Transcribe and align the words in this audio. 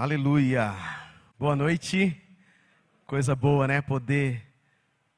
Aleluia. 0.00 0.76
Boa 1.36 1.56
noite. 1.56 2.16
Coisa 3.04 3.34
boa, 3.34 3.66
né? 3.66 3.82
Poder 3.82 4.46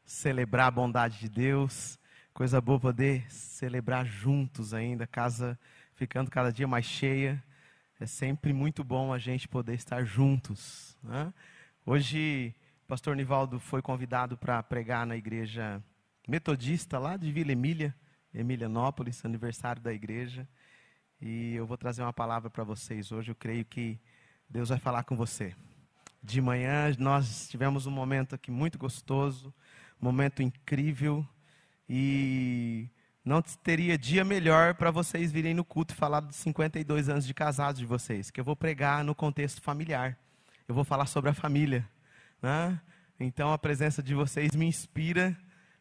celebrar 0.07 0.69
a 0.69 0.71
bondade 0.71 1.19
de 1.19 1.29
Deus. 1.29 1.99
Coisa 2.33 2.63
boa 2.63 2.81
poder 2.81 3.31
celebrar 3.31 4.07
juntos 4.07 4.73
ainda, 4.73 5.07
casa 5.07 5.61
ficando 5.97 6.31
cada 6.31 6.51
dia 6.51 6.67
mais 6.67 6.87
cheia. 6.87 7.45
É 8.01 8.07
sempre 8.07 8.55
muito 8.55 8.83
bom 8.83 9.13
a 9.13 9.19
gente 9.19 9.47
poder 9.47 9.75
estar 9.75 10.03
juntos. 10.03 10.97
Né? 11.03 11.31
Hoje, 11.85 12.55
o 12.83 12.87
pastor 12.87 13.15
Nivaldo 13.15 13.61
foi 13.61 13.83
convidado 13.83 14.35
para 14.35 14.63
pregar 14.63 15.05
na 15.07 15.15
igreja 15.15 15.85
metodista 16.27 16.99
lá 16.99 17.19
de 17.19 17.31
Vila 17.31 17.53
Emília, 17.53 17.95
Emilianópolis, 18.33 19.27
aniversário 19.27 19.83
da 19.83 19.93
igreja. 19.93 20.49
E 21.21 21.55
eu 21.55 21.67
vou 21.67 21.77
trazer 21.77 22.01
uma 22.01 22.15
palavra 22.15 22.49
para 22.49 22.65
vocês 22.65 23.13
hoje. 23.13 23.31
Eu 23.31 23.37
creio 23.37 23.67
que 23.67 24.01
Deus 24.51 24.69
vai 24.69 24.79
falar 24.79 25.05
com 25.05 25.17
você. 25.17 25.55
De 26.21 26.41
manhã 26.41 26.93
nós 26.99 27.49
tivemos 27.49 27.87
um 27.87 27.91
momento 27.91 28.35
aqui 28.35 28.51
muito 28.51 28.77
gostoso, 28.77 29.55
um 30.03 30.05
momento 30.05 30.43
incrível 30.43 31.25
e 31.89 32.89
não 33.25 33.41
teria 33.41 33.97
dia 33.97 34.25
melhor 34.25 34.75
para 34.75 34.91
vocês 34.91 35.31
virem 35.31 35.55
no 35.55 35.65
culto 35.65 35.95
e 35.95 35.97
falar 35.97 36.19
dos 36.19 36.35
52 36.35 37.09
anos 37.09 37.25
de 37.25 37.33
casados 37.33 37.79
de 37.79 37.87
vocês, 37.87 38.29
que 38.29 38.41
eu 38.41 38.45
vou 38.45 38.57
pregar 38.57 39.05
no 39.05 39.15
contexto 39.15 39.63
familiar. 39.63 40.19
Eu 40.67 40.75
vou 40.75 40.83
falar 40.83 41.07
sobre 41.07 41.31
a 41.31 41.35
família. 41.35 41.89
Né? 42.43 42.81
Então 43.21 43.53
a 43.53 43.59
presença 43.59 44.03
de 44.03 44.17
vocês 44.17 44.51
me 44.57 44.67
inspira 44.67 45.39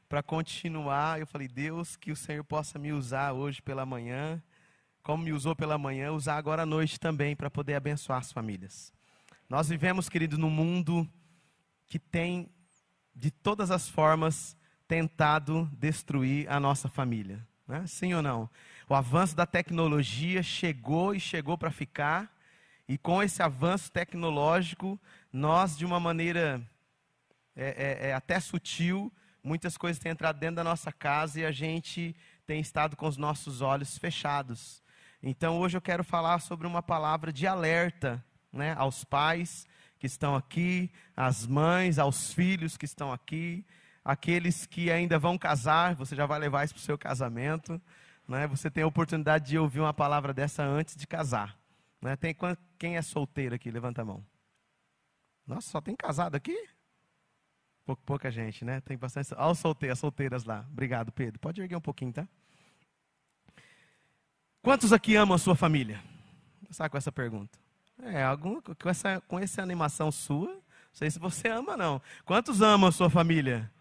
para 0.08 0.22
continuar. 0.22 1.20
Eu 1.20 1.26
falei, 1.26 1.48
Deus, 1.48 1.96
que 1.96 2.12
o 2.12 2.16
Senhor 2.16 2.44
possa 2.44 2.78
me 2.78 2.94
usar 2.94 3.34
hoje 3.34 3.64
pela 3.64 3.84
manhã 3.84 4.40
como 5.04 5.24
me 5.24 5.34
usou 5.34 5.56
pela 5.56 5.78
manhã, 5.78 6.12
usar 6.12 6.38
agora 6.38 6.64
à 6.64 6.66
noite 6.66 7.00
também 7.00 7.36
para 7.36 7.50
poder 7.50 7.76
abençoar 7.76 8.20
as 8.20 8.32
famílias. 8.32 8.94
Nós 9.50 9.70
vivemos, 9.70 10.10
querido, 10.10 10.38
num 10.38 10.50
mundo 10.50 11.08
que 11.88 11.98
tem, 11.98 12.50
de 13.16 13.32
todas 13.32 13.72
as 13.72 13.90
formas, 13.90 14.56
tentado 14.88 15.70
destruir 15.74 16.50
a 16.50 16.60
nossa 16.60 16.88
família. 16.88 17.46
Né? 17.68 17.86
Sim 17.88 18.14
ou 18.14 18.22
não? 18.22 18.50
O 18.88 18.96
avanço 18.96 19.36
da 19.36 19.46
tecnologia 19.46 20.42
chegou 20.42 21.14
e 21.14 21.20
chegou 21.20 21.58
para 21.58 21.72
ficar, 21.72 22.36
e 22.88 22.98
com 22.98 23.22
esse 23.22 23.44
avanço 23.44 23.92
tecnológico, 23.92 25.00
nós, 25.32 25.78
de 25.78 25.86
uma 25.86 26.00
maneira 26.00 26.60
é, 27.56 28.08
é, 28.08 28.10
é 28.10 28.14
até 28.14 28.40
sutil, 28.40 29.14
muitas 29.44 29.78
coisas 29.78 30.02
têm 30.02 30.12
entrado 30.12 30.40
dentro 30.40 30.56
da 30.56 30.64
nossa 30.64 30.92
casa 30.92 31.40
e 31.40 31.46
a 31.46 31.52
gente 31.52 32.16
tem 32.48 32.60
estado 32.60 32.96
com 32.96 33.08
os 33.08 33.18
nossos 33.18 33.62
olhos 33.62 33.98
fechados. 33.98 34.82
Então 35.22 35.60
hoje 35.60 35.78
eu 35.78 35.82
quero 35.82 36.04
falar 36.04 36.40
sobre 36.40 36.66
uma 36.66 36.82
palavra 36.82 37.32
de 37.32 37.46
alerta 37.46 38.24
né, 38.52 38.74
aos 38.78 39.04
pais 39.04 39.68
que 40.00 40.08
estão 40.08 40.36
aqui, 40.36 40.90
às 41.16 41.46
mães, 41.46 42.00
aos 42.00 42.34
filhos 42.34 42.78
que 42.78 42.86
estão 42.86 43.12
aqui, 43.12 43.66
aqueles 44.04 44.66
que 44.66 44.90
ainda 44.90 45.20
vão 45.20 45.38
casar, 45.38 45.94
você 45.96 46.16
já 46.16 46.26
vai 46.26 46.40
levar 46.40 46.64
isso 46.64 46.74
para 46.74 46.82
o 46.82 46.84
seu 46.84 46.98
casamento. 46.98 47.82
Né? 48.28 48.48
Você 48.48 48.72
tem 48.72 48.84
a 48.84 48.88
oportunidade 48.88 49.48
de 49.48 49.58
ouvir 49.58 49.80
uma 49.82 49.94
palavra 49.94 50.34
dessa 50.34 50.64
antes 50.64 50.96
de 50.96 51.06
casar. 51.06 51.58
Né? 52.02 52.16
Tem, 52.16 52.36
quem 52.78 52.96
é 52.96 53.02
solteiro 53.02 53.56
aqui? 53.56 53.70
Levanta 53.70 54.04
a 54.04 54.06
mão. 54.06 54.26
Nossa, 55.46 55.70
só 55.70 55.82
tem 55.82 55.96
casado 55.96 56.36
aqui? 56.36 56.56
Pouca, 57.84 58.04
pouca 58.06 58.32
gente, 58.32 58.64
né? 58.64 58.80
Tem 58.82 58.96
bastante. 58.96 59.34
Olha 59.34 59.52
os 59.52 59.58
solteiros, 59.58 59.94
as 59.94 60.00
solteiras 60.00 60.44
lá. 60.44 60.64
Obrigado, 60.72 61.12
Pedro. 61.12 61.40
Pode 61.40 61.60
erguer 61.60 61.76
um 61.76 61.82
pouquinho, 61.82 62.14
tá? 62.14 62.28
Quantos 64.62 64.92
aqui 64.92 65.16
amam 65.16 65.36
a 65.36 65.38
sua 65.38 65.56
família? 65.56 66.02
Vou 66.56 66.66
começar 66.66 66.90
com 66.90 66.98
essa 66.98 67.12
pergunta. 67.12 67.58
É, 68.04 68.24
algum, 68.24 68.60
com, 68.62 68.90
essa, 68.90 69.22
com 69.26 69.40
essa 69.40 69.62
animação 69.62 70.12
sua, 70.12 70.50
não 70.50 70.62
sei 70.92 71.10
se 71.10 71.18
você 71.18 71.48
ama 71.48 71.78
não. 71.78 72.02
Quantos 72.26 72.62
amam 72.62 72.90
a 72.90 72.92
sua 72.92 73.10
família? 73.10 73.72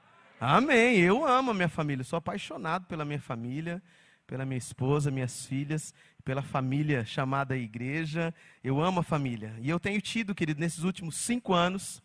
Amém, 0.40 0.98
eu 1.00 1.26
amo 1.26 1.50
a 1.50 1.54
minha 1.54 1.68
família, 1.68 2.04
sou 2.04 2.16
apaixonado 2.16 2.86
pela 2.86 3.04
minha 3.04 3.20
família, 3.20 3.82
pela 4.24 4.46
minha 4.46 4.58
esposa, 4.58 5.10
minhas 5.10 5.46
filhas, 5.46 5.92
pela 6.24 6.42
família 6.42 7.04
chamada 7.04 7.56
igreja. 7.56 8.32
Eu 8.62 8.80
amo 8.80 9.00
a 9.00 9.02
família. 9.02 9.56
E 9.60 9.68
eu 9.68 9.80
tenho 9.80 10.00
tido, 10.00 10.32
querido, 10.32 10.60
nesses 10.60 10.84
últimos 10.84 11.16
cinco 11.16 11.54
anos, 11.54 12.00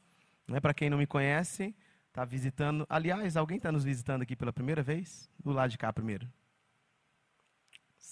né, 0.48 0.60
para 0.60 0.74
quem 0.74 0.90
não 0.90 0.98
me 0.98 1.06
conhece, 1.06 1.76
está 2.10 2.26
visitando. 2.26 2.88
Aliás, 2.90 3.38
alguém 3.38 3.58
está 3.58 3.72
nos 3.72 3.84
visitando 3.84 4.24
aqui 4.24 4.36
pela 4.36 4.52
primeira 4.52 4.82
vez? 4.82 5.30
Do 5.40 5.52
lado 5.52 5.70
de 5.70 5.78
cá 5.78 5.94
primeiro. 5.94 6.28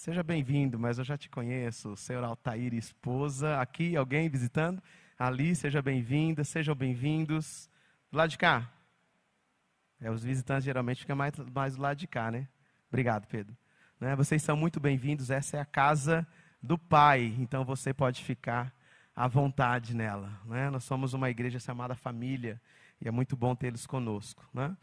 Seja 0.02 0.24
bem-vindo, 0.24 0.80
mas 0.80 0.98
eu 0.98 1.04
já 1.04 1.16
te 1.16 1.30
conheço, 1.30 1.96
senhor 1.96 2.24
Altair, 2.24 2.74
esposa. 2.74 3.62
Aqui, 3.62 3.96
alguém 3.96 4.28
visitando? 4.28 4.82
Ali, 5.16 5.56
seja 5.56 5.80
bem-vinda, 5.80 6.44
sejam 6.44 6.74
bem-vindos. 6.74 7.70
Do 8.12 8.18
lado 8.18 8.32
de 8.32 8.38
cá? 8.40 8.68
É, 10.00 10.10
os 10.10 10.24
visitantes 10.24 10.64
geralmente 10.66 11.02
ficam 11.02 11.16
mais, 11.16 11.36
mais 11.54 11.76
do 11.76 11.84
lado 11.84 11.98
de 11.98 12.08
cá, 12.08 12.32
né? 12.32 12.48
Obrigado, 12.90 13.28
Pedro. 13.28 13.56
Né? 14.00 14.16
Vocês 14.16 14.42
são 14.42 14.58
muito 14.58 14.80
bem-vindos, 14.80 15.30
essa 15.30 15.58
é 15.58 15.60
a 15.60 15.66
casa 15.66 16.28
do 16.64 16.80
Pai, 16.80 17.36
então 17.38 17.64
você 17.64 17.94
pode 17.94 18.24
ficar 18.24 18.74
à 19.16 19.28
vontade 19.28 19.96
nela. 19.96 20.32
Né? 20.46 20.72
Nós 20.72 20.84
somos 20.84 21.14
uma 21.14 21.30
igreja 21.30 21.60
chamada 21.60 21.94
Família 21.94 22.60
e 23.00 23.08
é 23.08 23.12
muito 23.12 23.38
bom 23.38 23.54
tê-los 23.54 23.86
conosco. 23.86 24.50
Né? 24.52 24.76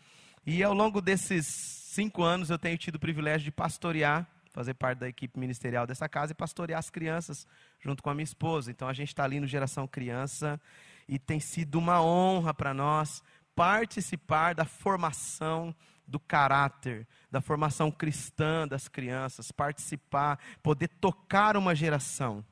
E 0.47 0.62
ao 0.62 0.73
longo 0.73 1.00
desses 1.00 1.45
cinco 1.93 2.23
anos 2.23 2.50
eu 2.50 2.59
tenho 2.59 2.79
tido 2.79 2.95
o 2.95 3.00
privilégio 3.00 3.47
de 3.47 3.50
pastorear 3.50 4.25
fazer 4.51 4.75
parte 4.75 4.99
da 4.99 5.09
equipe 5.09 5.39
ministerial 5.39 5.87
dessa 5.87 6.09
casa 6.09 6.33
e 6.33 6.35
pastorear 6.35 6.79
as 6.79 6.91
crianças 6.91 7.47
junto 7.81 8.03
com 8.03 8.11
a 8.11 8.15
minha 8.15 8.25
esposa. 8.25 8.71
Então 8.71 8.89
a 8.89 8.93
gente 8.93 9.09
está 9.09 9.25
ali 9.25 9.41
no 9.41 9.47
Geração 9.47 9.87
Criança 9.87 10.61
e 11.09 11.19
tem 11.19 11.41
sido 11.41 11.79
uma 11.79 12.03
honra 12.03 12.53
para 12.53 12.75
nós 12.75 13.23
participar 13.55 14.55
da 14.55 14.65
formação 14.65 15.75
do 16.07 16.19
caráter, 16.19 17.07
da 17.31 17.41
formação 17.41 17.91
cristã 17.91 18.67
das 18.67 18.89
crianças, 18.89 19.53
participar, 19.53 20.39
poder 20.63 20.89
tocar 20.89 21.57
uma 21.57 21.75
geração. 21.75 22.45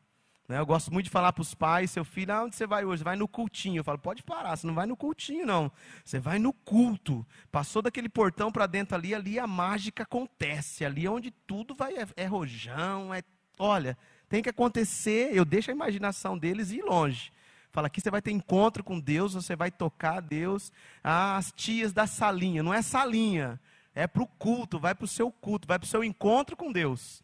Né? 0.48 0.58
Eu 0.58 0.66
gosto 0.66 0.92
muito 0.92 1.06
de 1.06 1.10
falar 1.10 1.32
para 1.32 1.42
os 1.42 1.54
pais, 1.54 1.90
seu 1.90 2.04
filho, 2.04 2.32
ah, 2.32 2.44
onde 2.44 2.54
você 2.54 2.66
vai 2.66 2.84
hoje? 2.84 3.02
Vai 3.02 3.16
no 3.16 3.26
cultinho. 3.26 3.80
Eu 3.80 3.84
falo, 3.84 3.98
pode 3.98 4.22
parar, 4.22 4.56
você 4.56 4.66
não 4.66 4.74
vai 4.74 4.86
no 4.86 4.96
cultinho, 4.96 5.44
não. 5.44 5.70
Você 6.04 6.20
vai 6.20 6.38
no 6.38 6.52
culto. 6.52 7.26
Passou 7.50 7.82
daquele 7.82 8.08
portão 8.08 8.52
para 8.52 8.66
dentro 8.66 8.94
ali, 8.94 9.14
ali 9.14 9.38
a 9.38 9.46
mágica 9.46 10.04
acontece. 10.04 10.84
Ali 10.84 11.06
é 11.06 11.10
onde 11.10 11.30
tudo 11.30 11.74
vai, 11.74 11.96
é, 11.96 12.06
é 12.16 12.26
rojão, 12.26 13.12
é. 13.12 13.22
Olha, 13.58 13.98
tem 14.28 14.42
que 14.42 14.50
acontecer. 14.50 15.30
Eu 15.32 15.44
deixo 15.44 15.70
a 15.70 15.74
imaginação 15.74 16.38
deles 16.38 16.70
ir 16.70 16.82
longe. 16.82 17.32
Fala, 17.72 17.88
aqui 17.88 18.00
você 18.00 18.10
vai 18.10 18.22
ter 18.22 18.30
encontro 18.30 18.82
com 18.82 18.98
Deus, 18.98 19.34
você 19.34 19.54
vai 19.54 19.70
tocar 19.70 20.18
a 20.18 20.20
Deus. 20.20 20.72
Ah, 21.02 21.36
as 21.36 21.52
tias 21.52 21.92
da 21.92 22.06
salinha, 22.06 22.62
não 22.62 22.72
é 22.72 22.80
salinha, 22.80 23.60
é 23.94 24.06
para 24.06 24.22
o 24.22 24.26
culto, 24.26 24.78
vai 24.78 24.94
para 24.94 25.04
o 25.04 25.08
seu 25.08 25.30
culto, 25.30 25.68
vai 25.68 25.78
para 25.78 25.84
o 25.84 25.88
seu 25.88 26.02
encontro 26.02 26.56
com 26.56 26.72
Deus. 26.72 27.22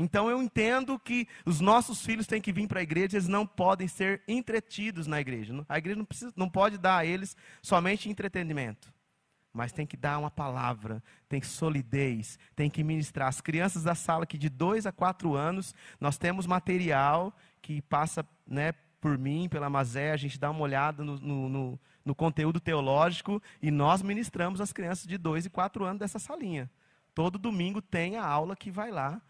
Então 0.00 0.30
eu 0.30 0.40
entendo 0.40 0.96
que 0.96 1.26
os 1.44 1.58
nossos 1.58 2.06
filhos 2.06 2.24
têm 2.24 2.40
que 2.40 2.52
vir 2.52 2.68
para 2.68 2.78
a 2.78 2.82
igreja, 2.84 3.16
eles 3.16 3.26
não 3.26 3.44
podem 3.44 3.88
ser 3.88 4.22
entretidos 4.28 5.08
na 5.08 5.20
igreja. 5.20 5.52
A 5.68 5.76
igreja 5.76 5.98
não, 5.98 6.04
precisa, 6.04 6.32
não 6.36 6.48
pode 6.48 6.78
dar 6.78 6.98
a 6.98 7.04
eles 7.04 7.36
somente 7.60 8.08
entretenimento, 8.08 8.92
mas 9.52 9.72
tem 9.72 9.84
que 9.84 9.96
dar 9.96 10.16
uma 10.18 10.30
palavra, 10.30 11.02
tem 11.28 11.42
solidez, 11.42 12.38
tem 12.54 12.70
que 12.70 12.84
ministrar. 12.84 13.26
As 13.26 13.40
crianças 13.40 13.82
da 13.82 13.96
sala 13.96 14.24
que 14.24 14.38
de 14.38 14.48
2 14.48 14.86
a 14.86 14.92
4 14.92 15.34
anos, 15.34 15.74
nós 16.00 16.16
temos 16.16 16.46
material 16.46 17.36
que 17.60 17.82
passa 17.82 18.24
né, 18.46 18.70
por 19.00 19.18
mim, 19.18 19.48
pela 19.48 19.68
Mazé, 19.68 20.12
a 20.12 20.16
gente 20.16 20.38
dá 20.38 20.48
uma 20.48 20.60
olhada 20.60 21.02
no, 21.02 21.18
no, 21.18 21.48
no, 21.48 21.80
no 22.04 22.14
conteúdo 22.14 22.60
teológico 22.60 23.42
e 23.60 23.68
nós 23.68 24.00
ministramos 24.00 24.60
as 24.60 24.72
crianças 24.72 25.08
de 25.08 25.18
2 25.18 25.46
e 25.46 25.50
4 25.50 25.84
anos 25.84 25.98
dessa 25.98 26.20
salinha. 26.20 26.70
Todo 27.16 27.36
domingo 27.36 27.82
tem 27.82 28.16
a 28.16 28.24
aula 28.24 28.54
que 28.54 28.70
vai 28.70 28.92
lá 28.92 29.20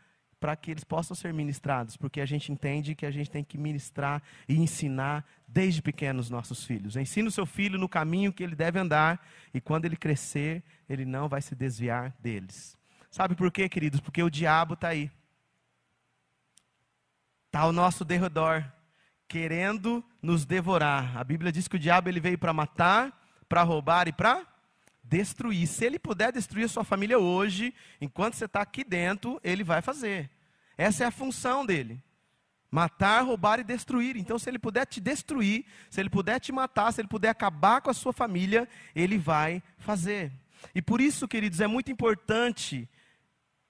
para 0.41 0.55
que 0.55 0.71
eles 0.71 0.85
possam 0.85 1.15
ser 1.17 1.33
ministrados, 1.33 1.97
porque 1.97 2.21
a 2.21 2.27
gente 2.27 2.53
entende 2.53 2.95
que 2.95 3.05
a 3.05 3.11
gente 3.11 3.31
tem 3.31 3.43
que 3.43 3.59
ministrar 3.59 4.23
e 4.49 4.57
ensinar 4.57 5.25
desde 5.47 5.83
pequenos 5.83 6.31
nossos 6.31 6.65
filhos. 6.65 6.97
Ensina 6.97 7.29
o 7.29 7.33
seu 7.33 7.45
filho 7.45 7.79
no 7.79 7.89
caminho 7.89 8.33
que 8.33 8.43
ele 8.43 8.55
deve 8.55 8.79
andar, 8.79 9.27
e 9.53 9.61
quando 9.61 9.85
ele 9.85 9.97
crescer, 9.97 10.63
ele 10.89 11.05
não 11.05 11.29
vai 11.29 11.43
se 11.43 11.55
desviar 11.55 12.15
deles. 12.21 12.77
Sabe 13.11 13.35
por 13.35 13.51
quê, 13.51 13.69
queridos? 13.69 14.01
Porque 14.01 14.23
o 14.23 14.31
diabo 14.31 14.75
está 14.75 14.89
aí. 14.89 15.11
Está 17.47 17.61
ao 17.61 17.73
nosso 17.73 18.05
derredor, 18.05 18.65
querendo 19.27 20.05
nos 20.23 20.45
devorar. 20.45 21.17
A 21.17 21.25
Bíblia 21.25 21.51
diz 21.51 21.67
que 21.67 21.77
o 21.77 21.79
diabo 21.79 22.09
ele 22.09 22.21
veio 22.21 22.39
para 22.39 22.53
matar, 22.53 23.19
para 23.49 23.63
roubar 23.63 24.07
e 24.07 24.13
para 24.13 24.47
destruir. 25.09 25.67
Se 25.67 25.85
ele 25.85 25.99
puder 25.99 26.33
destruir 26.33 26.65
a 26.65 26.69
sua 26.69 26.85
família 26.85 27.19
hoje, 27.19 27.75
enquanto 28.01 28.35
você 28.35 28.45
está 28.45 28.61
aqui 28.61 28.85
dentro, 28.85 29.41
ele 29.43 29.65
vai 29.65 29.81
fazer. 29.81 30.31
Essa 30.77 31.05
é 31.05 31.07
a 31.07 31.11
função 31.11 31.65
dele. 31.65 32.03
Matar, 32.71 33.23
roubar 33.23 33.59
e 33.59 33.65
destruir. 33.65 34.17
Então, 34.17 34.39
se 34.39 34.51
ele 34.51 34.59
puder 34.59 34.87
te 34.87 35.01
destruir, 35.01 35.65
se 35.89 36.01
ele 36.01 36.11
puder 36.11 36.39
te 36.39 36.53
matar, 36.53 36.93
se 36.93 37.01
ele 37.01 37.09
puder 37.09 37.31
acabar 37.31 37.81
com 37.81 37.91
a 37.91 37.95
sua 37.95 38.13
família, 38.13 38.69
ele 38.95 39.17
vai 39.17 39.63
fazer. 39.79 40.31
E 40.75 40.83
por 40.83 41.01
isso, 41.01 41.27
queridos, 41.27 41.61
é 41.61 41.67
muito 41.67 41.91
importante 41.91 42.89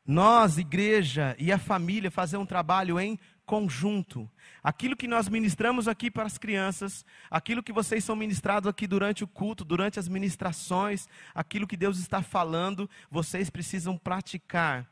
nós, 0.05 0.59
igreja 0.59 1.37
e 1.39 1.53
a 1.53 1.59
família, 1.59 2.11
fazer 2.11 2.39
um 2.39 2.47
trabalho 2.47 2.99
em 2.99 3.19
conjunto. 3.49 4.31
Aquilo 4.63 4.95
que 4.95 5.09
nós 5.09 5.27
ministramos 5.27 5.89
aqui 5.89 6.11
para 6.11 6.25
as 6.25 6.37
crianças, 6.37 7.03
aquilo 7.31 7.63
que 7.63 7.73
vocês 7.73 8.05
são 8.05 8.15
ministrados 8.15 8.69
aqui 8.69 8.87
durante 8.87 9.25
o 9.25 9.27
culto, 9.27 9.65
durante 9.65 9.99
as 9.99 10.07
ministrações, 10.07 11.09
aquilo 11.35 11.67
que 11.67 11.77
Deus 11.77 11.99
está 11.99 12.21
falando, 12.21 12.89
vocês 13.11 13.49
precisam 13.49 13.97
praticar 13.97 14.87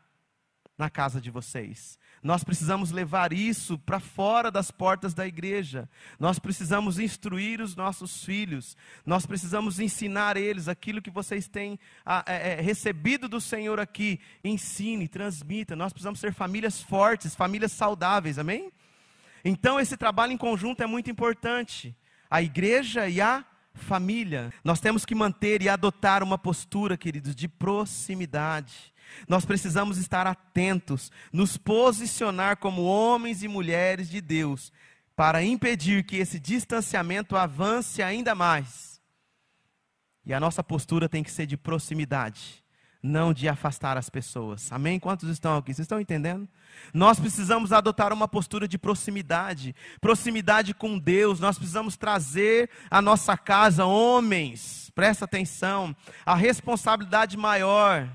na 0.79 0.91
casa 0.91 1.21
de 1.21 1.31
vocês. 1.31 1.99
Nós 2.23 2.43
precisamos 2.43 2.91
levar 2.91 3.33
isso 3.33 3.79
para 3.79 4.01
fora 4.01 4.51
das 4.51 4.71
portas 4.71 5.15
da 5.15 5.27
igreja. 5.27 5.89
Nós 6.19 6.39
precisamos 6.39 6.99
instruir 6.99 7.61
os 7.61 7.77
nossos 7.77 8.25
filhos. 8.25 8.77
Nós 9.05 9.25
precisamos 9.25 9.79
ensinar 9.79 10.37
eles 10.37 10.69
aquilo 10.69 11.01
que 11.01 11.11
vocês 11.11 11.47
têm 11.47 11.79
é, 12.27 12.55
é, 12.55 12.61
recebido 12.61 13.29
do 13.29 13.41
Senhor 13.41 13.79
aqui. 13.79 14.21
Ensine, 14.43 15.09
transmita. 15.09 15.77
Nós 15.77 15.93
precisamos 15.93 16.19
ser 16.19 16.33
famílias 16.33 16.83
fortes, 16.83 17.35
famílias 17.35 17.73
saudáveis. 17.73 18.39
Amém? 18.39 18.73
Então, 19.45 19.79
esse 19.79 19.97
trabalho 19.97 20.33
em 20.33 20.39
conjunto 20.39 20.83
é 20.83 20.87
muito 20.87 21.11
importante. 21.11 21.97
A 22.29 22.43
igreja 22.43 23.09
e 23.09 23.21
a 23.21 23.45
família. 23.77 24.53
Nós 24.65 24.81
temos 24.81 25.05
que 25.05 25.15
manter 25.15 25.63
e 25.63 25.69
adotar 25.69 26.23
uma 26.23 26.37
postura, 26.37 26.97
queridos, 26.97 27.35
de 27.35 27.47
proximidade. 27.47 28.93
Nós 29.29 29.45
precisamos 29.45 29.99
estar 29.99 30.27
atentos, 30.27 31.11
nos 31.33 31.57
posicionar 31.57 32.57
como 32.57 32.85
homens 32.85 33.43
e 33.43 33.49
mulheres 33.49 34.09
de 34.09 34.21
Deus, 34.21 34.73
para 35.15 35.43
impedir 35.43 36.05
que 36.05 36.17
esse 36.17 36.39
distanciamento 36.39 37.37
avance 37.37 38.03
ainda 38.03 38.35
mais. 38.35 39.01
E 40.27 40.35
a 40.35 40.41
nossa 40.41 40.63
postura 40.63 41.09
tem 41.09 41.23
que 41.23 41.31
ser 41.31 41.47
de 41.47 41.57
proximidade, 41.57 42.63
não 43.01 43.33
de 43.33 43.49
afastar 43.49 43.97
as 43.97 44.11
pessoas. 44.11 44.71
Amém? 44.73 44.99
Quantos 44.99 45.29
estão 45.31 45.57
aqui? 45.57 45.73
Vocês 45.73 45.85
estão 45.85 46.01
entendendo? 46.01 46.49
Nós 46.93 47.19
precisamos 47.19 47.73
adotar 47.73 48.13
uma 48.13 48.27
postura 48.27 48.67
de 48.67 48.77
proximidade, 48.77 49.75
proximidade 50.01 50.75
com 50.75 50.99
Deus. 50.99 51.39
Nós 51.39 51.57
precisamos 51.57 51.97
trazer 51.97 52.69
à 52.91 53.01
nossa 53.01 53.37
casa 53.37 53.87
homens, 53.87 54.91
presta 54.95 55.25
atenção, 55.25 55.95
a 56.27 56.35
responsabilidade 56.35 57.37
maior 57.37 58.09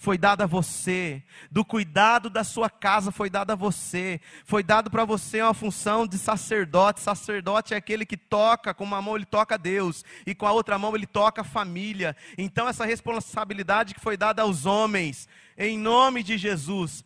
foi 0.00 0.16
dado 0.16 0.40
a 0.40 0.46
você, 0.46 1.22
do 1.50 1.62
cuidado 1.62 2.30
da 2.30 2.42
sua 2.42 2.70
casa 2.70 3.12
foi 3.12 3.28
dado 3.28 3.50
a 3.50 3.54
você, 3.54 4.18
foi 4.46 4.62
dado 4.62 4.90
para 4.90 5.04
você 5.04 5.42
uma 5.42 5.52
função 5.52 6.06
de 6.06 6.16
sacerdote. 6.16 7.00
Sacerdote 7.00 7.74
é 7.74 7.76
aquele 7.76 8.06
que 8.06 8.16
toca, 8.16 8.72
com 8.72 8.82
uma 8.82 9.02
mão 9.02 9.14
ele 9.14 9.26
toca 9.26 9.56
a 9.56 9.58
Deus, 9.58 10.02
e 10.24 10.34
com 10.34 10.46
a 10.46 10.52
outra 10.52 10.78
mão 10.78 10.96
ele 10.96 11.06
toca 11.06 11.42
a 11.42 11.44
família. 11.44 12.16
Então, 12.38 12.66
essa 12.66 12.86
responsabilidade 12.86 13.92
que 13.92 14.00
foi 14.00 14.16
dada 14.16 14.40
aos 14.40 14.64
homens, 14.64 15.28
em 15.54 15.78
nome 15.78 16.22
de 16.22 16.38
Jesus, 16.38 17.04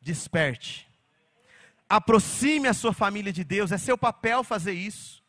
desperte. 0.00 0.86
Aproxime 1.90 2.68
a 2.68 2.74
sua 2.74 2.92
família 2.92 3.32
de 3.32 3.42
Deus, 3.42 3.72
é 3.72 3.76
seu 3.76 3.98
papel 3.98 4.44
fazer 4.44 4.72
isso, 4.72 5.20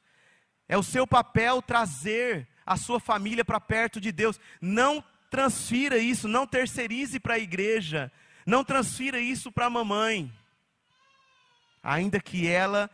é 0.70 0.78
o 0.78 0.84
seu 0.84 1.08
papel 1.08 1.64
trazer 1.64 2.48
a 2.64 2.78
sua 2.78 3.00
família 3.00 3.44
para 3.44 3.60
perto 3.60 4.00
de 4.00 4.12
Deus. 4.12 4.40
Não 4.62 5.04
transfira 5.30 5.98
isso, 5.98 6.28
não 6.28 6.48
terceirize 6.48 7.20
para 7.20 7.36
a 7.36 7.40
igreja, 7.40 8.12
não 8.46 8.64
transfira 8.64 9.20
isso 9.20 9.52
para 9.52 9.66
a 9.66 9.70
mamãe, 9.70 10.32
ainda 11.84 12.20
que 12.20 12.48
ela 12.48 12.90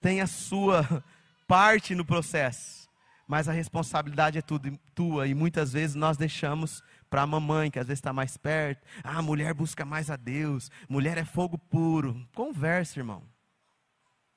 tenha 0.00 0.26
sua 0.26 1.04
parte 1.46 1.94
no 1.94 2.04
processo, 2.04 2.88
mas 3.26 3.48
a 3.48 3.52
responsabilidade 3.52 4.38
é 4.38 4.42
tudo 4.42 4.78
tua 4.94 5.26
e 5.26 5.34
muitas 5.34 5.72
vezes 5.72 5.94
nós 5.94 6.16
deixamos 6.16 6.82
para 7.08 7.22
a 7.22 7.26
mamãe, 7.26 7.70
que 7.70 7.78
às 7.78 7.86
vezes 7.86 7.98
está 7.98 8.12
mais 8.12 8.36
perto. 8.36 8.84
Ah, 9.02 9.18
a 9.18 9.22
mulher 9.22 9.54
busca 9.54 9.84
mais 9.84 10.10
a 10.10 10.16
Deus, 10.16 10.70
mulher 10.88 11.18
é 11.18 11.24
fogo 11.24 11.56
puro. 11.58 12.26
Conversa, 12.34 12.98
irmão. 12.98 13.22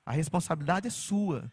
A 0.05 0.11
responsabilidade 0.11 0.87
é 0.87 0.91
sua. 0.91 1.51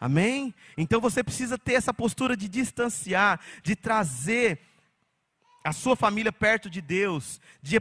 Amém? 0.00 0.54
Então 0.76 1.00
você 1.00 1.24
precisa 1.24 1.58
ter 1.58 1.74
essa 1.74 1.92
postura 1.92 2.36
de 2.36 2.48
distanciar, 2.48 3.40
de 3.62 3.74
trazer 3.74 4.60
a 5.68 5.72
sua 5.72 5.94
família 5.94 6.32
perto 6.32 6.70
de 6.70 6.80
Deus, 6.80 7.38
de, 7.62 7.78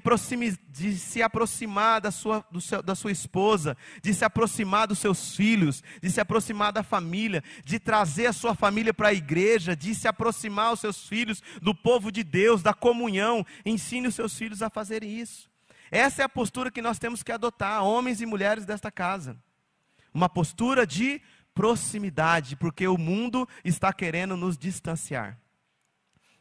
de 0.67 0.97
se 0.97 1.23
aproximar 1.23 2.01
da 2.01 2.11
sua, 2.11 2.45
seu, 2.59 2.83
da 2.83 2.93
sua 2.93 3.13
esposa, 3.13 3.77
de 4.03 4.13
se 4.13 4.25
aproximar 4.25 4.87
dos 4.87 4.99
seus 4.99 5.37
filhos, 5.37 5.81
de 6.01 6.11
se 6.11 6.19
aproximar 6.19 6.73
da 6.73 6.83
família, 6.83 7.41
de 7.63 7.79
trazer 7.79 8.25
a 8.25 8.33
sua 8.33 8.53
família 8.53 8.93
para 8.93 9.07
a 9.07 9.13
igreja, 9.13 9.73
de 9.73 9.95
se 9.95 10.05
aproximar 10.05 10.73
os 10.73 10.81
seus 10.81 11.07
filhos 11.07 11.41
do 11.61 11.73
povo 11.73 12.11
de 12.11 12.25
Deus, 12.25 12.61
da 12.61 12.73
comunhão. 12.73 13.45
Ensine 13.65 14.09
os 14.09 14.15
seus 14.15 14.37
filhos 14.37 14.61
a 14.61 14.69
fazerem 14.69 15.17
isso. 15.17 15.49
Essa 15.89 16.23
é 16.23 16.25
a 16.25 16.29
postura 16.29 16.69
que 16.69 16.81
nós 16.81 16.99
temos 16.99 17.23
que 17.23 17.31
adotar, 17.31 17.85
homens 17.85 18.19
e 18.19 18.25
mulheres 18.25 18.65
desta 18.65 18.91
casa. 18.91 19.37
Uma 20.13 20.27
postura 20.27 20.85
de 20.85 21.21
proximidade, 21.55 22.57
porque 22.57 22.85
o 22.85 22.97
mundo 22.97 23.47
está 23.63 23.93
querendo 23.93 24.35
nos 24.35 24.57
distanciar. 24.57 25.39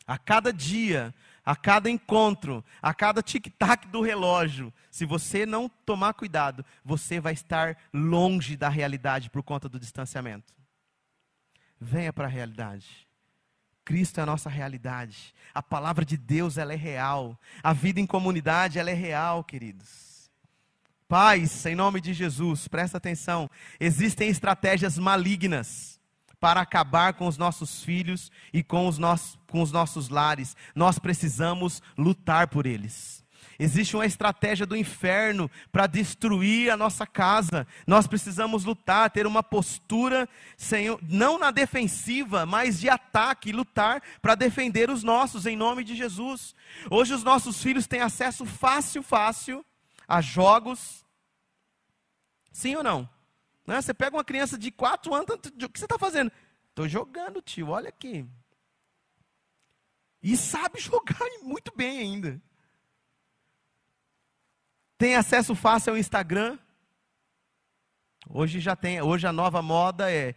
A 0.06 0.16
cada 0.16 0.52
dia, 0.52 1.12
a 1.46 1.54
cada 1.54 1.88
encontro, 1.88 2.64
a 2.82 2.92
cada 2.92 3.22
tic-tac 3.22 3.86
do 3.86 4.02
relógio, 4.02 4.74
se 4.90 5.06
você 5.06 5.46
não 5.46 5.68
tomar 5.68 6.12
cuidado, 6.14 6.64
você 6.84 7.20
vai 7.20 7.34
estar 7.34 7.78
longe 7.94 8.56
da 8.56 8.68
realidade 8.68 9.30
por 9.30 9.44
conta 9.44 9.68
do 9.68 9.78
distanciamento. 9.78 10.52
Venha 11.80 12.12
para 12.12 12.26
a 12.26 12.30
realidade. 12.30 13.06
Cristo 13.84 14.18
é 14.18 14.24
a 14.24 14.26
nossa 14.26 14.50
realidade. 14.50 15.32
A 15.54 15.62
palavra 15.62 16.04
de 16.04 16.16
Deus, 16.16 16.58
ela 16.58 16.72
é 16.72 16.76
real. 16.76 17.38
A 17.62 17.72
vida 17.72 18.00
em 18.00 18.06
comunidade, 18.06 18.80
ela 18.80 18.90
é 18.90 18.94
real, 18.94 19.44
queridos. 19.44 20.28
Pais, 21.06 21.64
em 21.64 21.76
nome 21.76 22.00
de 22.00 22.12
Jesus, 22.12 22.66
presta 22.66 22.96
atenção. 22.98 23.48
Existem 23.78 24.28
estratégias 24.28 24.98
malignas 24.98 25.95
para 26.40 26.60
acabar 26.60 27.14
com 27.14 27.26
os 27.26 27.38
nossos 27.38 27.82
filhos 27.82 28.30
e 28.52 28.62
com 28.62 28.86
os, 28.86 28.98
nossos, 28.98 29.38
com 29.48 29.62
os 29.62 29.72
nossos 29.72 30.08
lares. 30.08 30.56
Nós 30.74 30.98
precisamos 30.98 31.82
lutar 31.96 32.48
por 32.48 32.66
eles. 32.66 33.24
Existe 33.58 33.96
uma 33.96 34.04
estratégia 34.04 34.66
do 34.66 34.76
inferno 34.76 35.50
para 35.72 35.86
destruir 35.86 36.70
a 36.70 36.76
nossa 36.76 37.06
casa. 37.06 37.66
Nós 37.86 38.06
precisamos 38.06 38.64
lutar, 38.64 39.10
ter 39.10 39.26
uma 39.26 39.42
postura, 39.42 40.28
Senhor, 40.56 41.00
não 41.08 41.38
na 41.38 41.50
defensiva, 41.50 42.44
mas 42.44 42.78
de 42.78 42.88
ataque, 42.88 43.52
lutar 43.52 44.02
para 44.20 44.34
defender 44.34 44.90
os 44.90 45.02
nossos, 45.02 45.46
em 45.46 45.56
nome 45.56 45.84
de 45.84 45.96
Jesus. 45.96 46.54
Hoje 46.90 47.14
os 47.14 47.22
nossos 47.22 47.62
filhos 47.62 47.86
têm 47.86 48.00
acesso 48.00 48.44
fácil, 48.44 49.02
fácil 49.02 49.64
a 50.06 50.20
jogos. 50.20 51.04
Sim 52.52 52.76
ou 52.76 52.82
não? 52.82 53.15
Né? 53.66 53.80
Você 53.80 53.92
pega 53.92 54.16
uma 54.16 54.24
criança 54.24 54.56
de 54.56 54.70
4 54.70 55.14
anos, 55.14 55.26
o 55.30 55.68
que 55.68 55.78
você 55.78 55.84
está 55.84 55.98
fazendo? 55.98 56.30
Estou 56.70 56.88
jogando, 56.88 57.42
tio, 57.42 57.70
olha 57.70 57.88
aqui. 57.88 58.26
E 60.22 60.36
sabe 60.36 60.78
jogar 60.80 61.26
muito 61.42 61.72
bem 61.76 61.98
ainda. 61.98 62.40
Tem 64.98 65.16
acesso 65.16 65.54
fácil 65.54 65.92
ao 65.92 65.98
Instagram. 65.98 66.58
Hoje 68.28 68.60
já 68.60 68.74
tem, 68.74 69.00
hoje 69.00 69.26
a 69.26 69.32
nova 69.32 69.62
moda 69.62 70.10
é 70.10 70.34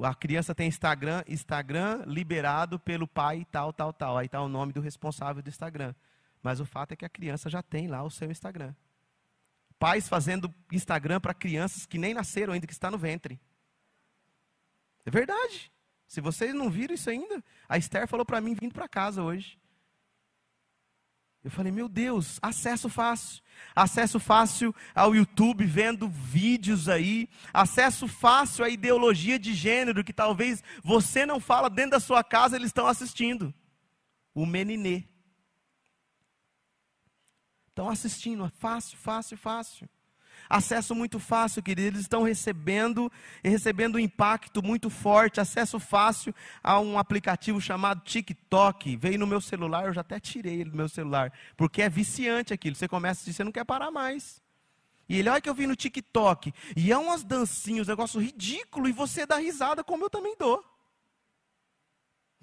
a 0.00 0.14
criança 0.14 0.54
tem 0.54 0.68
Instagram, 0.68 1.24
Instagram 1.26 2.04
liberado 2.06 2.78
pelo 2.78 3.06
pai 3.06 3.46
tal, 3.50 3.72
tal, 3.72 3.92
tal. 3.92 4.16
Aí 4.16 4.26
está 4.26 4.40
o 4.40 4.48
nome 4.48 4.72
do 4.72 4.80
responsável 4.80 5.42
do 5.42 5.48
Instagram. 5.48 5.94
Mas 6.42 6.60
o 6.60 6.66
fato 6.66 6.92
é 6.92 6.96
que 6.96 7.04
a 7.04 7.08
criança 7.08 7.50
já 7.50 7.62
tem 7.62 7.88
lá 7.88 8.02
o 8.02 8.10
seu 8.10 8.30
Instagram. 8.30 8.74
Pais 9.78 10.08
fazendo 10.08 10.52
Instagram 10.72 11.20
para 11.20 11.34
crianças 11.34 11.86
que 11.86 11.98
nem 11.98 12.12
nasceram 12.12 12.52
ainda, 12.52 12.66
que 12.66 12.72
está 12.72 12.90
no 12.90 12.98
ventre. 12.98 13.40
É 15.06 15.10
verdade. 15.10 15.72
Se 16.06 16.20
vocês 16.20 16.54
não 16.54 16.70
viram 16.70 16.94
isso 16.94 17.08
ainda, 17.10 17.44
a 17.68 17.78
Esther 17.78 18.06
falou 18.06 18.24
para 18.24 18.40
mim 18.40 18.54
vindo 18.54 18.72
para 18.72 18.88
casa 18.88 19.22
hoje. 19.22 19.58
Eu 21.42 21.50
falei, 21.50 21.72
meu 21.72 21.88
Deus, 21.88 22.38
acesso 22.42 22.90
fácil. 22.90 23.42
Acesso 23.74 24.20
fácil 24.20 24.74
ao 24.94 25.14
YouTube, 25.14 25.64
vendo 25.64 26.06
vídeos 26.06 26.90
aí. 26.90 27.26
Acesso 27.54 28.06
fácil 28.06 28.66
à 28.66 28.68
ideologia 28.68 29.38
de 29.38 29.54
gênero 29.54 30.04
que 30.04 30.12
talvez 30.12 30.62
você 30.84 31.24
não 31.24 31.40
fala 31.40 31.70
dentro 31.70 31.92
da 31.92 32.00
sua 32.00 32.22
casa, 32.22 32.56
eles 32.56 32.68
estão 32.68 32.86
assistindo. 32.86 33.54
O 34.34 34.44
meninê. 34.44 35.07
Estão 37.78 37.90
assistindo, 37.90 38.44
é 38.44 38.48
fácil, 38.48 38.98
fácil, 38.98 39.38
fácil. 39.38 39.88
Acesso 40.50 40.96
muito 40.96 41.20
fácil, 41.20 41.62
querido. 41.62 41.86
Eles 41.86 42.00
estão 42.00 42.24
recebendo 42.24 43.08
e 43.44 43.48
recebendo 43.48 43.94
um 43.94 43.98
impacto 44.00 44.60
muito 44.60 44.90
forte. 44.90 45.40
Acesso 45.40 45.78
fácil 45.78 46.34
a 46.60 46.80
um 46.80 46.98
aplicativo 46.98 47.60
chamado 47.60 48.00
TikTok. 48.00 48.96
Veio 48.96 49.16
no 49.16 49.28
meu 49.28 49.40
celular, 49.40 49.86
eu 49.86 49.92
já 49.92 50.00
até 50.00 50.18
tirei 50.18 50.62
ele 50.62 50.70
do 50.70 50.76
meu 50.76 50.88
celular. 50.88 51.32
Porque 51.56 51.80
é 51.80 51.88
viciante 51.88 52.52
aquilo. 52.52 52.74
Você 52.74 52.88
começa 52.88 53.20
a 53.20 53.24
dizer, 53.26 53.36
você 53.36 53.44
não 53.44 53.52
quer 53.52 53.64
parar 53.64 53.92
mais. 53.92 54.42
E 55.08 55.16
ele, 55.16 55.28
olha 55.28 55.40
que 55.40 55.48
eu 55.48 55.54
vi 55.54 55.68
no 55.68 55.76
TikTok. 55.76 56.52
E 56.76 56.90
é 56.90 56.98
umas 56.98 57.22
dancinhas, 57.22 57.86
um 57.86 57.92
negócio 57.92 58.20
ridículo. 58.20 58.88
E 58.88 58.92
você 58.92 59.24
dá 59.24 59.36
risada, 59.36 59.84
como 59.84 60.06
eu 60.06 60.10
também 60.10 60.34
dou. 60.36 60.64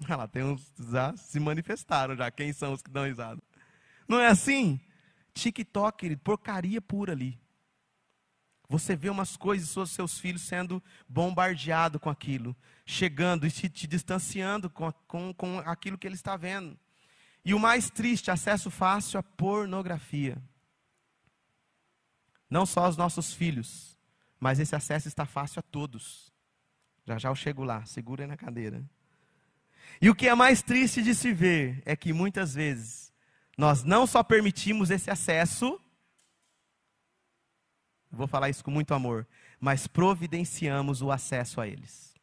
Olha 0.02 0.16
lá, 0.16 0.28
tem 0.28 0.42
uns 0.42 0.72
já 0.90 1.14
se 1.14 1.38
manifestaram 1.38 2.16
já. 2.16 2.30
Quem 2.30 2.54
são 2.54 2.72
os 2.72 2.80
que 2.80 2.90
dão 2.90 3.04
risada? 3.04 3.42
Não 4.08 4.18
é 4.18 4.28
assim? 4.28 4.80
TikTok, 5.36 6.16
porcaria 6.16 6.80
pura 6.80 7.12
ali. 7.12 7.38
Você 8.68 8.96
vê 8.96 9.08
umas 9.10 9.36
coisas, 9.36 9.68
seus 9.90 10.18
filhos 10.18 10.42
sendo 10.42 10.82
bombardeados 11.08 12.00
com 12.00 12.10
aquilo, 12.10 12.56
chegando 12.84 13.46
e 13.46 13.50
te, 13.50 13.68
te 13.68 13.86
distanciando 13.86 14.68
com, 14.68 14.90
com, 15.06 15.32
com 15.34 15.58
aquilo 15.60 15.96
que 15.96 16.06
ele 16.06 16.16
está 16.16 16.36
vendo. 16.36 16.76
E 17.44 17.54
o 17.54 17.60
mais 17.60 17.90
triste, 17.90 18.30
acesso 18.30 18.70
fácil 18.70 19.20
à 19.20 19.22
pornografia. 19.22 20.42
Não 22.50 22.66
só 22.66 22.86
aos 22.86 22.96
nossos 22.96 23.32
filhos, 23.32 23.96
mas 24.40 24.58
esse 24.58 24.74
acesso 24.74 25.06
está 25.06 25.26
fácil 25.26 25.60
a 25.60 25.62
todos. 25.62 26.32
Já 27.06 27.18
já 27.18 27.28
eu 27.28 27.36
chego 27.36 27.62
lá, 27.62 27.84
segura 27.84 28.26
na 28.26 28.36
cadeira. 28.36 28.84
E 30.00 30.10
o 30.10 30.14
que 30.14 30.26
é 30.26 30.34
mais 30.34 30.60
triste 30.60 31.02
de 31.02 31.14
se 31.14 31.32
ver 31.32 31.82
é 31.84 31.94
que 31.94 32.12
muitas 32.12 32.54
vezes 32.54 33.12
nós 33.56 33.82
não 33.82 34.06
só 34.06 34.22
permitimos 34.22 34.90
esse 34.90 35.10
acesso, 35.10 35.80
vou 38.10 38.26
falar 38.26 38.50
isso 38.50 38.62
com 38.62 38.70
muito 38.70 38.92
amor, 38.92 39.26
mas 39.58 39.86
providenciamos 39.86 41.00
o 41.00 41.10
acesso 41.10 41.60
a 41.60 41.66
eles. 41.66 42.14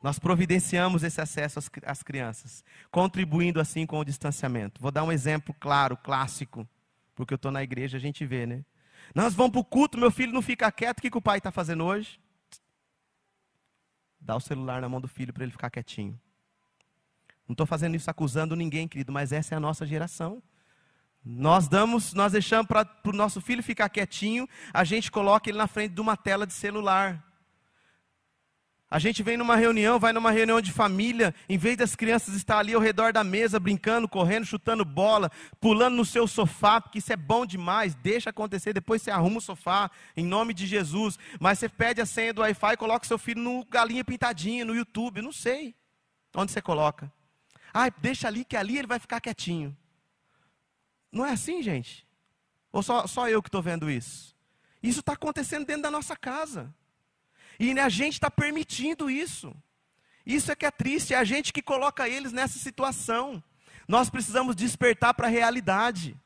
Nós 0.00 0.18
providenciamos 0.18 1.02
esse 1.02 1.20
acesso 1.20 1.58
às, 1.58 1.70
às 1.84 2.02
crianças, 2.02 2.64
contribuindo 2.90 3.60
assim 3.60 3.84
com 3.84 3.98
o 3.98 4.04
distanciamento. 4.04 4.80
Vou 4.80 4.92
dar 4.92 5.02
um 5.02 5.10
exemplo 5.10 5.54
claro, 5.58 5.96
clássico, 5.96 6.68
porque 7.16 7.34
eu 7.34 7.36
estou 7.36 7.50
na 7.50 7.64
igreja, 7.64 7.96
a 7.96 8.00
gente 8.00 8.24
vê, 8.24 8.46
né? 8.46 8.64
Nós 9.12 9.34
vamos 9.34 9.52
para 9.52 9.60
o 9.60 9.64
culto, 9.64 9.98
meu 9.98 10.10
filho 10.10 10.32
não 10.32 10.42
fica 10.42 10.70
quieto, 10.70 10.98
o 10.98 11.02
que, 11.02 11.10
que 11.10 11.18
o 11.18 11.22
pai 11.22 11.38
está 11.38 11.50
fazendo 11.50 11.84
hoje? 11.84 12.20
Dá 14.20 14.36
o 14.36 14.40
celular 14.40 14.80
na 14.80 14.88
mão 14.88 15.00
do 15.00 15.08
filho 15.08 15.32
para 15.32 15.42
ele 15.42 15.52
ficar 15.52 15.70
quietinho. 15.70 16.18
Não 17.48 17.54
estou 17.54 17.66
fazendo 17.66 17.96
isso 17.96 18.10
acusando 18.10 18.54
ninguém, 18.54 18.86
querido, 18.86 19.10
mas 19.10 19.32
essa 19.32 19.54
é 19.54 19.56
a 19.56 19.60
nossa 19.60 19.86
geração. 19.86 20.42
Nós 21.24 21.66
damos, 21.66 22.12
nós 22.12 22.32
deixamos 22.32 22.66
para 22.66 22.86
o 23.06 23.12
nosso 23.12 23.40
filho 23.40 23.62
ficar 23.62 23.88
quietinho, 23.88 24.46
a 24.72 24.84
gente 24.84 25.10
coloca 25.10 25.48
ele 25.48 25.58
na 25.58 25.66
frente 25.66 25.94
de 25.94 26.00
uma 26.00 26.16
tela 26.16 26.46
de 26.46 26.52
celular. 26.52 27.24
A 28.90 28.98
gente 28.98 29.22
vem 29.22 29.36
numa 29.36 29.56
reunião, 29.56 29.98
vai 29.98 30.14
numa 30.14 30.30
reunião 30.30 30.62
de 30.62 30.72
família, 30.72 31.34
em 31.46 31.58
vez 31.58 31.76
das 31.76 31.94
crianças 31.94 32.34
estar 32.34 32.58
ali 32.58 32.72
ao 32.72 32.80
redor 32.80 33.12
da 33.12 33.22
mesa, 33.22 33.60
brincando, 33.60 34.08
correndo, 34.08 34.46
chutando 34.46 34.84
bola, 34.84 35.30
pulando 35.60 35.96
no 35.96 36.04
seu 36.06 36.26
sofá, 36.26 36.80
porque 36.80 36.98
isso 36.98 37.12
é 37.12 37.16
bom 37.16 37.44
demais, 37.44 37.94
deixa 37.94 38.30
acontecer, 38.30 38.72
depois 38.72 39.02
você 39.02 39.10
arruma 39.10 39.38
o 39.38 39.42
sofá, 39.42 39.90
em 40.16 40.24
nome 40.24 40.54
de 40.54 40.66
Jesus. 40.66 41.18
Mas 41.38 41.58
você 41.58 41.68
pede 41.68 42.00
a 42.00 42.06
senha 42.06 42.32
do 42.32 42.40
Wi-Fi 42.40 42.72
e 42.72 42.78
coloca 42.78 43.06
seu 43.06 43.18
filho 43.18 43.42
no 43.42 43.64
Galinha 43.66 44.04
Pintadinha, 44.04 44.64
no 44.64 44.74
YouTube, 44.74 45.20
não 45.20 45.32
sei. 45.32 45.74
Onde 46.34 46.52
você 46.52 46.62
coloca? 46.62 47.12
Ah, 47.72 47.88
deixa 47.90 48.26
ali 48.28 48.44
que 48.44 48.56
ali 48.56 48.78
ele 48.78 48.86
vai 48.86 48.98
ficar 48.98 49.20
quietinho. 49.20 49.76
Não 51.10 51.24
é 51.24 51.32
assim, 51.32 51.62
gente? 51.62 52.06
Ou 52.72 52.82
só, 52.82 53.06
só 53.06 53.28
eu 53.28 53.42
que 53.42 53.48
estou 53.48 53.62
vendo 53.62 53.90
isso? 53.90 54.36
Isso 54.82 55.00
está 55.00 55.14
acontecendo 55.14 55.66
dentro 55.66 55.82
da 55.82 55.90
nossa 55.90 56.16
casa. 56.16 56.72
E 57.58 57.78
a 57.78 57.88
gente 57.88 58.14
está 58.14 58.30
permitindo 58.30 59.10
isso. 59.10 59.54
Isso 60.24 60.52
é 60.52 60.56
que 60.56 60.66
é 60.66 60.70
triste, 60.70 61.14
é 61.14 61.16
a 61.16 61.24
gente 61.24 61.52
que 61.52 61.62
coloca 61.62 62.08
eles 62.08 62.32
nessa 62.32 62.58
situação. 62.58 63.42
Nós 63.88 64.10
precisamos 64.10 64.54
despertar 64.54 65.14
para 65.14 65.26
a 65.26 65.30
realidade. 65.30 66.16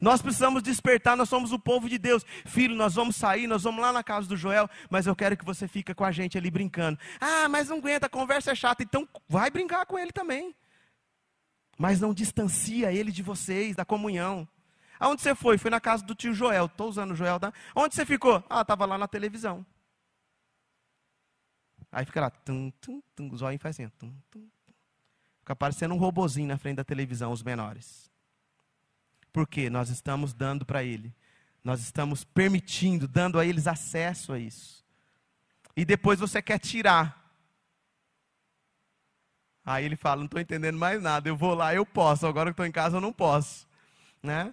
Nós 0.00 0.22
precisamos 0.22 0.62
despertar, 0.62 1.16
nós 1.16 1.28
somos 1.28 1.52
o 1.52 1.58
povo 1.58 1.88
de 1.88 1.98
Deus. 1.98 2.24
Filho, 2.46 2.74
nós 2.74 2.94
vamos 2.94 3.16
sair, 3.16 3.46
nós 3.46 3.62
vamos 3.62 3.80
lá 3.80 3.92
na 3.92 4.02
casa 4.02 4.28
do 4.28 4.36
Joel, 4.36 4.68
mas 4.88 5.06
eu 5.06 5.16
quero 5.16 5.36
que 5.36 5.44
você 5.44 5.66
fique 5.66 5.94
com 5.94 6.04
a 6.04 6.12
gente 6.12 6.38
ali 6.38 6.50
brincando. 6.50 6.98
Ah, 7.20 7.48
mas 7.48 7.68
não 7.68 7.78
aguenta, 7.78 8.06
a 8.06 8.10
conversa 8.10 8.52
é 8.52 8.54
chata, 8.54 8.82
então 8.82 9.08
vai 9.28 9.50
brincar 9.50 9.86
com 9.86 9.98
ele 9.98 10.12
também. 10.12 10.54
Mas 11.76 12.00
não 12.00 12.12
distancia 12.12 12.92
ele 12.92 13.12
de 13.12 13.22
vocês, 13.22 13.76
da 13.76 13.84
comunhão. 13.84 14.46
Aonde 14.98 15.22
você 15.22 15.34
foi? 15.34 15.56
Fui 15.58 15.70
na 15.70 15.80
casa 15.80 16.04
do 16.04 16.14
tio 16.14 16.34
Joel. 16.34 16.66
Estou 16.66 16.88
usando 16.88 17.12
o 17.12 17.14
Joel. 17.14 17.38
Tá? 17.38 17.52
Onde 17.74 17.94
você 17.94 18.04
ficou? 18.04 18.42
Ah, 18.50 18.62
estava 18.62 18.84
lá 18.84 18.98
na 18.98 19.06
televisão. 19.06 19.64
Aí 21.90 22.04
fica 22.04 22.20
lá, 22.20 22.30
tum, 22.30 22.70
tum, 22.80 23.00
tum, 23.14 23.30
o 23.32 23.36
zóio 23.36 23.58
faz 23.58 23.76
assim, 23.76 23.88
tum, 23.98 24.12
tum, 24.30 24.46
Fica 25.40 25.56
parecendo 25.56 25.94
um 25.94 25.98
robozinho 25.98 26.46
na 26.46 26.58
frente 26.58 26.76
da 26.76 26.84
televisão, 26.84 27.32
os 27.32 27.42
menores. 27.42 28.07
Porque 29.38 29.70
nós 29.70 29.88
estamos 29.88 30.32
dando 30.32 30.66
para 30.66 30.82
ele, 30.82 31.14
nós 31.62 31.78
estamos 31.78 32.24
permitindo, 32.24 33.06
dando 33.06 33.38
a 33.38 33.46
eles 33.46 33.68
acesso 33.68 34.32
a 34.32 34.38
isso. 34.40 34.84
E 35.76 35.84
depois 35.84 36.18
você 36.18 36.42
quer 36.42 36.58
tirar. 36.58 37.32
Aí 39.64 39.84
ele 39.84 39.94
fala, 39.94 40.16
não 40.16 40.24
estou 40.24 40.40
entendendo 40.40 40.76
mais 40.76 41.00
nada, 41.00 41.28
eu 41.28 41.36
vou 41.36 41.54
lá, 41.54 41.72
eu 41.72 41.86
posso, 41.86 42.26
agora 42.26 42.50
que 42.50 42.54
estou 42.54 42.66
em 42.66 42.72
casa 42.72 42.96
eu 42.96 43.00
não 43.00 43.12
posso. 43.12 43.68
Né? 44.20 44.52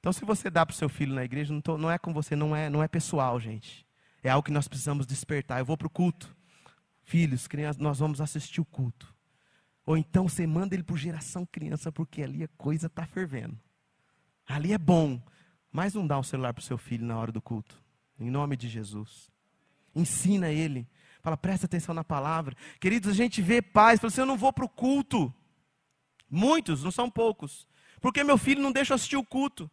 Então 0.00 0.12
se 0.12 0.24
você 0.24 0.50
dá 0.50 0.66
para 0.66 0.74
o 0.74 0.76
seu 0.76 0.88
filho 0.88 1.14
na 1.14 1.22
igreja, 1.22 1.54
não, 1.54 1.60
tô, 1.60 1.78
não 1.78 1.88
é 1.88 1.96
com 1.96 2.12
você, 2.12 2.34
não 2.34 2.56
é, 2.56 2.68
não 2.68 2.82
é 2.82 2.88
pessoal, 2.88 3.38
gente. 3.38 3.86
É 4.20 4.30
algo 4.30 4.44
que 4.44 4.50
nós 4.50 4.66
precisamos 4.66 5.06
despertar. 5.06 5.60
Eu 5.60 5.64
vou 5.64 5.76
para 5.76 5.86
o 5.86 5.90
culto. 5.90 6.36
Filhos, 7.04 7.46
crianças, 7.46 7.80
nós 7.80 8.00
vamos 8.00 8.20
assistir 8.20 8.60
o 8.60 8.64
culto. 8.64 9.14
Ou 9.84 9.96
então 9.96 10.28
você 10.28 10.44
manda 10.44 10.74
ele 10.74 10.82
para 10.82 10.96
geração 10.96 11.46
criança, 11.46 11.92
porque 11.92 12.20
ali 12.20 12.42
a 12.42 12.48
coisa 12.48 12.88
está 12.88 13.06
fervendo. 13.06 13.64
Ali 14.46 14.72
é 14.72 14.78
bom. 14.78 15.20
Mas 15.72 15.94
não 15.94 16.06
dá 16.06 16.18
um 16.18 16.22
celular 16.22 16.54
para 16.54 16.60
o 16.60 16.64
seu 16.64 16.78
filho 16.78 17.04
na 17.04 17.18
hora 17.18 17.30
do 17.30 17.42
culto. 17.42 17.82
Em 18.18 18.30
nome 18.30 18.56
de 18.56 18.68
Jesus. 18.68 19.30
Ensina 19.94 20.50
ele. 20.50 20.88
Fala, 21.22 21.36
presta 21.36 21.66
atenção 21.66 21.94
na 21.94 22.04
palavra. 22.04 22.56
Queridos, 22.80 23.10
a 23.10 23.14
gente 23.14 23.42
vê 23.42 23.60
pais, 23.60 24.00
fala 24.00 24.08
assim, 24.10 24.20
eu 24.20 24.26
não 24.26 24.36
vou 24.36 24.52
para 24.52 24.64
o 24.64 24.68
culto. 24.68 25.34
Muitos, 26.30 26.82
não 26.82 26.90
são 26.90 27.10
poucos. 27.10 27.66
Porque 28.00 28.22
meu 28.22 28.38
filho 28.38 28.62
não 28.62 28.72
deixa 28.72 28.92
eu 28.92 28.94
assistir 28.94 29.16
o 29.16 29.24
culto. 29.24 29.70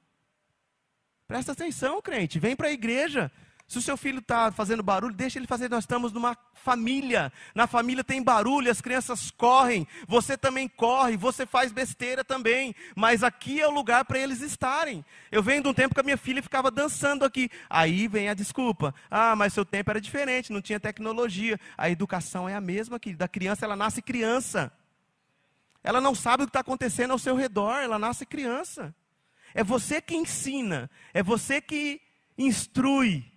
Presta 1.27 1.51
atenção, 1.51 2.01
crente. 2.01 2.39
Vem 2.39 2.55
para 2.55 2.67
a 2.67 2.71
igreja. 2.71 3.31
Se 3.73 3.79
o 3.79 3.81
seu 3.81 3.97
filho 3.97 4.19
está 4.19 4.51
fazendo 4.51 4.83
barulho, 4.83 5.15
deixa 5.15 5.39
ele 5.39 5.47
fazer. 5.47 5.67
Nós 5.67 5.83
estamos 5.83 6.13
numa 6.13 6.37
família. 6.53 7.33
Na 7.55 7.65
família 7.65 8.03
tem 8.03 8.21
barulho, 8.21 8.69
as 8.69 8.79
crianças 8.79 9.31
correm. 9.31 9.87
Você 10.07 10.37
também 10.37 10.67
corre, 10.67 11.17
você 11.17 11.43
faz 11.43 11.71
besteira 11.71 12.23
também. 12.23 12.75
Mas 12.95 13.23
aqui 13.23 13.59
é 13.59 13.67
o 13.67 13.71
lugar 13.71 14.05
para 14.05 14.19
eles 14.19 14.41
estarem. 14.41 15.03
Eu 15.31 15.41
venho 15.41 15.63
de 15.63 15.69
um 15.69 15.73
tempo 15.73 15.95
que 15.95 15.99
a 15.99 16.03
minha 16.03 16.17
filha 16.17 16.43
ficava 16.43 16.69
dançando 16.69 17.25
aqui. 17.25 17.49
Aí 17.67 18.07
vem 18.07 18.29
a 18.29 18.35
desculpa. 18.35 18.93
Ah, 19.09 19.35
mas 19.35 19.53
seu 19.53 19.65
tempo 19.65 19.89
era 19.89 19.99
diferente, 19.99 20.53
não 20.53 20.61
tinha 20.61 20.79
tecnologia. 20.79 21.59
A 21.75 21.89
educação 21.89 22.47
é 22.47 22.53
a 22.53 22.61
mesma 22.61 22.99
que 22.99 23.15
da 23.15 23.27
criança, 23.27 23.65
ela 23.65 23.75
nasce 23.75 24.03
criança. 24.03 24.71
Ela 25.83 25.99
não 25.99 26.13
sabe 26.13 26.43
o 26.43 26.45
que 26.45 26.51
está 26.51 26.59
acontecendo 26.59 27.09
ao 27.09 27.17
seu 27.17 27.35
redor, 27.35 27.77
ela 27.77 27.97
nasce 27.97 28.23
criança. 28.23 28.93
É 29.51 29.63
você 29.63 29.99
que 29.99 30.13
ensina, 30.13 30.91
é 31.11 31.23
você 31.23 31.59
que 31.59 31.99
instrui. 32.37 33.32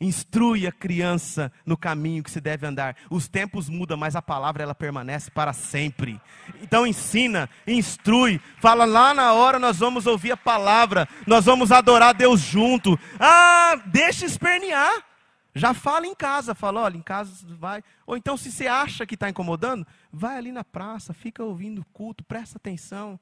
Instrui 0.00 0.64
a 0.64 0.70
criança 0.70 1.50
no 1.66 1.76
caminho 1.76 2.22
que 2.22 2.30
se 2.30 2.40
deve 2.40 2.64
andar. 2.64 2.96
Os 3.10 3.26
tempos 3.26 3.68
mudam, 3.68 3.96
mas 3.96 4.14
a 4.14 4.22
palavra 4.22 4.62
ela 4.62 4.74
permanece 4.74 5.28
para 5.30 5.52
sempre. 5.52 6.20
Então 6.62 6.86
ensina, 6.86 7.50
instrui, 7.66 8.40
fala 8.60 8.84
lá 8.84 9.12
na 9.12 9.32
hora 9.32 9.58
nós 9.58 9.78
vamos 9.78 10.06
ouvir 10.06 10.30
a 10.30 10.36
palavra, 10.36 11.08
nós 11.26 11.44
vamos 11.44 11.72
adorar 11.72 12.14
Deus 12.14 12.40
junto. 12.40 12.98
Ah, 13.18 13.74
deixa 13.86 14.24
espernear. 14.24 15.04
Já 15.52 15.74
fala 15.74 16.06
em 16.06 16.14
casa, 16.14 16.54
fala, 16.54 16.82
olha, 16.82 16.96
em 16.96 17.02
casa 17.02 17.44
vai. 17.56 17.82
Ou 18.06 18.16
então, 18.16 18.36
se 18.36 18.52
você 18.52 18.68
acha 18.68 19.04
que 19.04 19.14
está 19.14 19.28
incomodando, 19.28 19.84
vai 20.12 20.36
ali 20.36 20.52
na 20.52 20.62
praça, 20.62 21.12
fica 21.12 21.42
ouvindo 21.42 21.80
o 21.80 21.84
culto, 21.86 22.22
presta 22.22 22.58
atenção. 22.58 23.18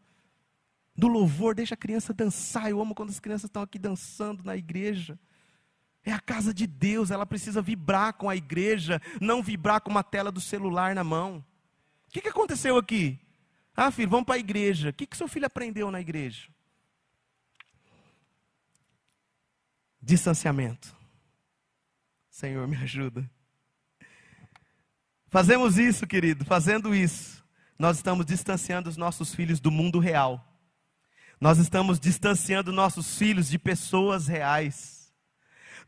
Do 0.95 1.09
louvor, 1.09 1.54
deixa 1.54 1.73
a 1.73 1.78
criança 1.78 2.12
dançar. 2.12 2.68
Eu 2.71 2.80
amo 2.80 2.95
quando 2.95 3.09
as 3.11 3.21
crianças 3.21 3.49
estão 3.49 3.62
aqui 3.62 3.78
dançando 3.78 4.45
na 4.45 4.54
igreja. 4.54 5.18
É 6.07 6.13
a 6.13 6.21
casa 6.21 6.55
de 6.55 6.69
Deus, 6.69 7.11
ela 7.11 7.27
precisa 7.27 7.61
vibrar 7.61 8.13
com 8.13 8.31
a 8.31 8.37
igreja, 8.37 9.03
não 9.21 9.43
vibrar 9.43 9.81
com 9.81 9.91
uma 9.91 10.05
tela 10.05 10.31
do 10.31 10.41
celular 10.41 10.95
na 10.95 11.03
mão. 11.03 11.45
O 12.07 12.13
que, 12.13 12.21
que 12.21 12.29
aconteceu 12.29 12.79
aqui? 12.79 13.19
Ah, 13.77 13.91
filho, 13.91 14.09
vamos 14.09 14.25
para 14.25 14.37
a 14.37 14.39
igreja. 14.39 14.91
O 14.91 14.93
que, 14.93 15.05
que 15.05 15.17
seu 15.17 15.27
filho 15.27 15.47
aprendeu 15.47 15.91
na 15.91 16.01
igreja? 16.01 16.49
Distanciamento. 20.01 20.95
Senhor, 22.31 22.69
me 22.69 22.77
ajuda. 22.77 23.29
Fazemos 25.27 25.77
isso, 25.77 26.07
querido, 26.07 26.45
fazendo 26.45 26.95
isso, 26.95 27.45
nós 27.77 27.97
estamos 27.97 28.25
distanciando 28.25 28.89
os 28.89 28.97
nossos 28.97 29.35
filhos 29.35 29.59
do 29.59 29.73
mundo 29.73 29.99
real. 29.99 30.57
Nós 31.41 31.59
estamos 31.59 31.99
distanciando 31.99 32.71
nossos 32.71 33.19
filhos 33.19 33.49
de 33.49 33.59
pessoas 33.59 34.29
reais. 34.29 34.96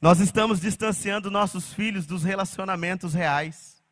Nós 0.00 0.20
estamos 0.20 0.60
distanciando 0.60 1.28
nossos 1.28 1.74
filhos 1.74 2.06
dos 2.06 2.22
relacionamentos 2.22 3.14
reais, 3.14 3.82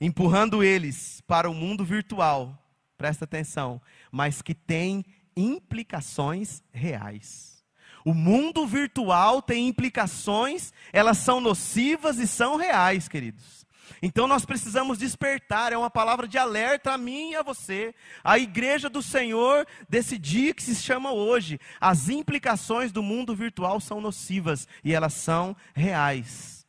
empurrando 0.00 0.62
eles 0.62 1.20
para 1.20 1.48
o 1.48 1.54
mundo 1.54 1.84
virtual, 1.84 2.58
presta 2.96 3.24
atenção, 3.24 3.80
mas 4.10 4.42
que 4.42 4.54
tem 4.54 5.04
implicações 5.36 6.64
reais. 6.72 7.64
O 8.04 8.12
mundo 8.12 8.66
virtual 8.66 9.40
tem 9.40 9.68
implicações, 9.68 10.72
elas 10.92 11.18
são 11.18 11.40
nocivas 11.40 12.18
e 12.18 12.26
são 12.26 12.56
reais, 12.56 13.06
queridos. 13.06 13.64
Então 14.02 14.26
nós 14.26 14.44
precisamos 14.44 14.98
despertar, 14.98 15.72
é 15.72 15.76
uma 15.76 15.90
palavra 15.90 16.28
de 16.28 16.38
alerta 16.38 16.92
a 16.92 16.98
mim 16.98 17.32
e 17.32 17.36
a 17.36 17.42
você, 17.42 17.94
a 18.22 18.38
igreja 18.38 18.88
do 18.88 19.02
Senhor 19.02 19.66
desse 19.88 20.18
dia 20.18 20.54
que 20.54 20.62
se 20.62 20.74
chama 20.74 21.12
hoje. 21.12 21.58
As 21.80 22.08
implicações 22.08 22.92
do 22.92 23.02
mundo 23.02 23.34
virtual 23.34 23.80
são 23.80 24.00
nocivas 24.00 24.66
e 24.84 24.94
elas 24.94 25.14
são 25.14 25.56
reais. 25.74 26.66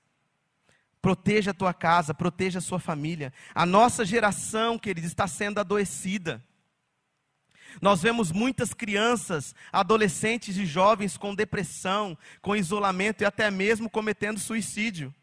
Proteja 1.02 1.52
a 1.52 1.54
tua 1.54 1.74
casa, 1.74 2.14
proteja 2.14 2.60
a 2.60 2.62
sua 2.62 2.80
família. 2.80 3.32
A 3.56 3.66
nossa 3.66 4.04
geração, 4.04 4.78
queridos, 4.78 5.10
está 5.10 5.28
sendo 5.28 5.60
adoecida. 5.60 6.44
Nós 7.82 8.02
vemos 8.02 8.32
muitas 8.32 8.74
crianças, 8.74 9.56
adolescentes 9.72 10.58
e 10.58 10.66
jovens 10.66 11.18
com 11.18 11.36
depressão, 11.36 12.18
com 12.42 12.56
isolamento 12.56 13.22
e 13.22 13.26
até 13.26 13.50
mesmo 13.50 13.90
cometendo 13.90 14.40
suicídio. 14.40 15.14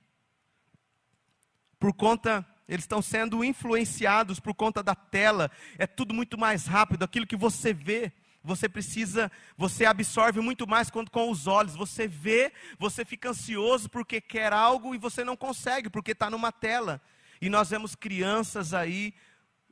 Por 1.78 1.92
conta, 1.92 2.46
eles 2.68 2.84
estão 2.84 3.00
sendo 3.00 3.44
influenciados 3.44 4.40
por 4.40 4.54
conta 4.54 4.82
da 4.82 4.94
tela, 4.94 5.50
é 5.78 5.86
tudo 5.86 6.14
muito 6.14 6.38
mais 6.38 6.66
rápido, 6.66 7.02
aquilo 7.04 7.26
que 7.26 7.36
você 7.36 7.72
vê, 7.72 8.12
você 8.42 8.68
precisa, 8.68 9.30
você 9.56 9.84
absorve 9.84 10.40
muito 10.40 10.66
mais 10.66 10.88
quando 10.88 11.10
com 11.10 11.30
os 11.30 11.48
olhos. 11.48 11.74
Você 11.74 12.06
vê, 12.06 12.52
você 12.78 13.04
fica 13.04 13.30
ansioso 13.30 13.90
porque 13.90 14.20
quer 14.20 14.52
algo 14.52 14.94
e 14.94 14.98
você 14.98 15.24
não 15.24 15.36
consegue, 15.36 15.90
porque 15.90 16.12
está 16.12 16.30
numa 16.30 16.52
tela. 16.52 17.02
E 17.40 17.48
nós 17.50 17.70
vemos 17.70 17.96
crianças 17.96 18.72
aí 18.72 19.12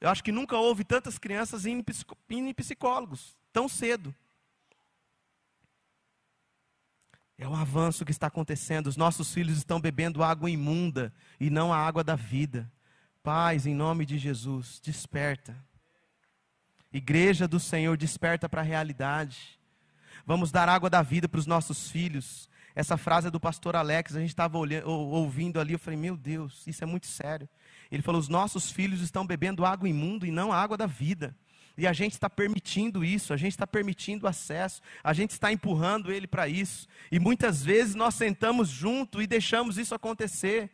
eu 0.05 0.11
acho 0.11 0.23
que 0.23 0.33
nunca 0.33 0.59
houve 0.59 0.85
tantas 0.85 1.19
crianças 1.19 1.65
em 1.65 1.83
psicólogos, 2.53 3.35
tão 3.51 3.67
cedo. 3.69 4.15
É 7.37 7.49
um 7.49 7.55
avanço 7.55 8.05
que 8.05 8.13
está 8.13 8.29
acontecendo. 8.29 8.87
Os 8.87 8.97
nossos 8.97 9.33
filhos 9.33 9.57
estão 9.57 9.81
bebendo 9.81 10.23
água 10.23 10.51
imunda 10.51 11.13
e 11.41 11.51
não 11.51 11.73
a 11.73 11.77
água 11.77 12.05
da 12.05 12.15
vida. 12.15 12.71
Pais, 13.23 13.67
em 13.67 13.75
nome 13.75 14.07
de 14.07 14.19
Jesus, 14.19 14.81
desperta. 14.83 15.57
Igreja 16.93 17.49
do 17.49 17.59
Senhor, 17.59 17.97
desperta 17.97 18.49
para 18.49 18.61
a 18.61 18.65
realidade. 18.65 19.59
Vamos 20.25 20.53
dar 20.53 20.69
água 20.69 20.89
da 20.89 21.03
vida 21.03 21.29
para 21.29 21.41
os 21.41 21.47
nossos 21.47 21.91
filhos. 21.91 22.49
Essa 22.75 22.97
frase 22.97 23.29
é 23.29 23.31
do 23.31 23.41
pastor 23.41 23.77
Alex, 23.77 24.17
a 24.17 24.21
gente 24.21 24.31
estava 24.31 24.59
ouvindo 24.59 25.61
ali, 25.61 25.73
eu 25.75 25.79
falei, 25.79 25.99
meu 25.99 26.17
Deus, 26.17 26.67
isso 26.67 26.83
é 26.83 26.87
muito 26.87 27.07
sério. 27.07 27.49
Ele 27.91 28.03
falou: 28.03 28.21
os 28.21 28.29
nossos 28.29 28.71
filhos 28.71 29.01
estão 29.01 29.27
bebendo 29.27 29.65
água 29.65 29.89
imunda 29.89 30.27
e 30.27 30.31
não 30.31 30.53
a 30.53 30.61
água 30.61 30.77
da 30.77 30.87
vida. 30.87 31.37
E 31.77 31.87
a 31.87 31.93
gente 31.93 32.13
está 32.13 32.31
permitindo 32.31 33.05
isso, 33.05 33.33
a 33.33 33.37
gente 33.37 33.53
está 33.53 33.67
permitindo 33.67 34.29
acesso, 34.29 34.81
a 35.03 35.13
gente 35.13 35.31
está 35.31 35.53
empurrando 35.53 36.13
ele 36.13 36.27
para 36.27 36.47
isso. 36.49 36.87
E 37.11 37.19
muitas 37.19 37.65
vezes 37.65 37.95
nós 37.95 38.15
sentamos 38.15 38.69
junto 38.69 39.21
e 39.21 39.27
deixamos 39.27 39.77
isso 39.77 39.95
acontecer. 39.95 40.71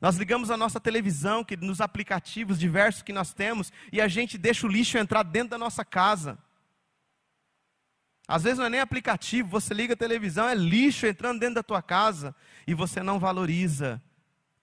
Nós 0.00 0.16
ligamos 0.16 0.50
a 0.50 0.56
nossa 0.56 0.80
televisão, 0.80 1.44
que 1.44 1.56
nos 1.56 1.80
aplicativos 1.80 2.58
diversos 2.58 3.02
que 3.02 3.12
nós 3.12 3.34
temos, 3.34 3.72
e 3.92 4.00
a 4.00 4.08
gente 4.08 4.38
deixa 4.38 4.66
o 4.66 4.70
lixo 4.70 4.98
entrar 4.98 5.22
dentro 5.22 5.50
da 5.50 5.58
nossa 5.58 5.84
casa. 5.84 6.38
Às 8.28 8.42
vezes 8.42 8.58
não 8.58 8.66
é 8.66 8.70
nem 8.70 8.80
aplicativo, 8.80 9.48
você 9.48 9.72
liga 9.72 9.94
a 9.94 9.96
televisão, 9.96 10.48
é 10.48 10.54
lixo 10.54 11.06
entrando 11.06 11.38
dentro 11.38 11.56
da 11.56 11.62
tua 11.62 11.80
casa 11.80 12.34
e 12.66 12.74
você 12.74 13.02
não 13.02 13.18
valoriza 13.18 14.02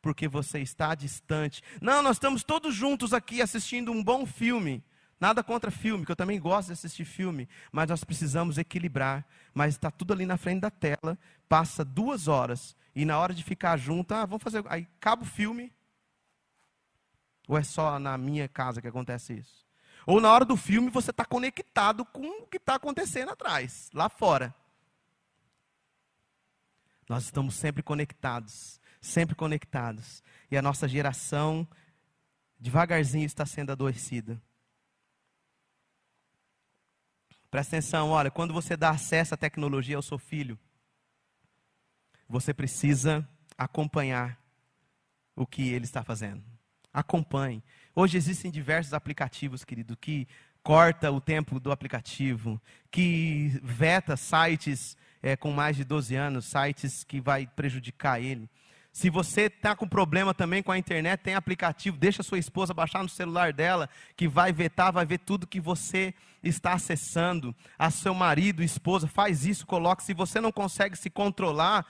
porque 0.01 0.27
você 0.27 0.59
está 0.59 0.93
distante. 0.93 1.63
Não, 1.81 2.03
nós 2.03 2.17
estamos 2.17 2.43
todos 2.43 2.75
juntos 2.75 3.13
aqui 3.13 3.41
assistindo 3.41 3.89
um 3.89 4.03
bom 4.03 4.25
filme. 4.25 4.83
Nada 5.23 5.41
contra 5.41 5.71
filme, 5.71 6.05
que 6.05 6.11
eu 6.11 6.17
também 6.17 6.37
gosto 6.37 6.67
de 6.67 6.73
assistir 6.73 7.05
filme, 7.05 7.47
mas 7.71 7.87
nós 7.87 8.03
precisamos 8.03 8.57
equilibrar. 8.57 9.25
Mas 9.53 9.75
está 9.75 9.89
tudo 9.89 10.11
ali 10.11 10.25
na 10.25 10.35
frente 10.35 10.59
da 10.59 10.69
tela, 10.69 11.17
passa 11.47 11.85
duas 11.85 12.27
horas, 12.27 12.75
e 12.93 13.05
na 13.05 13.17
hora 13.17 13.33
de 13.33 13.41
ficar 13.41 13.77
junto, 13.77 14.13
ah, 14.13 14.25
vamos 14.25 14.43
fazer. 14.43 14.61
Aí 14.67 14.85
acaba 14.97 15.23
o 15.23 15.25
filme. 15.25 15.71
Ou 17.47 17.57
é 17.57 17.63
só 17.63 17.97
na 17.99 18.17
minha 18.17 18.49
casa 18.49 18.81
que 18.81 18.87
acontece 18.89 19.31
isso? 19.31 19.65
Ou 20.05 20.19
na 20.19 20.29
hora 20.29 20.43
do 20.43 20.57
filme 20.57 20.89
você 20.89 21.11
está 21.11 21.23
conectado 21.23 22.03
com 22.03 22.43
o 22.43 22.47
que 22.47 22.57
está 22.57 22.75
acontecendo 22.75 23.29
atrás, 23.29 23.89
lá 23.93 24.09
fora. 24.09 24.53
Nós 27.07 27.23
estamos 27.23 27.55
sempre 27.55 27.81
conectados 27.81 28.77
sempre 28.99 29.35
conectados. 29.35 30.23
E 30.49 30.57
a 30.57 30.61
nossa 30.61 30.87
geração, 30.87 31.67
devagarzinho, 32.59 33.25
está 33.25 33.45
sendo 33.45 33.71
adoecida. 33.71 34.41
Presta 37.53 37.75
atenção, 37.75 38.09
olha, 38.09 38.31
quando 38.31 38.51
você 38.51 38.75
dá 38.75 38.89
acesso 38.89 39.35
à 39.35 39.37
tecnologia 39.37 39.95
ao 39.95 40.01
seu 40.01 40.17
filho, 40.17 40.57
você 42.27 42.51
precisa 42.51 43.29
acompanhar 43.55 44.39
o 45.35 45.45
que 45.45 45.69
ele 45.69 45.85
está 45.85 46.03
fazendo. 46.03 46.43
Acompanhe. 46.91 47.63
Hoje 47.95 48.17
existem 48.17 48.49
diversos 48.49 48.91
aplicativos, 48.91 49.63
querido, 49.63 49.95
que 49.95 50.27
corta 50.63 51.11
o 51.11 51.21
tempo 51.21 51.59
do 51.59 51.71
aplicativo, 51.71 52.59
que 52.89 53.49
veta 53.61 54.17
sites 54.17 54.97
é, 55.21 55.35
com 55.37 55.51
mais 55.51 55.75
de 55.75 55.83
12 55.83 56.15
anos, 56.15 56.45
sites 56.45 57.03
que 57.03 57.21
vai 57.21 57.45
prejudicar 57.45 58.19
ele. 58.19 58.49
Se 58.93 59.09
você 59.09 59.47
está 59.47 59.75
com 59.75 59.87
problema 59.87 60.35
também 60.35 60.61
com 60.61 60.71
a 60.71 60.77
internet, 60.77 61.21
tem 61.21 61.33
aplicativo, 61.33 61.97
deixa 61.97 62.21
sua 62.21 62.37
esposa 62.37 62.75
baixar 62.75 63.01
no 63.01 63.09
celular 63.09 63.51
dela, 63.51 63.89
que 64.15 64.27
vai 64.27 64.53
vetar, 64.53 64.93
vai 64.93 65.03
ver 65.03 65.17
tudo 65.17 65.47
que 65.47 65.59
você 65.59 66.13
está 66.43 66.73
acessando. 66.73 67.55
A 67.77 67.89
seu 67.89 68.13
marido, 68.13 68.61
esposa, 68.61 69.07
faz 69.07 69.47
isso, 69.47 69.65
coloque. 69.65 70.03
Se 70.03 70.13
você 70.13 70.39
não 70.39 70.51
consegue 70.51 70.95
se 70.95 71.09
controlar 71.09 71.87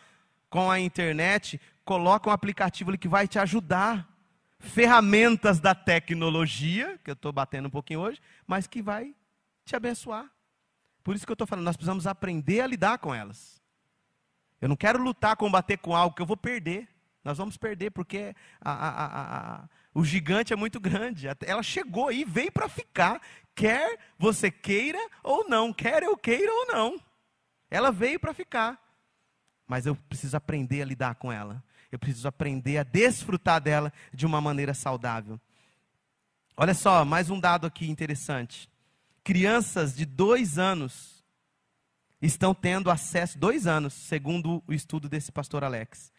com 0.50 0.72
a 0.72 0.80
internet, 0.80 1.60
coloca 1.84 2.30
um 2.30 2.34
aplicativo 2.34 2.89
ali 2.89 2.98
que 2.98 3.10
vai 3.10 3.28
te 3.28 3.38
ajudar. 3.38 4.08
Ferramentas 4.58 5.60
da 5.60 5.76
tecnologia, 5.76 6.98
que 7.04 7.10
eu 7.10 7.16
estou 7.16 7.34
batendo 7.34 7.68
um 7.68 7.72
pouquinho 7.72 8.00
hoje, 8.00 8.22
mas 8.48 8.66
que 8.66 8.82
vai 8.82 9.13
te 9.66 9.76
abençoar. 9.76 10.32
Por 11.04 11.18
isso 11.18 11.26
que 11.26 11.32
eu 11.34 11.36
estou 11.36 11.46
falando, 11.46 11.66
nós 11.66 11.76
precisamos 11.76 12.08
aprender 12.08 12.62
a 12.62 12.68
lidar 12.68 12.98
com 13.00 13.13
elas. 13.13 13.62
Eu 14.62 14.70
não 14.70 14.78
quero 14.78 15.04
lutar, 15.04 15.36
combater 15.36 15.76
com 15.76 15.94
algo 15.94 16.16
que 16.16 16.22
eu 16.22 16.26
vou 16.26 16.38
perder. 16.38 16.92
Nós 17.23 17.38
vamos 17.38 17.57
perder 17.57 17.91
porque 17.91 18.36
a, 18.59 18.71
a, 18.71 19.05
a, 19.62 19.69
o 19.93 20.03
gigante 20.03 20.51
é 20.51 20.55
muito 20.55 20.79
grande. 20.79 21.27
Ela 21.45 21.63
chegou 21.63 22.09
aí, 22.09 22.25
veio 22.25 22.51
para 22.51 22.67
ficar, 22.67 23.21
quer 23.55 23.97
você 24.17 24.51
queira 24.51 24.99
ou 25.23 25.47
não, 25.47 25.71
quer 25.71 26.03
eu 26.03 26.17
queira 26.17 26.51
ou 26.51 26.67
não. 26.67 27.01
Ela 27.69 27.91
veio 27.91 28.19
para 28.19 28.33
ficar. 28.33 28.77
Mas 29.65 29.86
eu 29.86 29.95
preciso 29.95 30.36
aprender 30.36 30.81
a 30.81 30.86
lidar 30.86 31.15
com 31.15 31.31
ela. 31.31 31.63
Eu 31.91 31.97
preciso 31.97 32.27
aprender 32.27 32.77
a 32.77 32.83
desfrutar 32.83 33.62
dela 33.62 33.93
de 34.13 34.25
uma 34.25 34.41
maneira 34.41 34.73
saudável. 34.73 35.39
Olha 36.57 36.73
só, 36.73 37.03
mais 37.03 37.29
um 37.29 37.39
dado 37.39 37.65
aqui 37.65 37.89
interessante. 37.89 38.69
Crianças 39.23 39.95
de 39.95 40.05
dois 40.05 40.59
anos 40.59 41.23
estão 42.21 42.53
tendo 42.53 42.91
acesso, 42.91 43.39
dois 43.39 43.65
anos, 43.65 43.93
segundo 43.93 44.63
o 44.67 44.73
estudo 44.73 45.09
desse 45.09 45.31
pastor 45.31 45.63
Alex, 45.63 46.12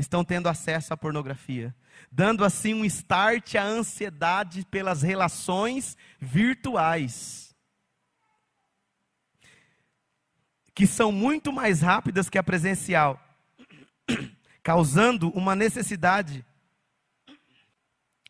estão 0.00 0.24
tendo 0.24 0.48
acesso 0.48 0.92
à 0.92 0.96
pornografia, 0.96 1.74
dando 2.10 2.44
assim 2.44 2.74
um 2.74 2.84
start 2.84 3.54
à 3.54 3.62
ansiedade 3.62 4.66
pelas 4.70 5.02
relações 5.02 5.96
virtuais, 6.18 7.54
que 10.74 10.86
são 10.86 11.12
muito 11.12 11.52
mais 11.52 11.82
rápidas 11.82 12.28
que 12.28 12.38
a 12.38 12.42
presencial, 12.42 13.20
causando 14.62 15.28
uma 15.30 15.54
necessidade, 15.54 16.44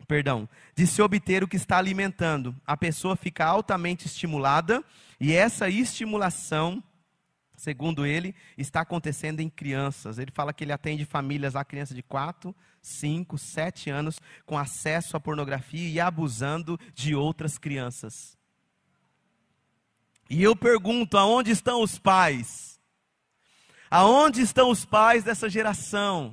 perdão, 0.06 0.48
de 0.74 0.86
se 0.86 1.00
obter 1.00 1.44
o 1.44 1.48
que 1.48 1.56
está 1.56 1.78
alimentando. 1.78 2.54
A 2.66 2.76
pessoa 2.76 3.14
fica 3.14 3.44
altamente 3.44 4.06
estimulada 4.06 4.84
e 5.20 5.32
essa 5.32 5.68
estimulação 5.68 6.82
segundo 7.60 8.06
ele, 8.06 8.34
está 8.56 8.80
acontecendo 8.80 9.40
em 9.40 9.50
crianças. 9.50 10.18
Ele 10.18 10.30
fala 10.30 10.52
que 10.52 10.64
ele 10.64 10.72
atende 10.72 11.04
famílias, 11.04 11.54
a 11.54 11.64
criança 11.64 11.94
de 11.94 12.02
4, 12.02 12.56
5, 12.80 13.36
7 13.36 13.90
anos, 13.90 14.18
com 14.46 14.56
acesso 14.56 15.14
à 15.14 15.20
pornografia 15.20 15.88
e 15.88 16.00
abusando 16.00 16.80
de 16.94 17.14
outras 17.14 17.58
crianças. 17.58 18.38
E 20.28 20.42
eu 20.42 20.56
pergunto: 20.56 21.18
aonde 21.18 21.50
estão 21.50 21.82
os 21.82 21.98
pais? 21.98 22.80
Aonde 23.90 24.40
estão 24.40 24.70
os 24.70 24.86
pais 24.86 25.22
dessa 25.22 25.48
geração? 25.50 26.32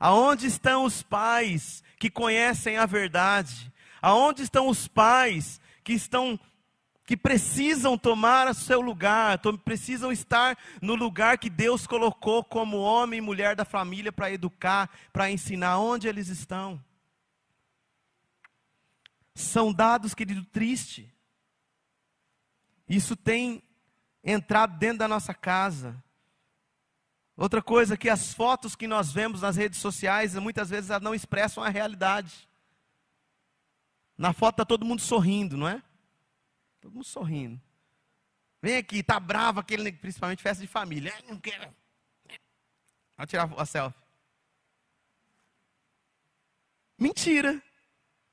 Aonde 0.00 0.46
estão 0.46 0.84
os 0.84 1.02
pais 1.02 1.84
que 2.00 2.10
conhecem 2.10 2.78
a 2.78 2.86
verdade? 2.86 3.72
Aonde 4.02 4.42
estão 4.42 4.66
os 4.68 4.88
pais 4.88 5.60
que 5.84 5.92
estão 5.92 6.38
que 7.08 7.16
precisam 7.16 7.96
tomar 7.96 8.46
o 8.48 8.52
seu 8.52 8.82
lugar, 8.82 9.40
precisam 9.64 10.12
estar 10.12 10.58
no 10.82 10.94
lugar 10.94 11.38
que 11.38 11.48
Deus 11.48 11.86
colocou 11.86 12.44
como 12.44 12.76
homem 12.76 13.16
e 13.16 13.22
mulher 13.22 13.56
da 13.56 13.64
família 13.64 14.12
para 14.12 14.30
educar, 14.30 14.90
para 15.10 15.30
ensinar 15.30 15.78
onde 15.78 16.06
eles 16.06 16.28
estão. 16.28 16.84
São 19.34 19.72
dados, 19.72 20.12
querido, 20.12 20.44
triste. 20.44 21.10
Isso 22.86 23.16
tem 23.16 23.62
entrado 24.22 24.78
dentro 24.78 24.98
da 24.98 25.08
nossa 25.08 25.32
casa. 25.32 26.04
Outra 27.34 27.62
coisa 27.62 27.96
que 27.96 28.10
as 28.10 28.34
fotos 28.34 28.76
que 28.76 28.86
nós 28.86 29.10
vemos 29.10 29.40
nas 29.40 29.56
redes 29.56 29.78
sociais, 29.78 30.34
muitas 30.34 30.68
vezes 30.68 30.90
elas 30.90 31.02
não 31.02 31.14
expressam 31.14 31.64
a 31.64 31.70
realidade. 31.70 32.46
Na 34.18 34.34
foto 34.34 34.56
está 34.56 34.66
todo 34.66 34.84
mundo 34.84 35.00
sorrindo, 35.00 35.56
não 35.56 35.66
é? 35.66 35.82
Todo 36.80 36.92
mundo 36.92 37.04
sorrindo. 37.04 37.60
Vem 38.60 38.76
aqui, 38.76 39.02
tá 39.02 39.20
bravo 39.20 39.60
aquele, 39.60 39.92
principalmente 39.92 40.42
festa 40.42 40.60
de 40.60 40.68
família. 40.68 41.14
Não 41.28 41.38
quero. 41.38 41.74
Vou 43.16 43.26
tirar 43.26 43.50
a 43.56 43.66
selfie. 43.66 43.98
Mentira. 46.98 47.62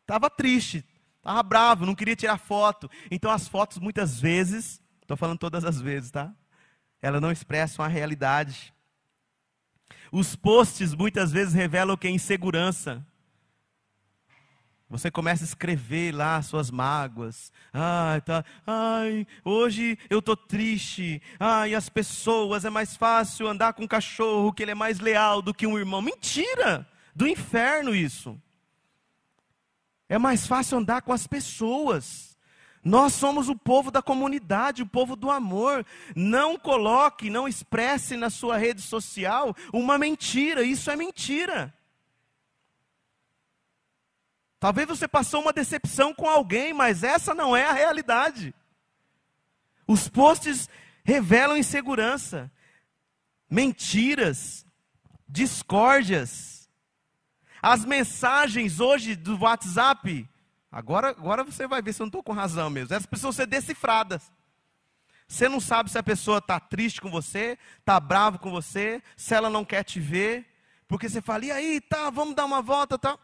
Estava 0.01 0.29
triste, 0.29 0.85
estava 1.17 1.41
bravo, 1.41 1.83
não 1.83 1.95
queria 1.95 2.15
tirar 2.15 2.37
foto. 2.37 2.89
Então 3.09 3.31
as 3.31 3.47
fotos 3.47 3.79
muitas 3.79 4.19
vezes, 4.19 4.79
estou 5.01 5.17
falando 5.17 5.39
todas 5.39 5.65
as 5.65 5.81
vezes, 5.81 6.11
tá? 6.11 6.31
Elas 7.01 7.19
não 7.19 7.31
expressam 7.31 7.83
a 7.83 7.87
realidade. 7.87 8.71
Os 10.11 10.35
posts 10.35 10.93
muitas 10.93 11.31
vezes 11.31 11.55
revelam 11.55 11.97
que 11.97 12.07
é 12.07 12.11
insegurança. 12.11 13.05
Você 14.87 15.09
começa 15.09 15.43
a 15.43 15.47
escrever 15.47 16.13
lá 16.13 16.39
suas 16.43 16.69
mágoas. 16.69 17.51
Ai, 17.73 18.21
tá. 18.21 18.45
Ai, 18.67 19.25
hoje 19.43 19.97
eu 20.09 20.21
tô 20.21 20.35
triste. 20.35 21.21
Ai, 21.39 21.73
as 21.73 21.89
pessoas 21.89 22.65
é 22.65 22.69
mais 22.69 22.95
fácil 22.95 23.47
andar 23.47 23.73
com 23.73 23.83
um 23.83 23.87
cachorro 23.87 24.53
que 24.53 24.61
ele 24.61 24.71
é 24.71 24.75
mais 24.75 24.99
leal 24.99 25.41
do 25.41 25.53
que 25.53 25.65
um 25.65 25.77
irmão. 25.77 26.01
Mentira! 26.01 26.87
Do 27.15 27.27
inferno 27.27 27.95
isso. 27.95 28.39
É 30.07 30.19
mais 30.19 30.45
fácil 30.45 30.77
andar 30.77 31.01
com 31.01 31.11
as 31.11 31.25
pessoas. 31.25 32.37
Nós 32.83 33.13
somos 33.13 33.49
o 33.49 33.55
povo 33.55 33.89
da 33.89 34.03
comunidade, 34.03 34.83
o 34.83 34.87
povo 34.87 35.15
do 35.15 35.31
amor. 35.31 35.83
Não 36.15 36.59
coloque, 36.59 37.31
não 37.31 37.47
expresse 37.47 38.15
na 38.15 38.29
sua 38.29 38.57
rede 38.57 38.83
social 38.83 39.55
uma 39.73 39.97
mentira. 39.97 40.61
Isso 40.61 40.91
é 40.91 40.95
mentira. 40.95 41.73
Talvez 44.65 44.87
você 44.87 45.07
passou 45.07 45.43
uma 45.43 45.53
decepção 45.53 46.11
com 46.11 46.27
alguém, 46.27 46.73
mas 46.73 47.03
essa 47.03 47.35
não 47.35 47.55
é 47.55 47.65
a 47.65 47.71
realidade. 47.71 48.51
Os 49.85 50.09
posts 50.09 50.67
revelam 51.03 51.55
insegurança, 51.55 52.51
mentiras, 53.47 54.65
discórdias. 55.29 56.67
As 57.61 57.85
mensagens 57.85 58.79
hoje 58.79 59.15
do 59.15 59.37
WhatsApp, 59.37 60.27
agora, 60.71 61.09
agora 61.09 61.43
você 61.43 61.67
vai 61.67 61.79
ver 61.79 61.93
se 61.93 62.01
eu 62.01 62.05
não 62.05 62.09
estou 62.09 62.23
com 62.23 62.33
razão 62.33 62.67
mesmo. 62.67 62.91
Essas 62.91 63.05
precisam 63.05 63.31
ser 63.31 63.45
decifradas. 63.45 64.31
Você 65.27 65.47
não 65.47 65.59
sabe 65.59 65.91
se 65.91 65.99
a 65.99 66.03
pessoa 66.03 66.39
está 66.39 66.59
triste 66.59 66.99
com 66.99 67.11
você, 67.11 67.55
está 67.77 67.99
bravo 67.99 68.39
com 68.39 68.49
você, 68.49 68.99
se 69.15 69.35
ela 69.35 69.47
não 69.47 69.63
quer 69.63 69.83
te 69.83 69.99
ver, 69.99 70.43
porque 70.87 71.07
você 71.07 71.21
fala, 71.21 71.45
e 71.45 71.51
aí, 71.51 71.79
tá, 71.79 72.09
vamos 72.09 72.33
dar 72.33 72.45
uma 72.45 72.63
volta, 72.63 72.97
tá? 72.97 73.19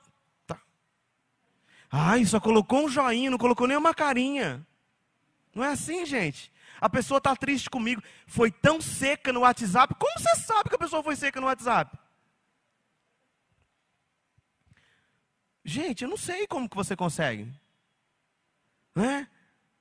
Ai, 1.91 2.25
só 2.25 2.39
colocou 2.39 2.85
um 2.85 2.89
joinha, 2.89 3.29
não 3.29 3.37
colocou 3.37 3.67
nenhuma 3.67 3.93
carinha. 3.93 4.65
Não 5.53 5.63
é 5.63 5.67
assim, 5.67 6.05
gente. 6.05 6.51
A 6.79 6.89
pessoa 6.89 7.17
está 7.17 7.35
triste 7.35 7.69
comigo. 7.69 8.01
Foi 8.25 8.49
tão 8.49 8.79
seca 8.79 9.33
no 9.33 9.41
WhatsApp. 9.41 9.93
Como 9.95 10.13
você 10.17 10.35
sabe 10.37 10.69
que 10.69 10.75
a 10.75 10.79
pessoa 10.79 11.03
foi 11.03 11.15
seca 11.15 11.41
no 11.41 11.47
WhatsApp? 11.47 11.97
Gente, 15.63 16.03
eu 16.03 16.09
não 16.09 16.17
sei 16.17 16.47
como 16.47 16.69
que 16.69 16.75
você 16.75 16.95
consegue. 16.95 17.51
Né? 18.95 19.27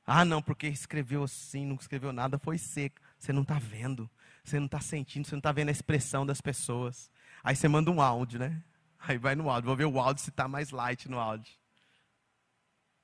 Ah, 0.04 0.24
não, 0.24 0.42
porque 0.42 0.66
escreveu 0.66 1.22
assim, 1.22 1.64
não 1.64 1.76
escreveu 1.76 2.12
nada, 2.12 2.38
foi 2.38 2.58
seco. 2.58 3.00
Você 3.16 3.32
não 3.32 3.42
está 3.42 3.58
vendo, 3.58 4.10
você 4.42 4.58
não 4.58 4.66
está 4.66 4.80
sentindo, 4.80 5.26
você 5.26 5.34
não 5.34 5.40
está 5.40 5.52
vendo 5.52 5.68
a 5.68 5.72
expressão 5.72 6.26
das 6.26 6.40
pessoas. 6.40 7.10
Aí 7.42 7.54
você 7.54 7.68
manda 7.68 7.90
um 7.90 8.00
áudio, 8.00 8.40
né? 8.40 8.62
Aí 8.98 9.16
vai 9.16 9.34
no 9.34 9.48
áudio, 9.48 9.68
vou 9.68 9.76
ver 9.76 9.86
o 9.86 10.00
áudio 10.00 10.22
se 10.22 10.30
está 10.30 10.48
mais 10.48 10.70
light 10.70 11.08
no 11.08 11.18
áudio. 11.18 11.59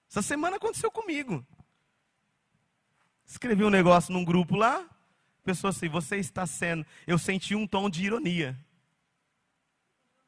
Essa 0.09 0.23
semana 0.23 0.57
aconteceu 0.57 0.90
comigo. 0.90 1.45
Escrevi 3.27 3.64
um 3.64 3.71
negócio 3.71 4.12
num 4.12 4.25
grupo 4.25 4.57
lá, 4.57 4.88
pessoa 5.45 5.71
assim, 5.71 5.88
você 5.88 6.16
está 6.16 6.47
sendo. 6.47 6.85
Eu 7.07 7.19
senti 7.19 7.55
um 7.55 7.66
tom 7.66 7.88
de 7.88 8.05
ironia. 8.05 8.59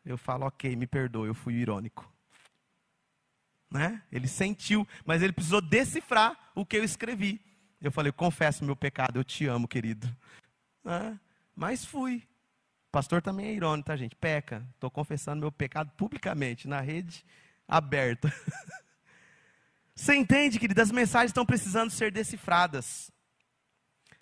Eu 0.05 0.17
falo, 0.17 0.47
ok, 0.47 0.75
me 0.75 0.87
perdoe, 0.87 1.29
eu 1.29 1.35
fui 1.35 1.55
irônico. 1.55 2.11
Né? 3.71 4.03
Ele 4.11 4.27
sentiu, 4.27 4.87
mas 5.05 5.23
ele 5.23 5.33
precisou 5.33 5.61
decifrar 5.61 6.51
o 6.55 6.65
que 6.65 6.77
eu 6.77 6.85
escrevi. 6.85 7.41
Eu 7.81 7.93
falei, 7.93 8.11
confesso 8.11 8.65
meu 8.65 8.75
pecado, 8.75 9.19
eu 9.19 9.25
te 9.25 9.47
amo, 9.47 9.69
querido. 9.69 10.09
Né? 10.83 11.19
Mas 11.55 11.85
fui. 11.85 12.27
O 12.89 12.91
pastor 12.91 13.21
também 13.21 13.47
é 13.47 13.53
irônico, 13.53 13.87
tá, 13.87 13.97
gente? 13.97 14.17
Peca. 14.17 14.67
Estou 14.75 14.91
confessando 14.91 15.41
meu 15.41 15.53
pecado 15.53 15.91
publicamente, 15.97 16.67
na 16.67 16.81
rede 16.81 17.25
aberta. 17.67 18.33
Você 19.99 20.15
entende, 20.15 20.61
querido? 20.61 20.81
As 20.81 20.93
mensagens 20.93 21.31
estão 21.31 21.45
precisando 21.45 21.91
ser 21.91 22.13
decifradas. 22.13 23.11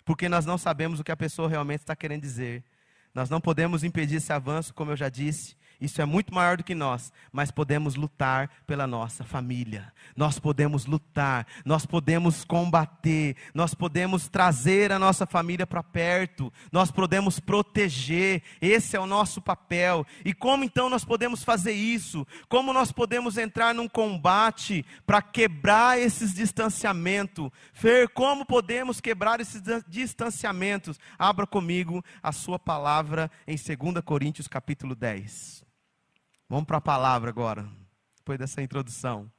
Porque 0.03 0.27
nós 0.27 0.43
não 0.43 0.57
sabemos 0.57 0.99
o 0.99 1.03
que 1.03 1.11
a 1.11 1.15
pessoa 1.15 1.47
realmente 1.47 1.81
está 1.81 1.95
querendo 1.95 2.21
dizer. 2.21 2.63
Nós 3.13 3.29
não 3.29 3.39
podemos 3.39 3.83
impedir 3.83 4.15
esse 4.15 4.33
avanço, 4.33 4.73
como 4.73 4.91
eu 4.91 4.97
já 4.97 5.07
disse. 5.07 5.55
Isso 5.79 6.01
é 6.01 6.05
muito 6.05 6.33
maior 6.33 6.57
do 6.57 6.63
que 6.63 6.73
nós, 6.73 7.13
mas 7.31 7.51
podemos 7.51 7.95
lutar 7.95 8.49
pela 8.65 8.87
nossa 8.87 9.23
família. 9.23 9.93
Nós 10.15 10.39
podemos 10.39 10.87
lutar, 10.87 11.45
nós 11.63 11.85
podemos 11.85 12.43
combater, 12.43 13.35
nós 13.53 13.75
podemos 13.75 14.27
trazer 14.27 14.91
a 14.91 14.97
nossa 14.97 15.27
família 15.27 15.67
para 15.67 15.83
perto, 15.83 16.51
nós 16.71 16.89
podemos 16.89 17.39
proteger. 17.39 18.41
Esse 18.59 18.95
é 18.95 18.99
o 18.99 19.05
nosso 19.05 19.39
papel. 19.39 20.03
E 20.25 20.33
como 20.33 20.63
então 20.63 20.89
nós 20.89 21.05
podemos 21.05 21.43
fazer 21.43 21.73
isso? 21.73 22.25
Como 22.49 22.73
nós 22.73 22.91
podemos 22.91 23.37
entrar 23.37 23.75
num 23.75 23.87
combate 23.87 24.83
para 25.05 25.21
quebrar 25.21 25.99
esses 25.99 26.33
distanciamentos? 26.33 27.51
Fer, 27.71 28.09
como 28.09 28.45
podemos 28.45 28.99
quebrar 28.99 29.39
esses 29.39 29.61
distanciamentos? 29.87 30.99
Abra 31.19 31.45
comigo 31.45 32.03
a 32.23 32.31
sua 32.31 32.57
palavra 32.57 33.29
em 33.45 33.55
2 33.55 34.03
Coríntios 34.03 34.47
capítulo 34.47 34.95
10. 34.95 35.66
Vamos 36.49 36.65
para 36.65 36.77
a 36.77 36.81
palavra 36.81 37.29
agora, 37.29 37.67
depois 38.15 38.39
dessa 38.39 38.61
introdução. 38.61 39.29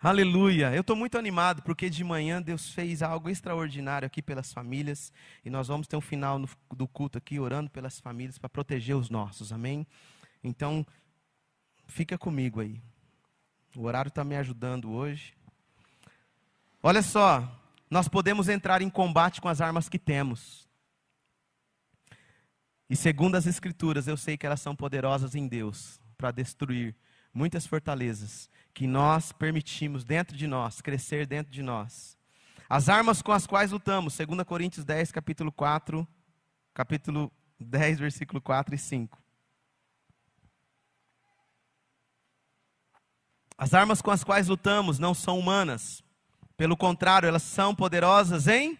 Aleluia! 0.00 0.74
Eu 0.74 0.80
estou 0.80 0.96
muito 0.96 1.18
animado 1.18 1.60
porque 1.62 1.90
de 1.90 2.02
manhã 2.02 2.40
Deus 2.40 2.70
fez 2.70 3.02
algo 3.02 3.28
extraordinário 3.28 4.06
aqui 4.06 4.22
pelas 4.22 4.50
famílias 4.50 5.12
e 5.44 5.50
nós 5.50 5.68
vamos 5.68 5.86
ter 5.86 5.94
um 5.94 6.00
final 6.00 6.38
no, 6.38 6.48
do 6.74 6.88
culto 6.88 7.18
aqui 7.18 7.38
orando 7.38 7.68
pelas 7.68 8.00
famílias 8.00 8.38
para 8.38 8.48
proteger 8.48 8.96
os 8.96 9.10
nossos, 9.10 9.52
amém? 9.52 9.86
Então, 10.42 10.86
fica 11.86 12.16
comigo 12.16 12.60
aí. 12.60 12.80
O 13.76 13.84
horário 13.84 14.08
está 14.08 14.24
me 14.24 14.36
ajudando 14.36 14.90
hoje. 14.90 15.34
Olha 16.82 17.02
só, 17.02 17.46
nós 17.90 18.08
podemos 18.08 18.48
entrar 18.48 18.80
em 18.80 18.88
combate 18.88 19.38
com 19.38 19.50
as 19.50 19.60
armas 19.60 19.86
que 19.86 19.98
temos. 19.98 20.66
E 22.92 22.96
segundo 22.96 23.36
as 23.36 23.46
Escrituras, 23.46 24.06
eu 24.06 24.18
sei 24.18 24.36
que 24.36 24.44
elas 24.44 24.60
são 24.60 24.76
poderosas 24.76 25.34
em 25.34 25.48
Deus 25.48 25.98
para 26.14 26.30
destruir 26.30 26.94
muitas 27.32 27.66
fortalezas 27.66 28.50
que 28.74 28.86
nós 28.86 29.32
permitimos 29.32 30.04
dentro 30.04 30.36
de 30.36 30.46
nós, 30.46 30.82
crescer 30.82 31.26
dentro 31.26 31.50
de 31.50 31.62
nós. 31.62 32.18
As 32.68 32.90
armas 32.90 33.22
com 33.22 33.32
as 33.32 33.46
quais 33.46 33.72
lutamos, 33.72 34.14
2 34.14 34.42
Coríntios 34.46 34.84
10, 34.84 35.10
capítulo 35.10 35.50
4, 35.50 36.06
capítulo 36.74 37.32
10, 37.58 37.98
versículo 37.98 38.42
4 38.42 38.74
e 38.74 38.78
5. 38.78 39.18
As 43.56 43.72
armas 43.72 44.02
com 44.02 44.10
as 44.10 44.22
quais 44.22 44.48
lutamos 44.48 44.98
não 44.98 45.14
são 45.14 45.38
humanas. 45.38 46.04
Pelo 46.58 46.76
contrário, 46.76 47.26
elas 47.26 47.42
são 47.42 47.74
poderosas 47.74 48.48
em 48.48 48.78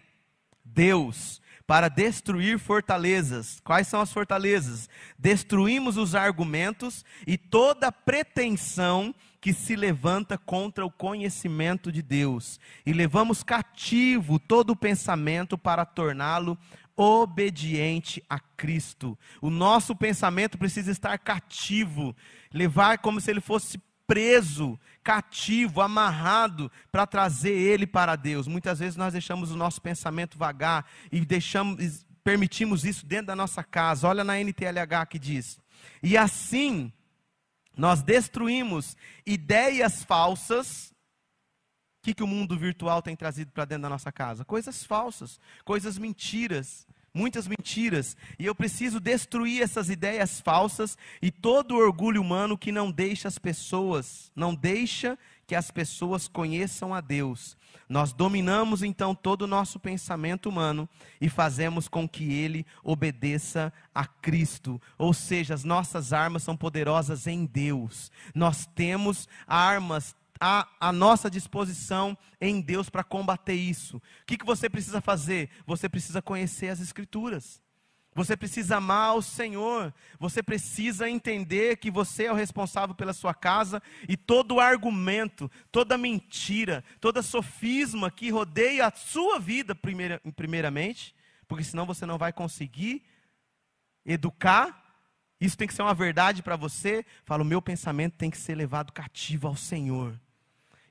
Deus 0.63 1.41
para 1.65 1.87
destruir 1.89 2.59
fortalezas. 2.59 3.59
Quais 3.63 3.87
são 3.87 4.01
as 4.01 4.11
fortalezas? 4.11 4.89
Destruímos 5.17 5.97
os 5.97 6.15
argumentos 6.15 7.05
e 7.25 7.37
toda 7.37 7.91
pretensão 7.91 9.13
que 9.39 9.53
se 9.53 9.75
levanta 9.75 10.37
contra 10.37 10.85
o 10.85 10.91
conhecimento 10.91 11.91
de 11.91 12.01
Deus, 12.01 12.61
e 12.85 12.93
levamos 12.93 13.43
cativo 13.43 14.39
todo 14.39 14.69
o 14.69 14.75
pensamento 14.75 15.57
para 15.57 15.85
torná-lo 15.85 16.57
obediente 16.95 18.23
a 18.29 18.39
Cristo. 18.39 19.19
O 19.41 19.49
nosso 19.49 19.93
pensamento 19.95 20.57
precisa 20.57 20.91
estar 20.91 21.17
cativo, 21.17 22.15
levar 22.53 22.99
como 22.99 23.19
se 23.19 23.31
ele 23.31 23.41
fosse 23.41 23.81
preso, 24.07 24.79
cativo, 25.03 25.81
amarrado 25.81 26.71
para 26.91 27.07
trazer 27.07 27.53
ele 27.53 27.87
para 27.87 28.15
Deus. 28.15 28.47
Muitas 28.47 28.79
vezes 28.79 28.95
nós 28.95 29.13
deixamos 29.13 29.51
o 29.51 29.57
nosso 29.57 29.81
pensamento 29.81 30.37
vagar 30.37 30.85
e 31.11 31.21
deixamos, 31.21 32.05
permitimos 32.23 32.85
isso 32.85 33.05
dentro 33.05 33.27
da 33.27 33.35
nossa 33.35 33.63
casa. 33.63 34.07
Olha 34.07 34.23
na 34.23 34.39
NTLH 34.39 35.05
que 35.09 35.19
diz: 35.19 35.59
"E 36.01 36.17
assim 36.17 36.91
nós 37.75 38.01
destruímos 38.01 38.95
ideias 39.25 40.03
falsas 40.03 40.93
o 42.03 42.05
que, 42.05 42.13
que 42.13 42.23
o 42.23 42.27
mundo 42.27 42.57
virtual 42.57 43.01
tem 43.01 43.15
trazido 43.15 43.53
para 43.53 43.63
dentro 43.63 43.83
da 43.83 43.89
nossa 43.89 44.11
casa? 44.11 44.43
Coisas 44.43 44.83
falsas, 44.83 45.39
coisas 45.63 45.97
mentiras, 45.97 46.85
muitas 47.13 47.47
mentiras, 47.47 48.17
e 48.39 48.45
eu 48.45 48.55
preciso 48.55 48.99
destruir 48.99 49.61
essas 49.61 49.89
ideias 49.89 50.41
falsas 50.41 50.97
e 51.21 51.29
todo 51.29 51.75
o 51.75 51.77
orgulho 51.77 52.21
humano 52.21 52.57
que 52.57 52.71
não 52.71 52.91
deixa 52.91 53.27
as 53.27 53.37
pessoas, 53.37 54.31
não 54.35 54.55
deixa 54.55 55.17
que 55.45 55.55
as 55.55 55.69
pessoas 55.69 56.27
conheçam 56.27 56.93
a 56.93 57.01
Deus. 57.01 57.55
Nós 57.87 58.13
dominamos 58.13 58.81
então 58.81 59.13
todo 59.13 59.43
o 59.43 59.47
nosso 59.47 59.79
pensamento 59.79 60.49
humano 60.49 60.89
e 61.21 61.29
fazemos 61.29 61.87
com 61.87 62.07
que 62.07 62.33
ele 62.33 62.65
obedeça 62.83 63.71
a 63.93 64.05
Cristo. 64.05 64.81
Ou 64.97 65.13
seja, 65.13 65.53
as 65.53 65.63
nossas 65.63 66.13
armas 66.13 66.43
são 66.43 66.57
poderosas 66.57 67.27
em 67.27 67.45
Deus. 67.45 68.11
Nós 68.33 68.65
temos 68.65 69.27
armas 69.45 70.15
à 70.79 70.91
nossa 70.91 71.29
disposição 71.29 72.17
em 72.41 72.59
Deus 72.59 72.89
para 72.89 73.03
combater 73.03 73.53
isso. 73.53 73.97
O 73.97 74.01
que, 74.25 74.37
que 74.37 74.45
você 74.45 74.69
precisa 74.69 74.99
fazer? 74.99 75.49
Você 75.65 75.87
precisa 75.87 76.21
conhecer 76.21 76.67
as 76.67 76.81
Escrituras. 76.81 77.61
Você 78.15 78.37
precisa 78.37 78.77
amar 78.77 79.15
o 79.15 79.21
Senhor. 79.21 79.93
Você 80.19 80.43
precisa 80.43 81.09
entender 81.09 81.77
que 81.77 81.89
você 81.89 82.25
é 82.25 82.31
o 82.31 82.35
responsável 82.35 82.93
pela 82.93 83.13
sua 83.13 83.33
casa 83.33 83.81
e 84.07 84.15
todo 84.15 84.59
argumento, 84.59 85.49
toda 85.71 85.97
mentira, 85.97 86.83
toda 86.99 87.23
sofisma 87.23 88.11
que 88.11 88.29
rodeia 88.29 88.87
a 88.87 88.91
sua 88.91 89.39
vida, 89.39 89.73
primeira, 89.73 90.21
primeiramente, 90.35 91.15
porque 91.47 91.63
senão 91.63 91.85
você 91.85 92.05
não 92.05 92.17
vai 92.17 92.31
conseguir 92.31 93.03
educar. 94.05 94.81
Isso 95.39 95.57
tem 95.57 95.67
que 95.67 95.73
ser 95.73 95.81
uma 95.81 95.93
verdade 95.93 96.43
para 96.43 96.55
você. 96.55 97.05
Fala, 97.25 97.43
o 97.43 97.45
meu 97.45 97.61
pensamento 97.61 98.15
tem 98.17 98.29
que 98.29 98.37
ser 98.37 98.55
levado 98.55 98.93
cativo 98.93 99.47
ao 99.47 99.55
Senhor. 99.55 100.19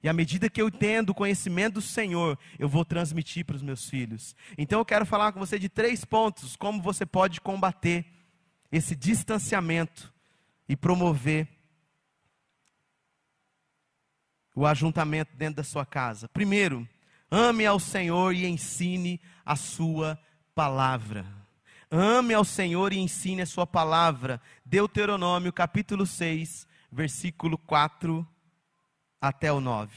E 0.02 0.08
à 0.08 0.12
medida 0.12 0.50
que 0.50 0.60
eu 0.60 0.66
entendo 0.66 1.10
o 1.10 1.14
conhecimento 1.14 1.74
do 1.74 1.80
Senhor, 1.80 2.36
eu 2.58 2.68
vou 2.68 2.84
transmitir 2.84 3.44
para 3.44 3.54
os 3.54 3.62
meus 3.62 3.88
filhos. 3.88 4.34
Então 4.58 4.80
eu 4.80 4.84
quero 4.84 5.06
falar 5.06 5.32
com 5.32 5.38
você 5.38 5.58
de 5.58 5.68
três 5.68 6.04
pontos: 6.04 6.56
como 6.56 6.82
você 6.82 7.06
pode 7.06 7.40
combater 7.40 8.04
esse 8.70 8.96
distanciamento 8.96 10.12
e 10.68 10.74
promover 10.74 11.46
o 14.56 14.66
ajuntamento 14.66 15.36
dentro 15.36 15.56
da 15.56 15.64
sua 15.64 15.86
casa. 15.86 16.28
Primeiro, 16.28 16.88
ame 17.30 17.64
ao 17.64 17.78
Senhor 17.78 18.34
e 18.34 18.46
ensine 18.46 19.20
a 19.46 19.54
sua 19.54 20.18
palavra. 20.54 21.24
Ame 21.90 22.34
ao 22.34 22.44
Senhor 22.44 22.92
e 22.92 22.98
ensine 22.98 23.42
a 23.42 23.46
sua 23.46 23.66
palavra. 23.66 24.40
Deuteronômio 24.64 25.52
capítulo 25.52 26.06
6, 26.06 26.66
versículo 26.90 27.56
4 27.56 28.26
até 29.22 29.52
o 29.52 29.60
9. 29.60 29.96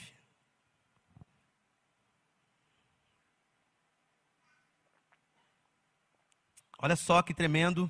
Olha 6.78 6.96
só 6.96 7.24
que 7.24 7.34
tremendo. 7.34 7.90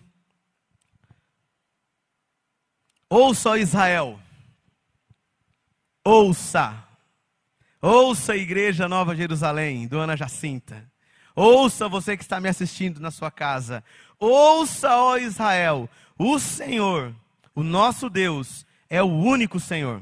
Ouça, 3.10 3.58
Israel. 3.58 4.18
Ouça. 6.06 6.88
Ouça, 7.82 8.38
Igreja 8.38 8.88
Nova 8.88 9.14
Jerusalém, 9.14 9.88
do 9.88 10.00
Ana 10.00 10.16
Jacinta. 10.16 10.90
Ouça 11.36 11.90
você 11.90 12.16
que 12.16 12.24
está 12.24 12.40
me 12.40 12.48
assistindo 12.48 13.02
na 13.02 13.12
sua 13.12 13.30
casa. 13.30 13.84
Ouça, 14.18 14.96
ó 14.96 15.18
Israel, 15.18 15.90
o 16.18 16.40
Senhor, 16.40 17.14
o 17.54 17.62
nosso 17.62 18.10
Deus, 18.10 18.66
é 18.90 19.04
o 19.04 19.08
único 19.08 19.60
Senhor. 19.60 20.02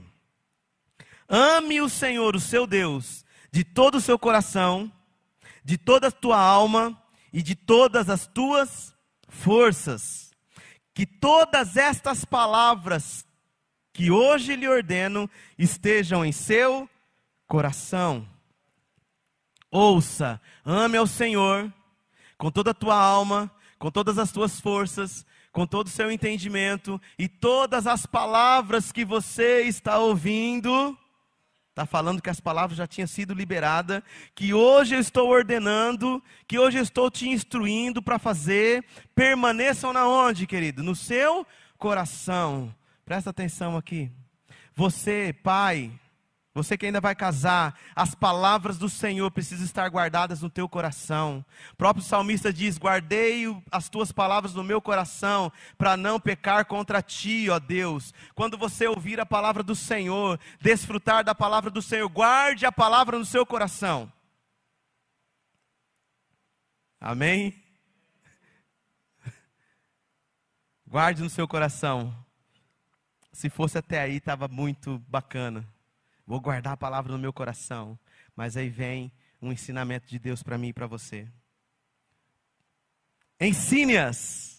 Ame 1.35 1.81
o 1.81 1.89
Senhor, 1.89 2.35
o 2.35 2.39
seu 2.39 2.67
Deus, 2.67 3.25
de 3.51 3.63
todo 3.63 3.95
o 3.95 4.01
seu 4.01 4.19
coração, 4.19 4.91
de 5.65 5.79
toda 5.79 6.09
a 6.09 6.11
tua 6.11 6.37
alma 6.37 6.95
e 7.33 7.41
de 7.41 7.55
todas 7.55 8.07
as 8.07 8.27
tuas 8.27 8.95
forças. 9.27 10.31
Que 10.93 11.07
todas 11.07 11.75
estas 11.75 12.23
palavras 12.23 13.25
que 13.91 14.11
hoje 14.11 14.55
lhe 14.55 14.67
ordeno 14.67 15.27
estejam 15.57 16.23
em 16.23 16.31
seu 16.31 16.87
coração. 17.47 18.29
Ouça, 19.71 20.39
ame 20.63 20.97
ao 20.97 21.07
Senhor 21.07 21.73
com 22.37 22.51
toda 22.51 22.69
a 22.69 22.75
tua 22.75 22.95
alma, 22.95 23.51
com 23.79 23.89
todas 23.89 24.19
as 24.19 24.31
tuas 24.31 24.59
forças, 24.59 25.25
com 25.51 25.65
todo 25.65 25.87
o 25.87 25.89
seu 25.89 26.11
entendimento 26.11 27.01
e 27.17 27.27
todas 27.27 27.87
as 27.87 28.05
palavras 28.05 28.91
que 28.91 29.03
você 29.03 29.61
está 29.61 29.97
ouvindo 29.97 30.95
Está 31.73 31.87
falando 31.87 32.21
que 32.21 32.29
as 32.29 32.39
palavras 32.39 32.77
já 32.77 32.85
tinham 32.85 33.07
sido 33.07 33.33
liberadas, 33.33 34.03
que 34.35 34.53
hoje 34.53 34.93
eu 34.93 34.99
estou 34.99 35.27
ordenando, 35.27 36.23
que 36.47 36.59
hoje 36.59 36.77
eu 36.77 36.83
estou 36.83 37.09
te 37.09 37.27
instruindo 37.27 37.99
para 37.99 38.19
fazer, 38.19 38.85
permaneçam 39.15 39.91
na 39.91 40.07
onde, 40.07 40.45
querido? 40.45 40.83
No 40.83 40.95
seu 40.95 41.47
coração. 41.79 42.71
Presta 43.03 43.31
atenção 43.31 43.75
aqui. 43.75 44.11
Você, 44.75 45.35
pai, 45.41 45.91
você 46.53 46.77
que 46.77 46.85
ainda 46.85 47.01
vai 47.01 47.15
casar, 47.15 47.79
as 47.95 48.13
palavras 48.13 48.77
do 48.77 48.87
Senhor 48.87 49.31
precisam 49.31 49.65
estar 49.65 49.89
guardadas 49.89 50.43
no 50.43 50.51
teu 50.51 50.69
coração. 50.69 51.43
O 51.71 51.75
próprio 51.75 52.05
salmista 52.05 52.53
diz: 52.53 52.77
Guardei 52.77 53.45
as 53.71 53.89
tuas 53.89 54.11
palavras 54.11 54.53
no 54.53 54.63
meu 54.63 54.79
coração, 54.79 55.51
para 55.79 55.97
não 55.97 56.19
pecar 56.19 56.65
contra 56.65 57.01
ti, 57.01 57.49
ó 57.49 57.57
Deus. 57.57 58.13
Quando 58.35 58.55
você 58.55 58.85
ouvir 58.85 59.19
a 59.19 59.25
palavra 59.25 59.63
do 59.63 59.75
Senhor, 59.75 60.39
desfrutar 60.61 61.23
da 61.23 61.33
palavra 61.33 61.71
do 61.71 61.81
Senhor, 61.81 62.07
guarde 62.07 62.67
a 62.67 62.71
palavra 62.71 63.17
no 63.17 63.25
seu 63.25 63.47
coração. 63.47 64.11
Amém? 67.01 67.59
Guarde 70.85 71.23
no 71.23 71.29
seu 71.31 71.47
coração. 71.47 72.15
Se 73.31 73.49
fosse 73.49 73.79
até 73.79 73.99
aí, 73.99 74.17
estava 74.17 74.47
muito 74.47 74.99
bacana. 75.07 75.72
Vou 76.25 76.39
guardar 76.39 76.73
a 76.73 76.77
palavra 76.77 77.11
no 77.11 77.19
meu 77.19 77.33
coração. 77.33 77.97
Mas 78.35 78.55
aí 78.57 78.69
vem 78.69 79.11
um 79.41 79.51
ensinamento 79.51 80.07
de 80.07 80.17
Deus 80.19 80.41
para 80.41 80.57
mim 80.57 80.69
e 80.69 80.73
para 80.73 80.87
você. 80.87 81.27
Ensine-as 83.39 84.52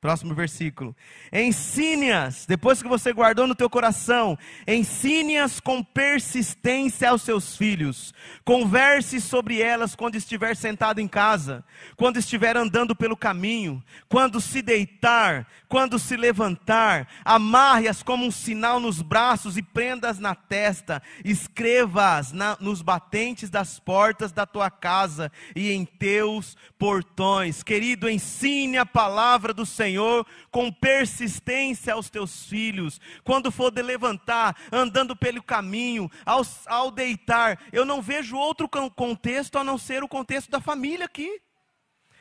Próximo 0.00 0.34
versículo. 0.34 0.96
Ensine-as, 1.30 2.46
depois 2.46 2.82
que 2.82 2.88
você 2.88 3.12
guardou 3.12 3.46
no 3.46 3.54
teu 3.54 3.68
coração, 3.68 4.38
ensine-as 4.66 5.60
com 5.60 5.84
persistência 5.84 7.10
aos 7.10 7.20
seus 7.20 7.54
filhos. 7.54 8.14
Converse 8.42 9.20
sobre 9.20 9.60
elas 9.60 9.94
quando 9.94 10.14
estiver 10.14 10.56
sentado 10.56 11.00
em 11.00 11.06
casa, 11.06 11.62
quando 11.98 12.16
estiver 12.16 12.56
andando 12.56 12.96
pelo 12.96 13.14
caminho, 13.14 13.84
quando 14.08 14.40
se 14.40 14.62
deitar, 14.62 15.46
quando 15.68 15.98
se 15.98 16.16
levantar. 16.16 17.06
Amarre-as 17.22 18.02
como 18.02 18.24
um 18.24 18.30
sinal 18.30 18.80
nos 18.80 19.02
braços 19.02 19.58
e 19.58 19.62
prenda-as 19.62 20.18
na 20.18 20.34
testa. 20.34 21.02
Escreva-as 21.22 22.32
nos 22.58 22.80
batentes 22.80 23.50
das 23.50 23.78
portas 23.78 24.32
da 24.32 24.46
tua 24.46 24.70
casa 24.70 25.30
e 25.54 25.70
em 25.70 25.84
teus 25.84 26.56
portões. 26.78 27.62
Querido, 27.62 28.08
ensine 28.08 28.78
a 28.78 28.86
palavra 28.86 29.52
do 29.52 29.66
Senhor 29.66 29.89
Senhor 29.90 30.24
com 30.50 30.72
persistência 30.72 31.94
aos 31.94 32.08
teus 32.08 32.46
filhos. 32.46 33.00
Quando 33.24 33.50
for 33.50 33.70
de 33.70 33.82
levantar, 33.82 34.56
andando 34.70 35.16
pelo 35.16 35.42
caminho, 35.42 36.10
ao, 36.24 36.42
ao 36.66 36.90
deitar, 36.90 37.60
eu 37.72 37.84
não 37.84 38.00
vejo 38.00 38.36
outro 38.36 38.68
contexto 38.68 39.58
a 39.58 39.64
não 39.64 39.76
ser 39.76 40.04
o 40.04 40.08
contexto 40.08 40.50
da 40.50 40.60
família 40.60 41.06
aqui. 41.06 41.42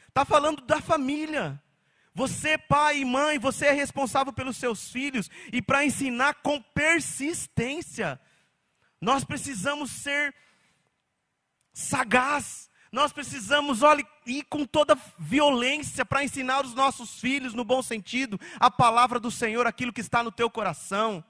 Está 0.08 0.25
falando 0.25 0.62
da 0.62 0.82
família. 0.82 1.62
Você, 2.13 2.58
pai 2.58 2.99
e 2.99 3.05
mãe, 3.05 3.38
você 3.38 3.67
é 3.67 3.71
responsável 3.71 4.34
pelos 4.34 4.58
seus 4.58 4.91
filhos 4.91 5.29
e 5.53 5.62
para 5.62 5.86
ensinar 5.86 6.36
com 6.41 6.60
persistência. 6.62 8.19
Nós 8.99 9.23
precisamos 9.23 9.91
ser 9.91 10.34
sagaz, 11.71 12.68
nós 12.91 13.13
precisamos, 13.13 13.84
olhe, 13.84 14.06
ir 14.25 14.43
com 14.49 14.65
toda 14.65 14.97
violência 15.17 16.04
para 16.04 16.23
ensinar 16.23 16.65
os 16.65 16.73
nossos 16.73 17.19
filhos, 17.19 17.54
no 17.54 17.63
bom 17.63 17.82
sentido, 17.82 18.39
a 18.60 18.71
palavra 18.71 19.19
do 19.19 19.30
Senhor, 19.30 19.67
aquilo 19.67 19.93
que 19.93 20.02
está 20.02 20.23
no 20.23 20.32
teu 20.32 20.49
coração. 20.49 21.23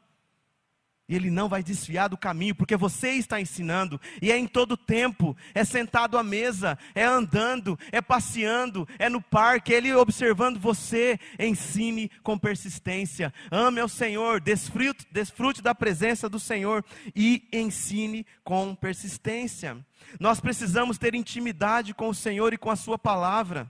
E 1.09 1.15
ele 1.15 1.31
não 1.31 1.49
vai 1.49 1.63
desfiar 1.63 2.07
do 2.07 2.15
caminho, 2.15 2.53
porque 2.53 2.77
você 2.77 3.13
está 3.13 3.41
ensinando, 3.41 3.99
e 4.21 4.31
é 4.31 4.37
em 4.37 4.47
todo 4.47 4.77
tempo, 4.77 5.35
é 5.55 5.65
sentado 5.65 6.19
à 6.19 6.23
mesa, 6.23 6.77
é 6.93 7.03
andando, 7.03 7.77
é 7.91 7.99
passeando, 7.99 8.87
é 8.99 9.09
no 9.09 9.19
parque, 9.19 9.73
ele 9.73 9.91
observando 9.91 10.59
você, 10.59 11.19
ensine 11.39 12.11
com 12.21 12.37
persistência, 12.37 13.33
ame 13.49 13.81
ao 13.81 13.89
Senhor, 13.89 14.39
desfrute, 14.39 15.07
desfrute 15.11 15.63
da 15.63 15.73
presença 15.73 16.29
do 16.29 16.39
Senhor 16.39 16.85
e 17.15 17.47
ensine 17.51 18.23
com 18.43 18.75
persistência. 18.75 19.83
Nós 20.19 20.39
precisamos 20.39 20.99
ter 20.99 21.15
intimidade 21.15 21.91
com 21.91 22.09
o 22.09 22.15
Senhor 22.15 22.53
e 22.53 22.57
com 22.57 22.69
a 22.69 22.75
Sua 22.75 22.99
palavra. 22.99 23.67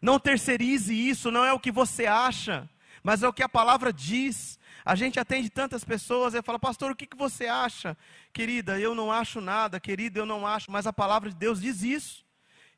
Não 0.00 0.18
terceirize 0.18 0.94
isso, 0.94 1.30
não 1.30 1.44
é 1.44 1.52
o 1.52 1.60
que 1.60 1.70
você 1.70 2.06
acha, 2.06 2.66
mas 3.02 3.22
é 3.22 3.28
o 3.28 3.32
que 3.32 3.42
a 3.42 3.48
palavra 3.48 3.92
diz. 3.92 4.58
A 4.84 4.94
gente 4.94 5.20
atende 5.20 5.50
tantas 5.50 5.84
pessoas 5.84 6.34
e 6.34 6.42
fala, 6.42 6.58
pastor, 6.58 6.90
o 6.90 6.96
que, 6.96 7.06
que 7.06 7.16
você 7.16 7.46
acha? 7.46 7.96
Querida, 8.32 8.78
eu 8.78 8.94
não 8.94 9.12
acho 9.12 9.40
nada, 9.40 9.78
querida, 9.78 10.18
eu 10.18 10.26
não 10.26 10.46
acho, 10.46 10.70
mas 10.70 10.86
a 10.86 10.92
palavra 10.92 11.30
de 11.30 11.36
Deus 11.36 11.60
diz 11.60 11.82
isso. 11.82 12.24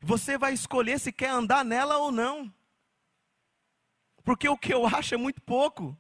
Você 0.00 0.36
vai 0.36 0.52
escolher 0.52 0.98
se 0.98 1.12
quer 1.12 1.30
andar 1.30 1.64
nela 1.64 1.98
ou 1.98 2.10
não. 2.10 2.52
Porque 4.24 4.48
o 4.48 4.56
que 4.56 4.74
eu 4.74 4.86
acho 4.86 5.14
é 5.14 5.16
muito 5.16 5.40
pouco. 5.40 5.96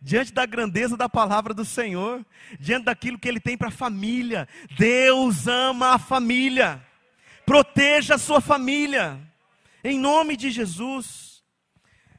Diante 0.00 0.32
da 0.32 0.46
grandeza 0.46 0.96
da 0.96 1.08
palavra 1.08 1.52
do 1.52 1.64
Senhor, 1.64 2.24
diante 2.60 2.84
daquilo 2.84 3.18
que 3.18 3.26
Ele 3.26 3.40
tem 3.40 3.56
para 3.56 3.68
a 3.68 3.72
família. 3.72 4.48
Deus 4.78 5.48
ama 5.48 5.94
a 5.94 5.98
família. 5.98 6.80
Proteja 7.44 8.14
a 8.14 8.18
sua 8.18 8.40
família. 8.40 9.20
Em 9.82 9.98
nome 9.98 10.36
de 10.36 10.50
Jesus. 10.50 11.42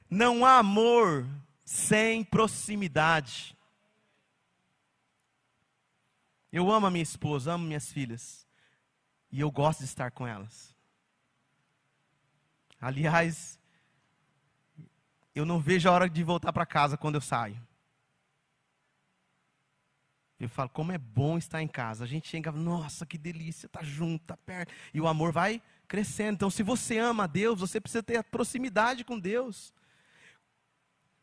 Não 0.09 0.45
há 0.45 0.57
amor 0.57 1.25
sem 1.69 2.23
proximidade. 2.23 3.55
Eu 6.51 6.71
amo 6.71 6.87
a 6.87 6.89
minha 6.89 7.03
esposa, 7.03 7.53
amo 7.53 7.67
minhas 7.67 7.91
filhas. 7.91 8.47
E 9.31 9.39
eu 9.39 9.51
gosto 9.51 9.81
de 9.81 9.85
estar 9.85 10.09
com 10.09 10.25
elas. 10.25 10.75
Aliás, 12.81 13.59
eu 15.35 15.45
não 15.45 15.59
vejo 15.59 15.87
a 15.87 15.91
hora 15.91 16.09
de 16.09 16.23
voltar 16.23 16.51
para 16.51 16.65
casa 16.65 16.97
quando 16.97 17.15
eu 17.15 17.21
saio. 17.21 17.61
Eu 20.39 20.49
falo, 20.49 20.69
como 20.69 20.91
é 20.91 20.97
bom 20.97 21.37
estar 21.37 21.61
em 21.61 21.67
casa. 21.67 22.03
A 22.03 22.07
gente 22.07 22.29
chega, 22.29 22.51
nossa, 22.51 23.05
que 23.05 23.17
delícia, 23.17 23.69
tá 23.69 23.83
junto, 23.83 24.25
tá 24.25 24.37
perto. 24.37 24.73
E 24.91 24.99
o 24.99 25.07
amor 25.07 25.31
vai 25.31 25.61
crescendo. 25.87 26.33
Então, 26.33 26.49
se 26.49 26.63
você 26.63 26.97
ama 26.97 27.25
a 27.25 27.27
Deus, 27.27 27.59
você 27.59 27.79
precisa 27.79 28.01
ter 28.01 28.17
a 28.17 28.23
proximidade 28.23 29.05
com 29.05 29.19
Deus. 29.19 29.71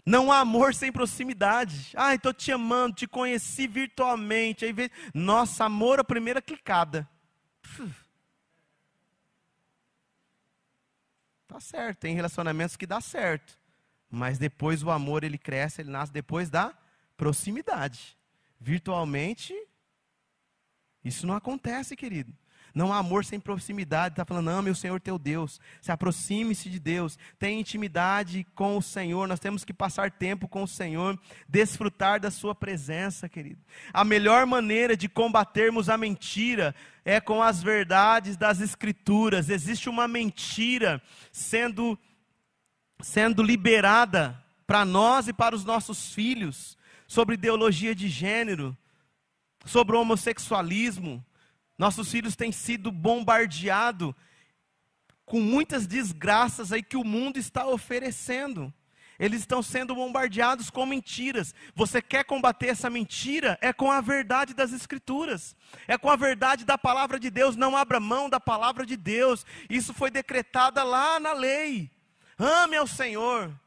Não 0.07 0.31
há 0.31 0.39
amor 0.39 0.73
sem 0.73 0.93
proximidade. 0.93 1.91
Ah, 1.97 2.15
estou 2.15 2.33
te 2.33 2.53
amando, 2.53 2.95
te 2.95 3.09
conheci 3.09 3.67
virtualmente. 3.67 4.65
Aí 4.65 4.73
vem, 4.73 4.89
nossa, 5.13 5.65
amor 5.65 5.99
a 5.99 6.05
primeira 6.05 6.41
clicada. 6.41 7.09
Tá 11.49 11.61
certo, 11.61 11.99
tem 11.99 12.15
relacionamentos 12.15 12.77
que 12.77 12.87
dá 12.87 13.01
certo. 13.01 13.59
Mas 14.09 14.39
depois 14.39 14.83
o 14.83 14.91
amor 14.91 15.25
ele 15.25 15.39
cresce, 15.39 15.81
ele 15.81 15.91
nasce 15.91 16.13
depois 16.13 16.49
da 16.49 16.73
proximidade. 17.17 18.17
Virtualmente, 18.61 19.55
isso 21.05 21.27
não 21.27 21.35
acontece, 21.35 21.97
querido. 21.97 22.33
Não 22.77 22.93
há 22.93 22.99
amor 22.99 23.25
sem 23.25 23.41
proximidade. 23.41 24.13
Está 24.13 24.23
falando, 24.27 24.51
ame 24.51 24.69
o 24.69 24.75
Senhor 24.75 25.01
teu 25.01 25.19
Deus. 25.19 25.59
Se 25.81 25.91
aproxime-se 25.91 26.69
de 26.69 26.79
Deus. 26.79 27.19
Tenha 27.39 27.59
intimidade 27.59 28.47
com 28.55 28.77
o 28.77 28.83
Senhor. 28.83 29.27
Nós 29.27 29.41
temos 29.41 29.65
que 29.65 29.73
passar 29.73 30.11
tempo 30.11 30.47
com 30.47 30.63
o 30.63 30.69
Senhor. 30.69 31.19
Desfrutar 31.49 32.21
da 32.21 32.31
sua 32.31 32.55
presença, 32.55 33.31
querido. 33.31 33.65
A 33.95 34.05
melhor 34.05 34.45
maneira 34.45 34.95
de 34.95 35.09
combatermos 35.09 35.89
a 35.89 35.97
mentira 35.97 36.75
é 37.03 37.19
com 37.19 37.43
as 37.43 37.63
verdades 37.63 38.37
das 38.37 38.61
Escrituras. 38.61 39.49
Existe 39.49 39.89
uma 39.89 40.07
mentira 40.07 41.01
sendo, 41.33 41.99
sendo 43.01 43.43
liberada 43.43 44.39
para 44.67 44.85
nós 44.85 45.29
e 45.29 45.33
para 45.33 45.57
os 45.57 45.65
nossos 45.65 46.13
filhos 46.13 46.77
sobre 47.09 47.37
ideologia 47.37 47.95
de 47.95 48.07
gênero, 48.07 48.77
sobre 49.65 49.97
homossexualismo 49.97 51.25
nossos 51.79 52.11
filhos 52.11 52.37
têm 52.37 52.53
sido 52.53 52.91
bombardeados 52.91 54.15
com 55.25 55.41
muitas 55.41 55.87
desgraças 55.87 56.73
aí 56.73 56.83
que 56.83 56.97
o 56.97 57.05
mundo 57.05 57.39
está 57.39 57.67
oferecendo. 57.67 58.73
Eles 59.19 59.41
estão 59.41 59.63
sendo 59.63 59.95
bombardeados 59.95 60.71
com 60.71 60.85
mentiras. 60.85 61.55
Você 61.75 62.03
quer 62.03 62.25
combater 62.25 62.69
essa 62.69 62.91
mentira? 62.91 63.59
É 63.61 63.73
com 63.73 63.91
a 63.91 64.01
verdade 64.01 64.55
das 64.55 64.73
Escrituras, 64.73 65.57
é 65.89 65.97
com 65.97 66.11
a 66.11 66.17
verdade 66.17 66.65
da 66.65 66.77
palavra 66.77 67.19
de 67.19 67.31
Deus. 67.31 67.57
Não 67.57 67.77
abra 67.77 67.99
mão 67.99 68.29
da 68.29 68.39
palavra 68.39 68.85
de 68.85 68.97
Deus. 68.97 69.45
Isso 69.69 69.95
foi 69.95 70.11
decretada 70.11 70.83
lá 70.85 71.19
na 71.19 71.33
lei. 71.33 71.91
Ame 72.39 72.77
ao 72.77 72.87
Senhor, 72.87 73.59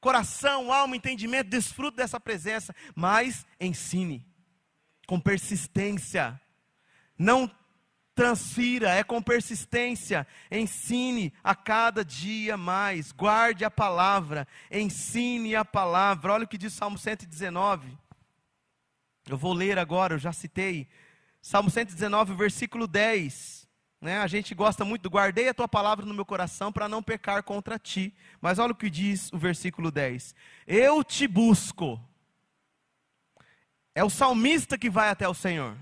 coração, 0.00 0.72
alma, 0.72 0.96
entendimento, 0.96 1.50
desfrute 1.50 1.96
dessa 1.96 2.20
presença, 2.20 2.74
mas 2.94 3.44
ensine 3.60 4.24
com 5.06 5.18
persistência 5.18 6.40
não 7.22 7.50
transfira, 8.14 8.90
é 8.90 9.02
com 9.02 9.22
persistência. 9.22 10.26
Ensine 10.50 11.32
a 11.42 11.54
cada 11.54 12.04
dia 12.04 12.56
mais. 12.56 13.12
Guarde 13.12 13.64
a 13.64 13.70
palavra, 13.70 14.46
ensine 14.70 15.54
a 15.54 15.64
palavra. 15.64 16.32
Olha 16.32 16.44
o 16.44 16.48
que 16.48 16.58
diz 16.58 16.72
Salmo 16.72 16.98
119. 16.98 17.96
Eu 19.28 19.38
vou 19.38 19.52
ler 19.52 19.78
agora, 19.78 20.14
eu 20.14 20.18
já 20.18 20.32
citei. 20.32 20.88
Salmo 21.40 21.70
119, 21.70 22.34
versículo 22.34 22.86
10. 22.86 23.68
Né? 24.00 24.18
A 24.18 24.26
gente 24.26 24.52
gosta 24.52 24.84
muito 24.84 25.08
guardei 25.08 25.48
a 25.48 25.54
tua 25.54 25.68
palavra 25.68 26.04
no 26.04 26.12
meu 26.12 26.26
coração 26.26 26.72
para 26.72 26.88
não 26.88 27.02
pecar 27.02 27.42
contra 27.44 27.78
ti. 27.78 28.12
Mas 28.40 28.58
olha 28.58 28.72
o 28.72 28.76
que 28.76 28.90
diz 28.90 29.32
o 29.32 29.38
versículo 29.38 29.90
10. 29.92 30.34
Eu 30.66 31.04
te 31.04 31.28
busco. 31.28 32.00
É 33.94 34.02
o 34.02 34.10
salmista 34.10 34.76
que 34.76 34.90
vai 34.90 35.08
até 35.08 35.28
o 35.28 35.34
Senhor. 35.34 35.76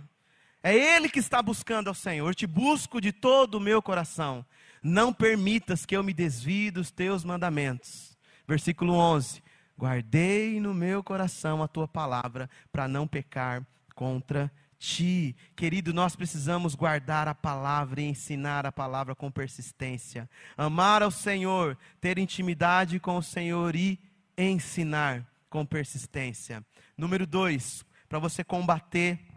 É 0.63 0.75
Ele 0.75 1.09
que 1.09 1.19
está 1.19 1.43
buscando 1.43 1.89
ao 1.89 1.95
Senhor. 1.95 2.35
Te 2.35 2.47
busco 2.47 3.01
de 3.01 3.13
todo 3.13 3.55
o 3.55 3.61
meu 3.61 3.81
coração. 3.81 4.45
Não 4.83 5.13
permitas 5.13 5.87
que 5.87 5.97
eu 5.97 6.03
me 6.03 6.13
desvie 6.13 6.71
dos 6.71 6.91
teus 6.91 7.25
mandamentos. 7.25 8.17
Versículo 8.47 8.95
11: 8.95 9.43
Guardei 9.79 10.61
no 10.61 10.75
meu 10.75 11.03
coração 11.03 11.63
a 11.63 11.69
tua 11.69 11.89
palavra, 11.89 12.49
para 12.71 12.87
não 12.87 13.07
pecar 13.07 13.67
contra 13.95 14.51
ti. 14.79 15.37
Querido, 15.55 15.93
nós 15.93 16.17
precisamos 16.17 16.75
guardar 16.75 17.29
a 17.29 17.35
palavra 17.35 18.01
e 18.01 18.05
ensinar 18.05 18.67
a 18.67 18.73
palavra 18.73 19.15
com 19.15 19.31
persistência. 19.31 20.29
Amar 20.57 21.03
ao 21.03 21.11
Senhor, 21.11 21.79
ter 22.01 22.19
intimidade 22.19 22.99
com 22.99 23.17
o 23.17 23.23
Senhor 23.23 23.77
e 23.77 23.99
ensinar 24.37 25.27
com 25.49 25.65
persistência. 25.65 26.65
Número 26.97 27.27
dois, 27.27 27.85
para 28.09 28.19
você 28.19 28.43
combater 28.43 29.30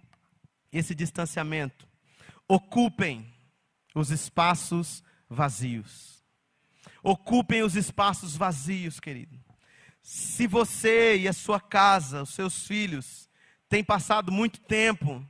esse 0.73 0.95
distanciamento. 0.95 1.87
Ocupem 2.47 3.31
os 3.93 4.09
espaços 4.09 5.03
vazios. 5.29 6.23
Ocupem 7.01 7.63
os 7.63 7.75
espaços 7.75 8.35
vazios, 8.35 8.99
querido. 8.99 9.39
Se 10.01 10.47
você 10.47 11.17
e 11.17 11.27
a 11.27 11.33
sua 11.33 11.59
casa, 11.59 12.23
os 12.23 12.31
seus 12.31 12.67
filhos, 12.67 13.29
têm 13.69 13.83
passado 13.83 14.31
muito 14.31 14.59
tempo 14.59 15.25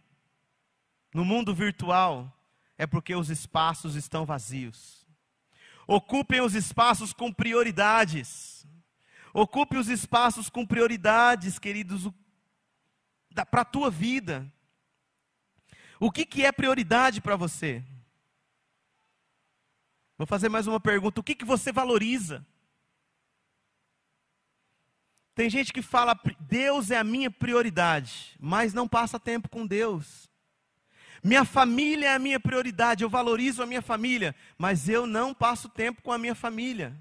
no 1.14 1.24
mundo 1.24 1.54
virtual, 1.54 2.32
é 2.78 2.88
porque 2.88 3.16
os 3.16 3.30
espaços 3.30 3.96
estão 3.96 4.26
vazios. 4.26 5.06
Ocupem 5.86 6.42
os 6.42 6.56
espaços 6.56 7.14
com 7.14 7.32
prioridades. 7.32 8.66
Ocupe 9.34 9.78
os 9.78 9.90
espaços 9.90 10.50
com 10.50 10.66
prioridades, 10.66 11.60
queridos, 11.60 12.10
para 13.50 13.62
a 13.62 13.66
tua 13.66 13.92
vida. 13.92 14.52
O 16.04 16.12
que, 16.12 16.26
que 16.26 16.46
é 16.46 16.52
prioridade 16.52 17.22
para 17.22 17.38
você? 17.38 17.82
Vou 20.18 20.28
fazer 20.28 20.50
mais 20.50 20.68
uma 20.68 20.78
pergunta. 20.78 21.22
O 21.22 21.24
que, 21.24 21.34
que 21.34 21.46
você 21.46 21.72
valoriza? 21.72 22.46
Tem 25.34 25.50
gente 25.50 25.72
que 25.72 25.82
fala, 25.82 26.20
Deus 26.42 26.92
é 26.92 26.98
a 26.98 27.06
minha 27.06 27.32
prioridade, 27.32 28.36
mas 28.38 28.74
não 28.74 28.86
passa 28.86 29.18
tempo 29.18 29.48
com 29.48 29.66
Deus. 29.66 30.30
Minha 31.24 31.46
família 31.46 32.10
é 32.10 32.16
a 32.16 32.20
minha 32.20 32.38
prioridade, 32.38 33.06
eu 33.06 33.10
valorizo 33.10 33.64
a 33.64 33.66
minha 33.66 33.82
família, 33.82 34.36
mas 34.58 34.90
eu 34.90 35.08
não 35.08 35.34
passo 35.34 35.70
tempo 35.70 36.02
com 36.02 36.12
a 36.12 36.18
minha 36.18 36.36
família. 36.36 36.94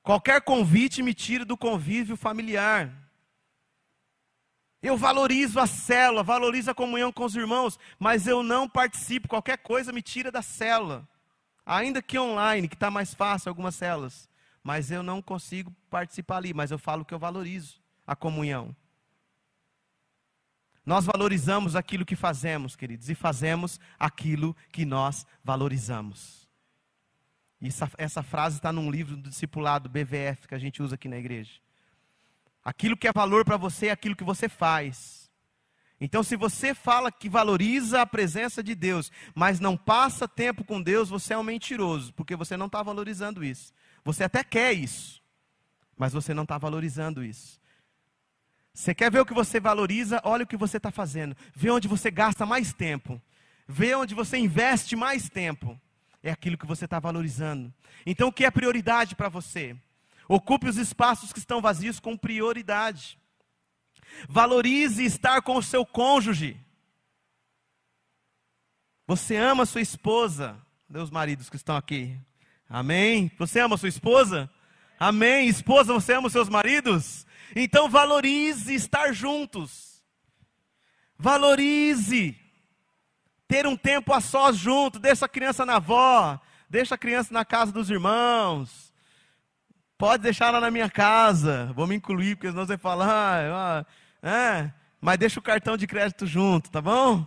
Qualquer 0.00 0.42
convite 0.42 1.02
me 1.02 1.12
tira 1.12 1.44
do 1.44 1.56
convívio 1.56 2.16
familiar. 2.16 3.09
Eu 4.82 4.96
valorizo 4.96 5.60
a 5.60 5.66
célula, 5.66 6.22
valorizo 6.22 6.70
a 6.70 6.74
comunhão 6.74 7.12
com 7.12 7.24
os 7.24 7.36
irmãos, 7.36 7.78
mas 7.98 8.26
eu 8.26 8.42
não 8.42 8.68
participo. 8.68 9.28
Qualquer 9.28 9.58
coisa 9.58 9.92
me 9.92 10.00
tira 10.00 10.32
da 10.32 10.40
célula. 10.40 11.06
Ainda 11.66 12.00
que 12.00 12.18
online, 12.18 12.68
que 12.68 12.74
está 12.74 12.90
mais 12.90 13.12
fácil 13.12 13.50
algumas 13.50 13.74
células. 13.74 14.28
Mas 14.62 14.90
eu 14.90 15.02
não 15.02 15.20
consigo 15.20 15.74
participar 15.90 16.38
ali. 16.38 16.54
Mas 16.54 16.70
eu 16.70 16.78
falo 16.78 17.04
que 17.04 17.12
eu 17.12 17.18
valorizo 17.18 17.80
a 18.06 18.16
comunhão. 18.16 18.74
Nós 20.84 21.04
valorizamos 21.04 21.76
aquilo 21.76 22.06
que 22.06 22.16
fazemos, 22.16 22.74
queridos, 22.74 23.10
e 23.10 23.14
fazemos 23.14 23.78
aquilo 23.98 24.56
que 24.72 24.86
nós 24.86 25.26
valorizamos. 25.44 26.48
Essa, 27.62 27.90
essa 27.98 28.22
frase 28.22 28.56
está 28.56 28.72
num 28.72 28.90
livro 28.90 29.16
do 29.16 29.28
discipulado 29.28 29.90
BVF 29.90 30.48
que 30.48 30.54
a 30.54 30.58
gente 30.58 30.82
usa 30.82 30.94
aqui 30.94 31.06
na 31.06 31.18
igreja. 31.18 31.60
Aquilo 32.70 32.96
que 32.96 33.08
é 33.08 33.12
valor 33.12 33.44
para 33.44 33.56
você 33.56 33.88
é 33.88 33.90
aquilo 33.90 34.14
que 34.14 34.22
você 34.22 34.48
faz. 34.48 35.28
Então, 36.00 36.22
se 36.22 36.36
você 36.36 36.72
fala 36.72 37.10
que 37.10 37.28
valoriza 37.28 38.00
a 38.00 38.06
presença 38.06 38.62
de 38.62 38.76
Deus, 38.76 39.10
mas 39.34 39.58
não 39.58 39.76
passa 39.76 40.28
tempo 40.28 40.62
com 40.62 40.80
Deus, 40.80 41.08
você 41.08 41.34
é 41.34 41.36
um 41.36 41.42
mentiroso, 41.42 42.14
porque 42.14 42.36
você 42.36 42.56
não 42.56 42.66
está 42.66 42.80
valorizando 42.80 43.42
isso. 43.42 43.72
Você 44.04 44.22
até 44.22 44.44
quer 44.44 44.72
isso, 44.72 45.20
mas 45.98 46.12
você 46.12 46.32
não 46.32 46.44
está 46.44 46.58
valorizando 46.58 47.24
isso. 47.24 47.60
Você 48.72 48.94
quer 48.94 49.10
ver 49.10 49.18
o 49.18 49.26
que 49.26 49.34
você 49.34 49.58
valoriza? 49.58 50.20
Olha 50.22 50.44
o 50.44 50.46
que 50.46 50.56
você 50.56 50.76
está 50.76 50.92
fazendo. 50.92 51.36
Vê 51.52 51.70
onde 51.70 51.88
você 51.88 52.08
gasta 52.08 52.46
mais 52.46 52.72
tempo. 52.72 53.20
Vê 53.66 53.96
onde 53.96 54.14
você 54.14 54.38
investe 54.38 54.94
mais 54.94 55.28
tempo. 55.28 55.76
É 56.22 56.30
aquilo 56.30 56.56
que 56.56 56.66
você 56.66 56.84
está 56.84 57.00
valorizando. 57.00 57.74
Então, 58.06 58.28
o 58.28 58.32
que 58.32 58.44
é 58.44 58.50
prioridade 58.50 59.16
para 59.16 59.28
você? 59.28 59.76
Ocupe 60.32 60.68
os 60.68 60.76
espaços 60.76 61.32
que 61.32 61.40
estão 61.40 61.60
vazios 61.60 61.98
com 61.98 62.16
prioridade. 62.16 63.18
Valorize 64.28 65.04
estar 65.04 65.42
com 65.42 65.56
o 65.56 65.62
seu 65.62 65.84
cônjuge. 65.84 66.56
Você 69.08 69.34
ama 69.34 69.66
sua 69.66 69.80
esposa. 69.80 70.56
Deus 70.88 71.10
maridos 71.10 71.50
que 71.50 71.56
estão 71.56 71.76
aqui. 71.76 72.16
Amém? 72.68 73.28
Você 73.40 73.58
ama 73.58 73.76
sua 73.76 73.88
esposa? 73.88 74.48
Amém? 75.00 75.48
Esposa, 75.48 75.92
você 75.92 76.12
ama 76.12 76.28
os 76.28 76.32
seus 76.32 76.48
maridos? 76.48 77.26
Então 77.56 77.90
valorize 77.90 78.72
estar 78.72 79.12
juntos. 79.12 80.00
Valorize 81.18 82.38
ter 83.48 83.66
um 83.66 83.76
tempo 83.76 84.12
a 84.12 84.20
sós 84.20 84.56
junto. 84.56 85.00
Deixa 85.00 85.26
a 85.26 85.28
criança 85.28 85.66
na 85.66 85.78
avó, 85.78 86.40
deixa 86.68 86.94
a 86.94 86.98
criança 86.98 87.34
na 87.34 87.44
casa 87.44 87.72
dos 87.72 87.90
irmãos. 87.90 88.89
Pode 90.00 90.22
deixar 90.22 90.46
ela 90.46 90.60
na 90.60 90.70
minha 90.70 90.88
casa. 90.88 91.70
Vou 91.74 91.86
me 91.86 91.94
incluir, 91.94 92.34
porque 92.34 92.48
senão 92.48 92.64
você 92.64 92.78
fala, 92.78 93.04
ah, 93.06 93.84
é, 94.22 94.72
mas 94.98 95.18
deixa 95.18 95.38
o 95.38 95.42
cartão 95.42 95.76
de 95.76 95.86
crédito 95.86 96.26
junto, 96.26 96.70
tá 96.70 96.80
bom? 96.80 97.26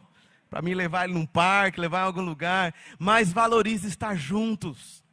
Para 0.49 0.59
mim 0.59 0.73
levar 0.73 1.03
ele 1.03 1.13
num 1.13 1.25
parque, 1.25 1.79
levar 1.79 1.99
em 1.99 2.05
algum 2.05 2.23
lugar. 2.23 2.73
Mas 2.97 3.31
valorize 3.31 3.87
estar 3.87 4.15
juntos. 4.15 5.03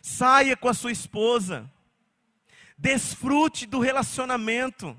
Saia 0.00 0.56
com 0.56 0.66
a 0.66 0.72
sua 0.72 0.92
esposa. 0.92 1.70
Desfrute 2.78 3.66
do 3.66 3.80
relacionamento. 3.80 4.98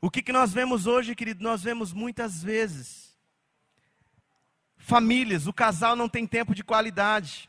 O 0.00 0.08
que, 0.08 0.22
que 0.22 0.32
nós 0.32 0.52
vemos 0.52 0.86
hoje, 0.86 1.16
querido? 1.16 1.42
Nós 1.42 1.64
vemos 1.64 1.92
muitas 1.92 2.44
vezes 2.44 3.18
famílias, 4.76 5.48
o 5.48 5.52
casal 5.52 5.96
não 5.96 6.08
tem 6.08 6.28
tempo 6.28 6.54
de 6.54 6.62
qualidade. 6.62 7.48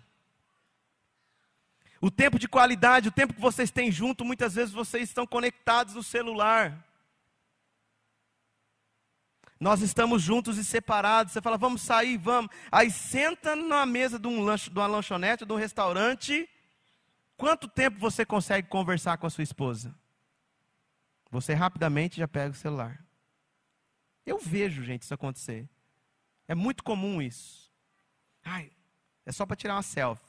O 1.99 2.11
tempo 2.11 2.37
de 2.37 2.47
qualidade, 2.47 3.09
o 3.09 3.11
tempo 3.11 3.33
que 3.33 3.41
vocês 3.41 3.71
têm 3.71 3.91
junto, 3.91 4.23
muitas 4.23 4.55
vezes 4.55 4.73
vocês 4.73 5.09
estão 5.09 5.25
conectados 5.25 5.95
no 5.95 6.03
celular. 6.03 6.85
Nós 9.59 9.81
estamos 9.81 10.21
juntos 10.21 10.57
e 10.57 10.63
separados. 10.63 11.33
Você 11.33 11.41
fala, 11.41 11.57
vamos 11.57 11.81
sair, 11.81 12.17
vamos. 12.17 12.51
Aí 12.71 12.91
senta 12.91 13.55
na 13.55 13.85
mesa 13.85 14.19
de, 14.19 14.27
um 14.27 14.45
de 14.55 14.69
uma 14.71 14.87
lanchonete, 14.87 15.45
de 15.45 15.51
um 15.51 15.57
restaurante. 15.57 16.47
Quanto 17.35 17.67
tempo 17.67 17.99
você 17.99 18.25
consegue 18.25 18.67
conversar 18.67 19.17
com 19.17 19.25
a 19.25 19.29
sua 19.29 19.43
esposa? 19.43 19.95
Você 21.31 21.53
rapidamente 21.53 22.17
já 22.17 22.27
pega 22.27 22.51
o 22.51 22.55
celular. 22.55 23.03
Eu 24.25 24.37
vejo, 24.37 24.83
gente, 24.83 25.03
isso 25.03 25.13
acontecer. 25.13 25.67
É 26.47 26.55
muito 26.55 26.83
comum 26.83 27.21
isso. 27.21 27.71
Ai, 28.43 28.71
é 29.25 29.31
só 29.31 29.45
para 29.45 29.55
tirar 29.55 29.75
uma 29.75 29.83
selfie. 29.83 30.26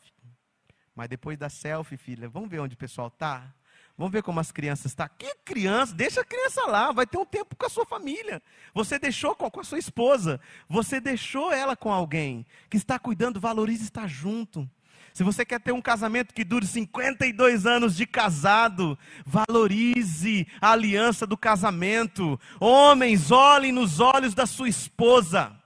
Mas 0.98 1.08
depois 1.08 1.38
da 1.38 1.48
selfie, 1.48 1.96
filha, 1.96 2.28
vamos 2.28 2.50
ver 2.50 2.58
onde 2.58 2.74
o 2.74 2.76
pessoal 2.76 3.06
está? 3.06 3.54
Vamos 3.96 4.12
ver 4.12 4.20
como 4.20 4.40
as 4.40 4.50
crianças 4.50 4.86
estão. 4.86 5.06
Tá? 5.06 5.14
Que 5.16 5.32
criança? 5.44 5.94
Deixa 5.94 6.22
a 6.22 6.24
criança 6.24 6.66
lá, 6.66 6.90
vai 6.90 7.06
ter 7.06 7.16
um 7.16 7.24
tempo 7.24 7.54
com 7.54 7.66
a 7.66 7.68
sua 7.68 7.86
família. 7.86 8.42
Você 8.74 8.98
deixou 8.98 9.32
com, 9.36 9.48
com 9.48 9.60
a 9.60 9.64
sua 9.64 9.78
esposa, 9.78 10.40
você 10.68 11.00
deixou 11.00 11.52
ela 11.52 11.76
com 11.76 11.92
alguém 11.92 12.44
que 12.68 12.76
está 12.76 12.98
cuidando, 12.98 13.38
valorize 13.38 13.84
estar 13.84 14.08
junto. 14.08 14.68
Se 15.14 15.22
você 15.22 15.44
quer 15.44 15.60
ter 15.60 15.70
um 15.70 15.80
casamento 15.80 16.34
que 16.34 16.42
dure 16.42 16.66
52 16.66 17.64
anos 17.64 17.94
de 17.94 18.04
casado, 18.04 18.98
valorize 19.24 20.48
a 20.60 20.72
aliança 20.72 21.28
do 21.28 21.36
casamento. 21.36 22.40
Homens, 22.58 23.30
olhem 23.30 23.70
nos 23.70 24.00
olhos 24.00 24.34
da 24.34 24.46
sua 24.46 24.68
esposa. 24.68 25.56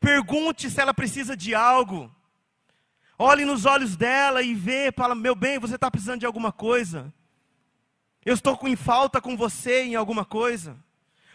Pergunte 0.00 0.68
se 0.68 0.80
ela 0.80 0.92
precisa 0.92 1.36
de 1.36 1.54
algo. 1.54 2.10
Olhe 3.22 3.44
nos 3.44 3.66
olhos 3.66 3.98
dela 3.98 4.40
e 4.40 4.54
vê, 4.54 4.90
fala: 4.90 5.14
Meu 5.14 5.34
bem, 5.34 5.58
você 5.58 5.74
está 5.74 5.90
precisando 5.90 6.20
de 6.20 6.24
alguma 6.24 6.50
coisa. 6.50 7.12
Eu 8.24 8.32
estou 8.32 8.58
em 8.66 8.74
falta 8.74 9.20
com 9.20 9.36
você 9.36 9.82
em 9.82 9.94
alguma 9.94 10.24
coisa. 10.24 10.74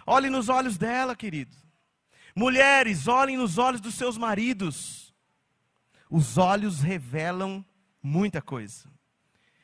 Olhe 0.04 0.28
nos 0.28 0.50
olhos 0.50 0.80
dela, 0.80 1.16
querido. 1.16 1.56
Mulheres, 2.36 3.08
olhem 3.08 3.38
nos 3.38 3.60
olhos 3.60 3.80
dos 3.80 3.94
seus 3.94 4.18
maridos. 4.18 5.14
Os 6.10 6.40
olhos 6.40 6.80
revelam 6.82 7.64
muita 8.02 8.42
coisa. 8.42 8.90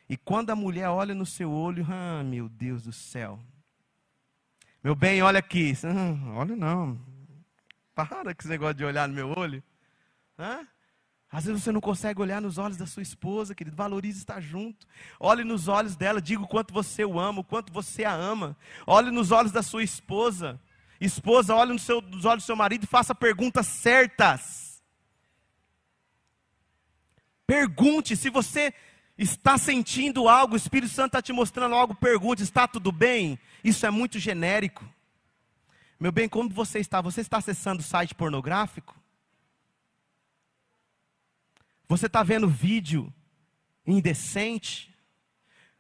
E 0.08 0.16
quando 0.16 0.52
a 0.52 0.56
mulher 0.56 0.90
olha 0.90 1.16
no 1.16 1.26
seu 1.26 1.50
olho, 1.50 1.88
ah, 1.90 2.24
meu 2.24 2.48
Deus 2.48 2.84
do 2.84 2.94
céu. 2.94 3.40
Meu 4.84 4.94
bem, 4.94 5.24
olha 5.24 5.40
aqui. 5.40 5.74
Ah, 5.84 6.38
olha 6.38 6.56
não. 6.56 7.04
Para 7.96 8.26
com 8.26 8.42
esse 8.42 8.48
negócio 8.48 8.76
de 8.76 8.86
olhar 8.86 9.08
no 9.08 9.16
meu 9.16 9.30
olho. 9.36 9.64
Hã? 10.38 10.68
Às 11.32 11.46
vezes 11.46 11.64
você 11.64 11.72
não 11.72 11.80
consegue 11.80 12.22
olhar 12.22 12.42
nos 12.42 12.58
olhos 12.58 12.76
da 12.76 12.86
sua 12.86 13.02
esposa, 13.02 13.56
querido. 13.56 13.76
Valorize 13.76 14.20
estar 14.20 14.42
junto. 14.42 14.86
Olhe 15.18 15.46
nos 15.46 15.70
olhos 15.70 15.96
dela, 15.96 16.22
diga 16.22 16.42
o 16.44 16.48
quanto 16.48 16.74
você 16.74 17.06
o 17.06 17.18
ama, 17.18 17.40
o 17.40 17.44
quanto 17.44 17.72
você 17.72 18.04
a 18.04 18.14
ama. 18.14 18.58
Olhe 18.86 19.12
nos 19.12 19.32
olhos 19.32 19.52
da 19.52 19.64
sua 19.64 19.82
esposa. 19.82 20.60
Esposa, 21.00 21.56
olhe 21.56 21.72
nos, 21.72 21.84
seu, 21.84 22.02
nos 22.02 22.26
olhos 22.26 22.44
do 22.44 22.46
seu 22.46 22.56
marido 22.56 22.84
e 22.84 22.88
faça 22.88 23.16
perguntas 23.16 23.66
certas. 23.66 24.84
Pergunte 27.48 28.18
se 28.18 28.30
você 28.30 28.74
está 29.18 29.58
sentindo 29.58 30.28
algo, 30.28 30.54
o 30.54 30.58
Espírito 30.58 30.94
Santo 30.94 31.08
está 31.08 31.22
te 31.22 31.32
mostrando 31.32 31.76
algo, 31.76 31.96
pergunte: 31.96 32.44
está 32.44 32.68
tudo 32.68 32.92
bem? 32.92 33.40
Isso 33.64 33.86
é 33.86 33.90
muito 33.90 34.20
genérico. 34.20 34.86
Meu 35.98 36.12
bem, 36.12 36.28
como 36.28 36.50
você 36.50 36.80
está? 36.80 37.00
Você 37.00 37.22
está 37.22 37.38
acessando 37.38 37.82
site 37.82 38.14
pornográfico? 38.14 39.01
Você 41.92 42.06
está 42.06 42.24
vendo 42.24 42.48
vídeo 42.48 43.14
indecente? 43.86 44.98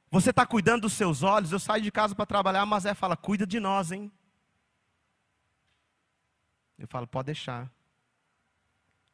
Você 0.09 0.32
está 0.32 0.45
cuidando 0.45 0.82
dos 0.82 0.91
seus 0.91 1.24
olhos? 1.24 1.53
Eu 1.53 1.59
saio 1.59 1.82
de 1.82 1.89
casa 1.89 2.14
para 2.14 2.26
trabalhar, 2.26 2.66
mas 2.66 2.86
é 2.86 2.93
fala: 2.93 3.16
cuida 3.16 3.47
de 3.47 3.62
nós, 3.62 3.93
hein? 3.93 4.12
Eu 6.78 6.86
falo: 6.86 7.07
pode 7.07 7.28
deixar. 7.28 7.72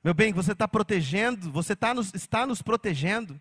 Meu 0.04 0.16
bem, 0.16 0.34
você 0.34 0.54
está 0.54 0.68
protegendo, 0.68 1.52
você 1.52 1.76
tá 1.76 1.94
nos, 1.94 2.12
está 2.16 2.48
nos 2.48 2.64
protegendo. 2.64 3.40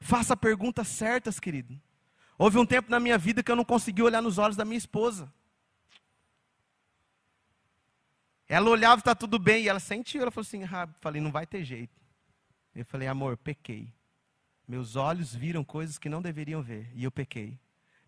Faça 0.00 0.36
perguntas 0.36 0.86
certas, 0.86 1.40
querido. 1.40 1.76
Houve 2.38 2.58
um 2.58 2.66
tempo 2.66 2.88
na 2.92 3.00
minha 3.00 3.18
vida 3.18 3.42
que 3.42 3.50
eu 3.50 3.56
não 3.56 3.64
consegui 3.64 4.02
olhar 4.02 4.22
nos 4.22 4.38
olhos 4.38 4.56
da 4.56 4.64
minha 4.64 4.78
esposa. 4.78 5.34
Ela 8.46 8.70
olhava, 8.70 9.00
está 9.00 9.16
tudo 9.16 9.36
bem, 9.36 9.64
e 9.64 9.68
ela 9.68 9.80
sentiu, 9.80 10.22
ela 10.22 10.30
falou 10.30 10.46
assim, 10.46 10.62
ah, 10.62 10.88
falei, 11.00 11.20
não 11.20 11.32
vai 11.32 11.44
ter 11.44 11.64
jeito. 11.64 12.03
Eu 12.74 12.84
falei, 12.84 13.08
amor, 13.08 13.36
pequei. 13.36 13.92
Meus 14.66 14.96
olhos 14.96 15.34
viram 15.34 15.62
coisas 15.62 15.98
que 15.98 16.08
não 16.08 16.22
deveriam 16.22 16.62
ver, 16.62 16.90
e 16.94 17.04
eu 17.04 17.10
pequei. 17.10 17.58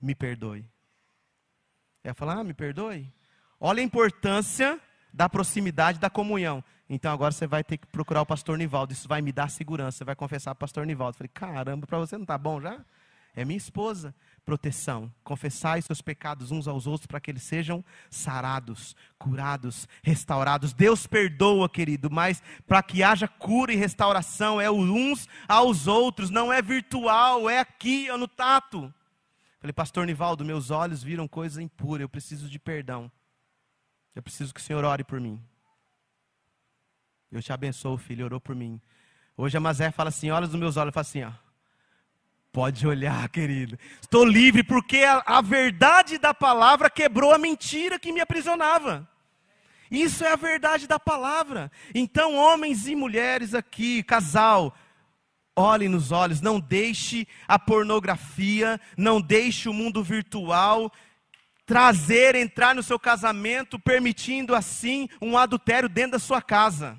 Me 0.00 0.14
perdoe. 0.14 0.64
Ela 2.02 2.14
falou, 2.14 2.38
ah, 2.38 2.44
me 2.44 2.54
perdoe? 2.54 3.12
Olha 3.60 3.80
a 3.80 3.84
importância 3.84 4.80
da 5.12 5.28
proximidade 5.28 5.98
da 5.98 6.10
comunhão. 6.10 6.62
Então 6.88 7.12
agora 7.12 7.32
você 7.32 7.46
vai 7.46 7.64
ter 7.64 7.78
que 7.78 7.86
procurar 7.86 8.22
o 8.22 8.26
pastor 8.26 8.58
Nivaldo. 8.58 8.92
Isso 8.92 9.08
vai 9.08 9.20
me 9.22 9.32
dar 9.32 9.50
segurança. 9.50 9.98
Você 9.98 10.04
vai 10.04 10.14
confessar 10.14 10.54
para 10.54 10.58
o 10.58 10.66
pastor 10.66 10.86
Nivaldo. 10.86 11.14
Eu 11.14 11.18
falei, 11.18 11.30
caramba, 11.32 11.86
para 11.86 11.98
você 11.98 12.16
não 12.16 12.24
está 12.24 12.38
bom 12.38 12.60
já? 12.60 12.84
É 13.34 13.44
minha 13.44 13.56
esposa. 13.56 14.14
Proteção. 14.46 15.12
Confessai 15.24 15.82
seus 15.82 16.00
pecados 16.00 16.52
uns 16.52 16.68
aos 16.68 16.86
outros 16.86 17.08
para 17.08 17.18
que 17.18 17.32
eles 17.32 17.42
sejam 17.42 17.84
sarados, 18.08 18.94
curados, 19.18 19.88
restaurados. 20.04 20.72
Deus 20.72 21.04
perdoa, 21.04 21.68
querido, 21.68 22.08
mas 22.08 22.40
para 22.64 22.80
que 22.80 23.02
haja 23.02 23.26
cura 23.26 23.72
e 23.72 23.76
restauração 23.76 24.60
é 24.60 24.70
uns 24.70 25.28
aos 25.48 25.88
outros, 25.88 26.30
não 26.30 26.52
é 26.52 26.62
virtual, 26.62 27.50
é 27.50 27.58
aqui, 27.58 28.08
é 28.08 28.16
no 28.16 28.28
tato. 28.28 28.94
Falei, 29.58 29.72
pastor 29.72 30.06
Nivaldo, 30.06 30.44
meus 30.44 30.70
olhos 30.70 31.02
viram 31.02 31.26
coisa 31.26 31.60
impura, 31.60 32.04
eu 32.04 32.08
preciso 32.08 32.48
de 32.48 32.60
perdão. 32.60 33.10
Eu 34.14 34.22
preciso 34.22 34.54
que 34.54 34.60
o 34.60 34.62
Senhor 34.62 34.84
ore 34.84 35.02
por 35.02 35.20
mim. 35.20 35.42
Eu 37.32 37.42
te 37.42 37.52
abençoo, 37.52 37.98
filho, 37.98 38.26
orou 38.26 38.40
por 38.40 38.54
mim. 38.54 38.80
Hoje 39.36 39.56
a 39.56 39.60
Mazé 39.60 39.90
fala 39.90 40.10
assim: 40.10 40.30
olha 40.30 40.46
nos 40.46 40.54
meus 40.54 40.76
olhos, 40.76 40.94
fala 40.94 41.02
assim, 41.02 41.24
ó. 41.24 41.32
Pode 42.56 42.86
olhar, 42.86 43.28
querido. 43.28 43.78
Estou 44.00 44.24
livre 44.24 44.62
porque 44.62 45.00
a, 45.00 45.22
a 45.26 45.42
verdade 45.42 46.16
da 46.16 46.32
palavra 46.32 46.88
quebrou 46.88 47.34
a 47.34 47.36
mentira 47.36 47.98
que 47.98 48.10
me 48.10 48.18
aprisionava. 48.18 49.06
Isso 49.90 50.24
é 50.24 50.32
a 50.32 50.36
verdade 50.36 50.86
da 50.86 50.98
palavra. 50.98 51.70
Então, 51.94 52.34
homens 52.34 52.88
e 52.88 52.96
mulheres 52.96 53.52
aqui, 53.52 54.02
casal, 54.02 54.74
olhem 55.54 55.90
nos 55.90 56.10
olhos, 56.10 56.40
não 56.40 56.58
deixe 56.58 57.28
a 57.46 57.58
pornografia, 57.58 58.80
não 58.96 59.20
deixe 59.20 59.68
o 59.68 59.74
mundo 59.74 60.02
virtual 60.02 60.90
trazer, 61.66 62.34
entrar 62.34 62.74
no 62.74 62.82
seu 62.82 62.98
casamento, 62.98 63.78
permitindo 63.78 64.54
assim 64.54 65.10
um 65.20 65.36
adultério 65.36 65.90
dentro 65.90 66.12
da 66.12 66.18
sua 66.18 66.40
casa. 66.40 66.98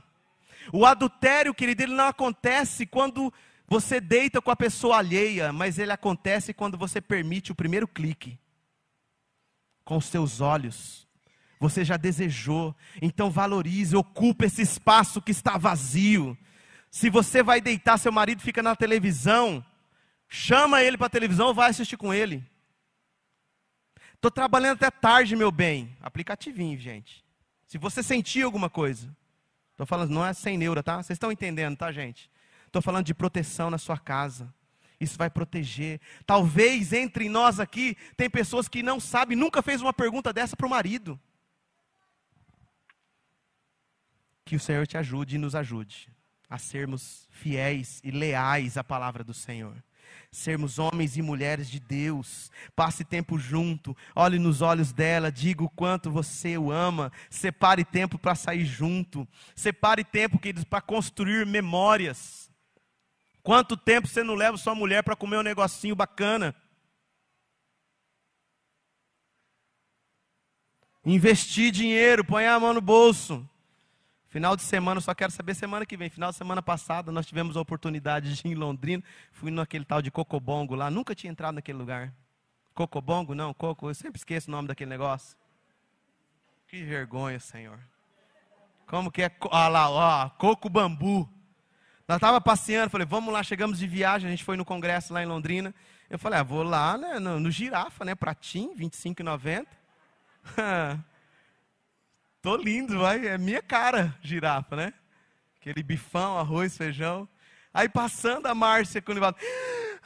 O 0.72 0.86
adultério, 0.86 1.52
querido, 1.52 1.82
ele 1.82 1.96
não 1.96 2.06
acontece 2.06 2.86
quando 2.86 3.34
você 3.68 4.00
deita 4.00 4.42
com 4.42 4.50
a 4.50 4.56
pessoa 4.56 4.98
alheia, 4.98 5.52
mas 5.52 5.78
ele 5.78 5.92
acontece 5.92 6.54
quando 6.54 6.78
você 6.78 7.02
permite 7.02 7.52
o 7.52 7.56
primeiro 7.56 7.88
clique 7.88 8.40
com 9.84 9.98
os 9.98 10.06
seus 10.06 10.40
olhos. 10.40 11.06
Você 11.60 11.84
já 11.84 11.98
desejou. 11.98 12.76
Então 13.02 13.30
valorize, 13.30 13.96
ocupe 13.96 14.46
esse 14.46 14.62
espaço 14.62 15.22
que 15.22 15.32
está 15.32 15.58
vazio. 15.58 16.38
Se 16.90 17.10
você 17.10 17.44
vai 17.44 17.60
deitar, 17.60 17.98
seu 17.98 18.12
marido 18.12 18.42
fica 18.42 18.64
na 18.64 18.76
televisão, 18.76 19.66
chama 20.30 20.82
ele 20.82 20.98
para 20.98 21.08
a 21.08 21.10
televisão, 21.10 21.54
vai 21.54 21.70
assistir 21.70 21.98
com 21.98 22.14
ele. 22.14 22.46
Estou 24.16 24.32
trabalhando 24.32 24.78
até 24.78 24.90
tarde, 24.90 25.36
meu 25.36 25.52
bem. 25.52 25.96
Aplicativinho, 26.02 26.80
gente. 26.80 27.24
Se 27.68 27.78
você 27.78 28.02
sentir 28.02 28.44
alguma 28.44 28.70
coisa. 28.70 29.16
Estou 29.72 29.86
falando, 29.86 30.12
não 30.12 30.26
é 30.26 30.34
sem 30.34 30.58
neura, 30.58 30.82
tá? 30.82 30.96
Vocês 30.96 31.18
estão 31.18 31.32
entendendo, 31.32 31.78
tá, 31.78 31.92
gente? 31.92 32.32
Estou 32.68 32.82
falando 32.82 33.06
de 33.06 33.14
proteção 33.14 33.70
na 33.70 33.78
sua 33.78 33.98
casa. 33.98 34.54
Isso 35.00 35.18
vai 35.18 35.30
proteger. 35.30 36.00
Talvez 36.26 36.94
entre 36.94 37.30
nós 37.30 37.60
aqui 37.60 37.98
tem 38.16 38.30
pessoas 38.30 38.68
que 38.68 38.84
não 38.84 39.00
sabem, 39.00 39.38
nunca 39.38 39.62
fez 39.62 39.82
uma 39.82 39.94
pergunta 39.94 40.32
dessa 40.32 40.56
para 40.56 40.68
o 40.68 40.70
marido. 40.70 41.20
Que 44.46 44.56
o 44.56 44.60
Senhor 44.60 44.88
te 44.88 44.98
ajude 44.98 45.36
e 45.36 45.40
nos 45.40 45.56
ajude 45.56 46.10
a 46.50 46.58
sermos 46.58 47.28
fiéis 47.30 48.00
e 48.04 48.12
leais 48.12 48.78
à 48.78 48.84
palavra 48.84 49.24
do 49.24 49.34
Senhor. 49.34 49.76
Sermos 50.32 50.80
homens 50.80 51.18
e 51.18 51.22
mulheres 51.22 51.70
de 51.70 51.80
Deus, 51.80 52.50
passe 52.76 53.04
tempo 53.04 53.38
junto, 53.38 53.96
olhe 54.16 54.40
nos 54.40 54.62
olhos 54.62 54.94
dela, 54.94 55.32
diga 55.32 55.64
o 55.64 55.70
quanto 55.70 56.10
você 56.10 56.58
o 56.58 56.72
ama, 56.72 57.12
separe 57.30 57.84
tempo 57.84 58.18
para 58.18 58.36
sair 58.36 58.66
junto, 58.66 59.28
separe 59.56 60.04
tempo, 60.04 60.40
queridos, 60.40 60.64
para 60.64 60.82
construir 60.82 61.46
memórias. 61.46 62.47
Quanto 63.48 63.78
tempo 63.78 64.10
você 64.10 64.24
não 64.24 64.36
leva 64.36 64.58
sua 64.58 64.76
mulher 64.76 65.02
para 65.02 65.16
comer 65.16 65.38
um 65.38 65.42
negocinho 65.42 65.96
bacana? 65.96 66.54
Investir 71.06 71.72
dinheiro, 71.72 72.26
põe 72.26 72.46
a 72.46 72.60
mão 72.60 72.74
no 72.74 72.82
bolso. 72.82 73.50
Final 74.26 74.58
de 74.58 74.64
semana, 74.64 75.00
só 75.00 75.16
quero 75.16 75.32
saber 75.32 75.56
semana 75.56 75.86
que 75.86 75.96
vem. 75.96 76.10
Final 76.10 76.32
de 76.32 76.36
semana 76.36 76.62
passada, 76.62 77.10
nós 77.10 77.26
tivemos 77.26 77.56
a 77.56 77.62
oportunidade 77.62 78.36
de 78.36 78.46
ir 78.46 78.52
em 78.52 78.54
Londrina. 78.54 79.02
Fui 79.32 79.50
naquele 79.50 79.86
tal 79.86 80.02
de 80.02 80.12
Cocobongo 80.12 80.76
lá. 80.76 80.92
Nunca 80.92 81.16
tinha 81.16 81.32
entrado 81.32 81.56
naquele 81.56 81.78
lugar. 81.78 82.14
Cocobongo? 82.74 83.34
Não, 83.34 83.54
Coco. 83.54 83.90
Eu 83.90 83.96
sempre 83.96 84.20
esqueço 84.20 84.50
o 84.50 84.52
nome 84.52 84.68
daquele 84.68 84.90
negócio. 84.90 85.38
Que 86.68 86.84
vergonha, 86.84 87.40
Senhor. 87.40 87.80
Como 88.88 89.10
que 89.10 89.22
é? 89.22 89.32
Olha 89.40 89.70
lá, 89.70 89.90
ó, 89.90 90.30
Coco 90.32 90.68
Bambu. 90.68 91.37
Nós 92.08 92.16
estávamos 92.18 92.44
passeando, 92.46 92.90
falei, 92.90 93.06
vamos 93.06 93.34
lá, 93.34 93.44
chegamos 93.44 93.78
de 93.78 93.86
viagem, 93.86 94.28
a 94.28 94.32
gente 94.32 94.46
foi 94.46 94.56
no 94.56 94.64
congresso 94.64 95.14
lá 95.14 95.22
em 95.22 95.26
Londrina. 95.26 95.76
Eu 96.10 96.18
falei, 96.18 96.40
ah, 96.40 96.44
vou 96.44 96.64
lá 96.64 96.98
né, 96.98 97.20
no, 97.20 97.38
no 97.38 97.52
Girafa, 97.52 98.06
né, 98.06 98.16
Pratim, 98.16 98.74
R$ 98.78 98.86
25,90. 98.86 99.68
Tô 102.42 102.56
lindo, 102.56 103.00
vai. 103.00 103.28
É 103.28 103.38
minha 103.38 103.62
cara, 103.62 104.18
girafa, 104.22 104.78
né? 104.78 104.94
Aquele 105.60 105.84
bifão, 105.84 106.38
arroz, 106.38 106.78
feijão. 106.78 107.28
Aí 107.74 107.90
passando 107.90 108.46
a 108.46 108.56
Márcia 108.56 109.02
com 109.02 109.12
o 109.12 109.14
Nivaldo. 109.14 109.38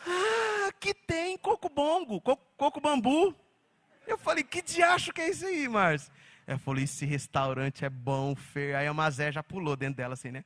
Ah, 0.08 0.72
tem 1.06 1.38
coco 1.38 1.70
bongo, 1.70 2.20
coco, 2.20 2.44
coco 2.58 2.82
bambu. 2.82 3.36
Eu 4.08 4.18
falei, 4.18 4.44
que 4.44 4.64
diacho 4.64 5.14
que 5.14 5.22
é 5.22 5.30
isso 5.30 5.46
aí, 5.46 5.70
Márcia? 5.70 6.12
Ela 6.52 6.60
falou, 6.60 6.82
esse 6.82 7.06
restaurante 7.06 7.86
é 7.86 7.90
bom, 7.90 8.36
Fer. 8.36 8.76
Aí 8.76 8.86
a 8.86 8.94
Mazé 8.94 9.32
já 9.32 9.42
pulou 9.42 9.78
dentro 9.78 9.96
dela 9.96 10.16
assim, 10.16 10.32
né? 10.32 10.44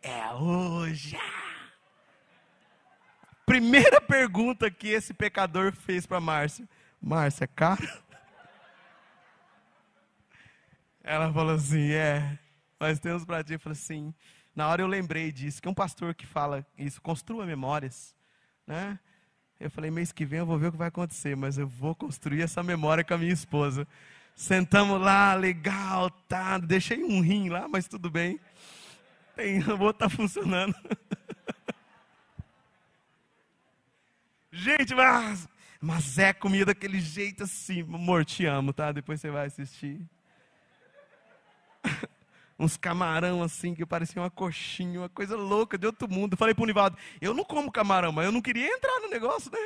É 0.00 0.32
hoje. 0.32 1.18
Primeira 3.44 4.00
pergunta 4.00 4.70
que 4.70 4.86
esse 4.86 5.12
pecador 5.12 5.72
fez 5.72 6.06
para 6.06 6.20
Márcia. 6.20 6.68
Márcia, 7.02 7.42
é 7.42 7.48
caro? 7.48 7.88
Ela 11.02 11.32
falou 11.32 11.56
assim: 11.56 11.90
é, 11.90 12.38
nós 12.78 13.00
temos 13.00 13.24
para 13.24 13.42
ti. 13.42 13.54
Eu 13.54 13.58
falei 13.58 13.76
assim: 13.76 14.14
na 14.54 14.68
hora 14.68 14.80
eu 14.80 14.86
lembrei 14.86 15.32
disso, 15.32 15.60
que 15.60 15.66
é 15.66 15.70
um 15.72 15.74
pastor 15.74 16.14
que 16.14 16.24
fala 16.24 16.64
isso, 16.78 17.02
construa 17.02 17.44
memórias, 17.44 18.14
né? 18.64 18.96
Eu 19.58 19.72
falei: 19.72 19.90
mês 19.90 20.12
que 20.12 20.24
vem 20.24 20.38
eu 20.38 20.46
vou 20.46 20.56
ver 20.56 20.68
o 20.68 20.72
que 20.72 20.78
vai 20.78 20.86
acontecer, 20.86 21.36
mas 21.36 21.58
eu 21.58 21.66
vou 21.66 21.96
construir 21.96 22.42
essa 22.42 22.62
memória 22.62 23.02
com 23.02 23.14
a 23.14 23.18
minha 23.18 23.32
esposa. 23.32 23.88
Sentamos 24.38 25.00
lá, 25.00 25.34
legal, 25.34 26.08
tá. 26.28 26.58
Deixei 26.58 27.02
um 27.02 27.20
rim 27.20 27.48
lá, 27.48 27.66
mas 27.66 27.88
tudo 27.88 28.08
bem. 28.08 28.38
Tem, 29.34 29.58
o 29.68 29.80
outro 29.80 29.94
tá 29.94 30.08
funcionando. 30.08 30.72
Gente, 34.52 34.94
mas, 34.94 35.48
mas 35.80 36.18
é 36.18 36.32
comida 36.32 36.66
daquele 36.66 37.00
jeito 37.00 37.42
assim. 37.42 37.80
Amor, 37.80 38.24
te 38.24 38.46
amo, 38.46 38.72
tá? 38.72 38.92
Depois 38.92 39.20
você 39.20 39.28
vai 39.28 39.48
assistir. 39.48 40.00
uns 42.56 42.76
camarão 42.76 43.42
assim, 43.42 43.74
que 43.74 43.84
parecia 43.84 44.22
uma 44.22 44.30
coxinha, 44.30 45.00
uma 45.00 45.08
coisa 45.08 45.36
louca 45.36 45.76
de 45.76 45.84
outro 45.84 46.08
mundo. 46.08 46.36
falei 46.36 46.54
para 46.54 46.62
o 46.62 46.66
Nivaldo, 46.66 46.96
eu 47.20 47.34
não 47.34 47.42
como 47.42 47.72
camarão, 47.72 48.12
mas 48.12 48.26
eu 48.26 48.32
não 48.32 48.40
queria 48.40 48.68
entrar 48.68 49.00
no 49.00 49.10
negócio, 49.10 49.50
né? 49.50 49.58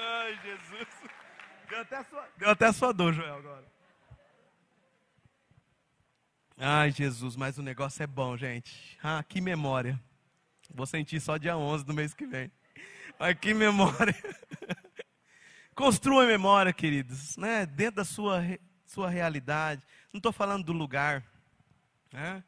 Ai, 0.00 0.40
Jesus. 0.42 0.88
Deu 1.68 1.80
até, 1.80 2.04
sua, 2.04 2.28
deu 2.38 2.50
até 2.50 2.72
sua 2.72 2.92
dor, 2.92 3.12
Joel, 3.12 3.34
agora. 3.36 3.64
Ai, 6.56 6.90
Jesus, 6.90 7.36
mas 7.36 7.58
o 7.58 7.62
negócio 7.62 8.02
é 8.02 8.06
bom, 8.06 8.36
gente. 8.36 8.98
Ah, 9.02 9.22
que 9.22 9.40
memória. 9.40 10.00
Vou 10.74 10.86
sentir 10.86 11.20
só 11.20 11.36
dia 11.36 11.56
11 11.56 11.84
do 11.84 11.94
mês 11.94 12.14
que 12.14 12.26
vem. 12.26 12.50
Mas 13.18 13.38
que 13.38 13.52
memória. 13.52 14.16
Construa 15.74 16.26
memória, 16.26 16.72
queridos, 16.72 17.36
né? 17.36 17.66
dentro 17.66 17.96
da 17.96 18.04
sua, 18.04 18.42
sua 18.86 19.08
realidade. 19.08 19.82
Não 20.12 20.18
estou 20.18 20.32
falando 20.32 20.64
do 20.64 20.72
lugar, 20.72 21.22
né? 22.12 22.42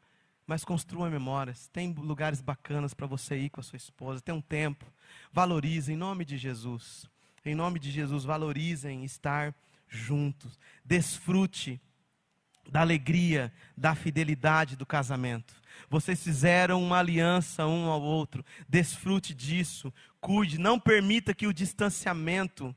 mas 0.45 0.65
construa 0.65 1.09
memórias. 1.09 1.67
Tem 1.67 1.93
lugares 1.93 2.41
bacanas 2.41 2.93
para 2.93 3.07
você 3.07 3.37
ir 3.37 3.49
com 3.49 3.61
a 3.61 3.63
sua 3.63 3.77
esposa. 3.77 4.21
Tem 4.21 4.35
um 4.35 4.41
tempo. 4.41 4.85
Valorize 5.31 5.91
em 5.91 5.95
nome 5.95 6.25
de 6.25 6.37
Jesus. 6.37 7.09
Em 7.45 7.55
nome 7.55 7.77
de 7.77 7.91
Jesus, 7.91 8.23
valorizem 8.23 9.03
estar 9.03 9.53
juntos. 9.87 10.57
Desfrute 10.83 11.81
da 12.69 12.81
alegria, 12.81 13.53
da 13.75 13.93
fidelidade 13.93 14.77
do 14.77 14.85
casamento. 14.85 15.53
Vocês 15.89 16.23
fizeram 16.23 16.81
uma 16.81 16.99
aliança 16.99 17.67
um 17.67 17.89
ao 17.89 18.01
outro. 18.01 18.45
Desfrute 18.67 19.33
disso. 19.33 19.93
Cuide. 20.21 20.57
Não 20.57 20.79
permita 20.79 21.33
que 21.33 21.45
o 21.45 21.53
distanciamento 21.53 22.73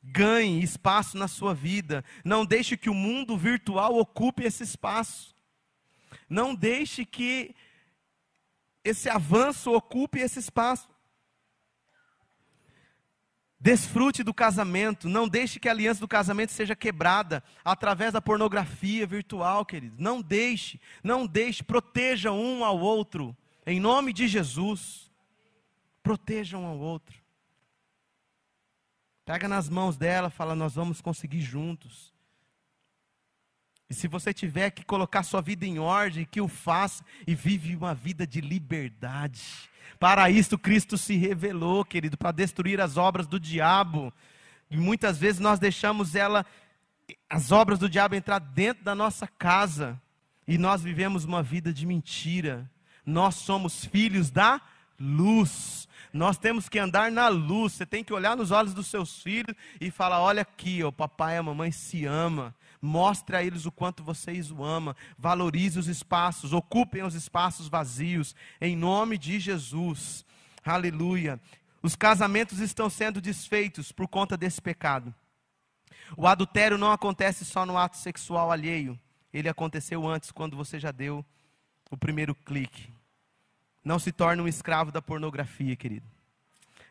ganhe 0.00 0.62
espaço 0.62 1.18
na 1.18 1.26
sua 1.26 1.52
vida. 1.52 2.04
Não 2.24 2.46
deixe 2.46 2.76
que 2.76 2.88
o 2.88 2.94
mundo 2.94 3.36
virtual 3.36 3.96
ocupe 3.96 4.44
esse 4.44 4.62
espaço. 4.62 5.34
Não 6.28 6.54
deixe 6.54 7.04
que 7.04 7.54
esse 8.84 9.08
avanço 9.08 9.72
ocupe 9.72 10.20
esse 10.20 10.38
espaço. 10.38 10.88
Desfrute 13.58 14.22
do 14.22 14.34
casamento, 14.34 15.08
não 15.08 15.26
deixe 15.26 15.58
que 15.58 15.68
a 15.68 15.72
aliança 15.72 16.00
do 16.00 16.08
casamento 16.08 16.52
seja 16.52 16.76
quebrada 16.76 17.42
através 17.64 18.12
da 18.12 18.20
pornografia 18.20 19.06
virtual, 19.06 19.64
querido. 19.64 19.96
Não 19.98 20.20
deixe, 20.20 20.78
não 21.02 21.26
deixe, 21.26 21.62
proteja 21.62 22.30
um 22.30 22.64
ao 22.64 22.78
outro, 22.78 23.34
em 23.66 23.80
nome 23.80 24.12
de 24.12 24.28
Jesus. 24.28 25.10
Proteja 26.02 26.58
um 26.58 26.66
ao 26.66 26.78
outro. 26.78 27.16
Pega 29.24 29.48
nas 29.48 29.68
mãos 29.68 29.96
dela, 29.96 30.30
fala: 30.30 30.54
Nós 30.54 30.74
vamos 30.74 31.00
conseguir 31.00 31.40
juntos. 31.40 32.15
E 33.88 33.94
se 33.94 34.08
você 34.08 34.34
tiver 34.34 34.70
que 34.70 34.84
colocar 34.84 35.22
sua 35.22 35.40
vida 35.40 35.64
em 35.64 35.78
ordem, 35.78 36.24
que 36.24 36.40
o 36.40 36.48
faça 36.48 37.04
e 37.26 37.34
vive 37.34 37.76
uma 37.76 37.94
vida 37.94 38.26
de 38.26 38.40
liberdade 38.40 39.70
para 39.98 40.28
isto 40.30 40.58
Cristo 40.58 40.98
se 40.98 41.16
revelou, 41.16 41.84
querido, 41.84 42.16
para 42.16 42.32
destruir 42.32 42.80
as 42.80 42.96
obras 42.96 43.26
do 43.26 43.40
diabo. 43.40 44.12
E 44.70 44.76
muitas 44.76 45.18
vezes 45.18 45.40
nós 45.40 45.58
deixamos 45.58 46.14
ela, 46.14 46.44
as 47.30 47.50
obras 47.50 47.78
do 47.78 47.88
diabo 47.88 48.14
entrar 48.14 48.38
dentro 48.38 48.84
da 48.84 48.94
nossa 48.94 49.26
casa. 49.26 50.00
E 50.46 50.58
nós 50.58 50.82
vivemos 50.82 51.24
uma 51.24 51.42
vida 51.42 51.72
de 51.72 51.86
mentira. 51.86 52.70
Nós 53.04 53.36
somos 53.36 53.84
filhos 53.86 54.30
da 54.30 54.60
luz. 55.00 55.88
Nós 56.12 56.36
temos 56.36 56.68
que 56.68 56.78
andar 56.78 57.10
na 57.10 57.28
luz. 57.28 57.72
Você 57.72 57.86
tem 57.86 58.04
que 58.04 58.12
olhar 58.12 58.36
nos 58.36 58.50
olhos 58.50 58.74
dos 58.74 58.88
seus 58.88 59.22
filhos 59.22 59.56
e 59.80 59.90
falar: 59.90 60.20
olha 60.20 60.42
aqui, 60.42 60.84
o 60.84 60.92
papai 60.92 61.36
e 61.36 61.38
a 61.38 61.42
mamãe 61.42 61.72
se 61.72 62.04
ama. 62.04 62.54
Mostre 62.86 63.36
a 63.36 63.42
eles 63.42 63.66
o 63.66 63.72
quanto 63.72 64.04
vocês 64.04 64.50
o 64.50 64.64
amam. 64.64 64.94
Valorize 65.18 65.78
os 65.78 65.88
espaços, 65.88 66.52
ocupem 66.52 67.02
os 67.02 67.14
espaços 67.14 67.68
vazios, 67.68 68.34
em 68.60 68.76
nome 68.76 69.18
de 69.18 69.40
Jesus. 69.40 70.24
Aleluia. 70.64 71.40
Os 71.82 71.94
casamentos 71.96 72.60
estão 72.60 72.88
sendo 72.88 73.20
desfeitos 73.20 73.92
por 73.92 74.08
conta 74.08 74.36
desse 74.36 74.62
pecado. 74.62 75.14
O 76.16 76.26
adultério 76.26 76.78
não 76.78 76.92
acontece 76.92 77.44
só 77.44 77.66
no 77.66 77.76
ato 77.76 77.96
sexual 77.96 78.50
alheio. 78.50 78.98
Ele 79.32 79.48
aconteceu 79.48 80.06
antes, 80.06 80.30
quando 80.30 80.56
você 80.56 80.78
já 80.78 80.92
deu 80.92 81.24
o 81.90 81.96
primeiro 81.96 82.34
clique. 82.34 82.92
Não 83.84 83.98
se 83.98 84.12
torne 84.12 84.42
um 84.42 84.48
escravo 84.48 84.90
da 84.90 85.02
pornografia, 85.02 85.76
querido. 85.76 86.06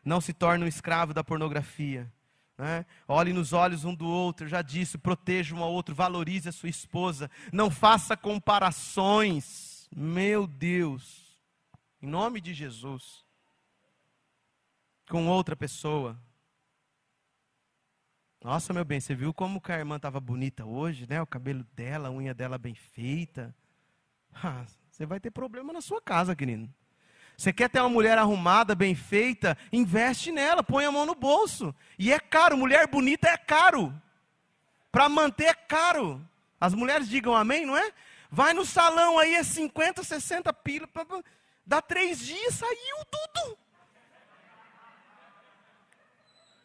Não 0.04 0.22
se 0.22 0.34
torne 0.34 0.66
um 0.66 0.68
escravo 0.68 1.14
da 1.14 1.24
pornografia. 1.24 2.12
Né? 2.58 2.86
Olhe 3.08 3.34
nos 3.34 3.52
olhos 3.52 3.84
um 3.84 3.94
do 3.94 4.08
outro, 4.08 4.48
já 4.48 4.62
disse, 4.62 4.98
proteja 4.98 5.54
um 5.54 5.64
ao 5.64 5.72
outro, 5.72 5.94
valorize 5.94 6.48
a 6.48 6.54
sua 6.54 6.70
esposa, 6.70 7.30
não 7.52 7.70
faça 7.70 8.16
comparações. 8.16 9.90
Meu 9.96 10.48
Deus, 10.48 11.38
em 12.02 12.08
nome 12.08 12.40
de 12.42 12.54
Jesus, 12.54 13.26
com 15.10 15.28
outra 15.28 15.56
pessoa. 15.56 16.20
Nossa, 18.44 18.74
meu 18.74 18.86
bem, 18.86 19.00
você 19.00 19.16
viu 19.16 19.34
como 19.34 19.60
que 19.60 19.72
a 19.72 19.80
irmã 19.80 19.96
estava 19.96 20.20
bonita 20.20 20.66
hoje, 20.66 21.08
né? 21.10 21.22
O 21.22 21.26
cabelo 21.26 21.64
dela, 21.74 22.10
a 22.10 22.12
unha 22.12 22.34
dela 22.34 22.58
bem 22.58 22.76
feita. 22.76 23.56
Ah, 24.32 24.66
você 24.90 25.06
vai 25.06 25.20
ter 25.20 25.32
problema 25.32 25.74
na 25.74 25.82
sua 25.82 26.02
casa, 26.02 26.36
querido. 26.36 26.72
Você 27.38 27.52
quer 27.52 27.70
ter 27.70 27.80
uma 27.80 27.90
mulher 27.90 28.18
arrumada, 28.18 28.74
bem 28.76 28.96
feita? 28.96 29.58
Investe 29.72 30.32
nela, 30.32 30.64
põe 30.64 30.86
a 30.86 30.92
mão 30.92 31.06
no 31.06 31.16
bolso. 31.16 31.76
E 32.00 32.12
é 32.12 32.20
caro, 32.20 32.58
mulher 32.58 32.88
bonita 32.88 33.28
é 33.28 33.38
caro. 33.38 33.94
Para 34.92 35.10
manter 35.10 35.46
é 35.46 35.54
caro. 35.54 36.26
As 36.60 36.74
mulheres 36.74 37.10
digam 37.10 37.36
amém, 37.36 37.66
não 37.66 37.78
é? 37.78 37.92
Vai 38.32 38.54
no 38.54 38.66
salão 38.66 39.20
aí, 39.20 39.36
é 39.36 39.44
50, 39.44 40.04
60 40.04 40.54
pila. 40.54 40.88
Dá 41.66 41.82
três 41.82 42.20
dias, 42.20 42.56
saiu 42.56 42.98
tudo. 43.12 43.58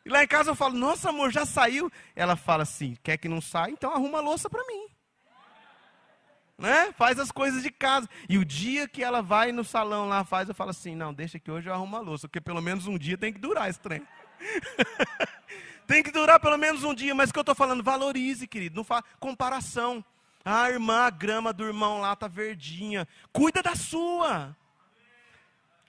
E 0.05 0.09
lá 0.09 0.23
em 0.23 0.29
casa 0.29 0.51
eu 0.51 0.55
falo, 0.55 0.75
nossa 0.75 1.11
amor, 1.11 1.31
já 1.33 1.45
saiu. 1.45 1.91
Ela 2.15 2.37
fala 2.37 2.63
assim, 2.63 2.97
quer 3.03 3.17
que 3.17 3.29
não 3.29 3.41
saia? 3.41 3.73
Então 3.73 3.93
arruma 3.93 4.19
a 4.19 4.23
louça 4.23 4.49
para 4.49 4.65
mim 4.67 5.00
né? 6.61 6.93
Faz 6.97 7.19
as 7.19 7.33
coisas 7.33 7.63
de 7.63 7.71
casa. 7.71 8.09
E 8.29 8.39
o 8.39 8.45
dia 8.45 8.87
que 8.87 9.03
ela 9.03 9.23
vai 9.23 9.51
no 9.51 9.65
salão 9.65 10.07
lá, 10.07 10.23
faz, 10.23 10.49
eu 10.49 10.55
falo 10.55 10.71
assim: 10.71 10.95
não, 10.95 11.13
deixa 11.13 11.39
que 11.39 11.51
hoje 11.51 11.69
eu 11.69 11.75
arrumo 11.75 11.97
a 11.97 12.01
louça, 12.01 12.29
porque 12.29 12.41
pelo 12.41 12.61
menos 12.61 12.87
um 12.87 12.99
dia 12.99 13.17
tem 13.19 13.33
que 13.33 13.39
durar 13.39 13.69
esse 13.69 13.81
trem. 13.81 14.03
tem 15.87 16.03
que 16.03 16.11
durar 16.13 16.39
pelo 16.39 16.59
menos 16.59 16.85
um 16.85 16.95
dia, 16.95 17.15
mas 17.15 17.31
o 17.31 17.33
que 17.33 17.39
eu 17.39 17.43
estou 17.43 17.55
falando, 17.55 17.83
valorize, 17.83 18.47
querido, 18.47 18.77
não 18.77 18.85
fa 18.85 19.03
comparação. 19.19 20.05
Ah, 20.45 20.71
irmã, 20.71 21.07
a 21.07 21.11
grama 21.11 21.53
do 21.53 21.65
irmão 21.65 22.01
lá 22.01 22.13
está 22.13 22.29
verdinha. 22.29 23.09
Cuida 23.33 23.63
da 23.63 23.75
sua. 23.75 24.57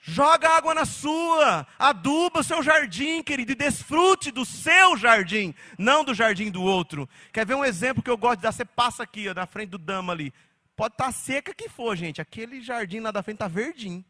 Joga 0.04 0.48
água 0.48 0.74
na 0.74 0.84
sua, 0.84 1.64
aduba 1.78 2.40
o 2.40 2.42
seu 2.42 2.60
jardim, 2.60 3.22
querido, 3.22 3.52
e 3.52 3.54
desfrute 3.54 4.32
do 4.32 4.44
seu 4.44 4.96
jardim, 4.96 5.54
não 5.78 6.02
do 6.02 6.12
jardim 6.12 6.50
do 6.50 6.60
outro. 6.60 7.08
Quer 7.32 7.46
ver 7.46 7.54
um 7.54 7.64
exemplo 7.64 8.02
que 8.02 8.10
eu 8.10 8.16
gosto 8.16 8.38
de 8.38 8.42
dar? 8.42 8.50
Você 8.50 8.64
passa 8.64 9.04
aqui, 9.04 9.28
ó, 9.28 9.34
na 9.34 9.46
frente 9.46 9.70
do 9.70 9.78
dama 9.78 10.12
ali. 10.12 10.34
Pode 10.74 10.94
estar 10.94 11.06
tá 11.06 11.12
seca 11.12 11.54
que 11.54 11.68
for, 11.68 11.96
gente. 11.96 12.20
Aquele 12.20 12.62
jardim 12.62 13.00
lá 13.00 13.10
da 13.10 13.22
frente 13.22 13.36
está 13.36 13.48
verdinho. 13.48 14.04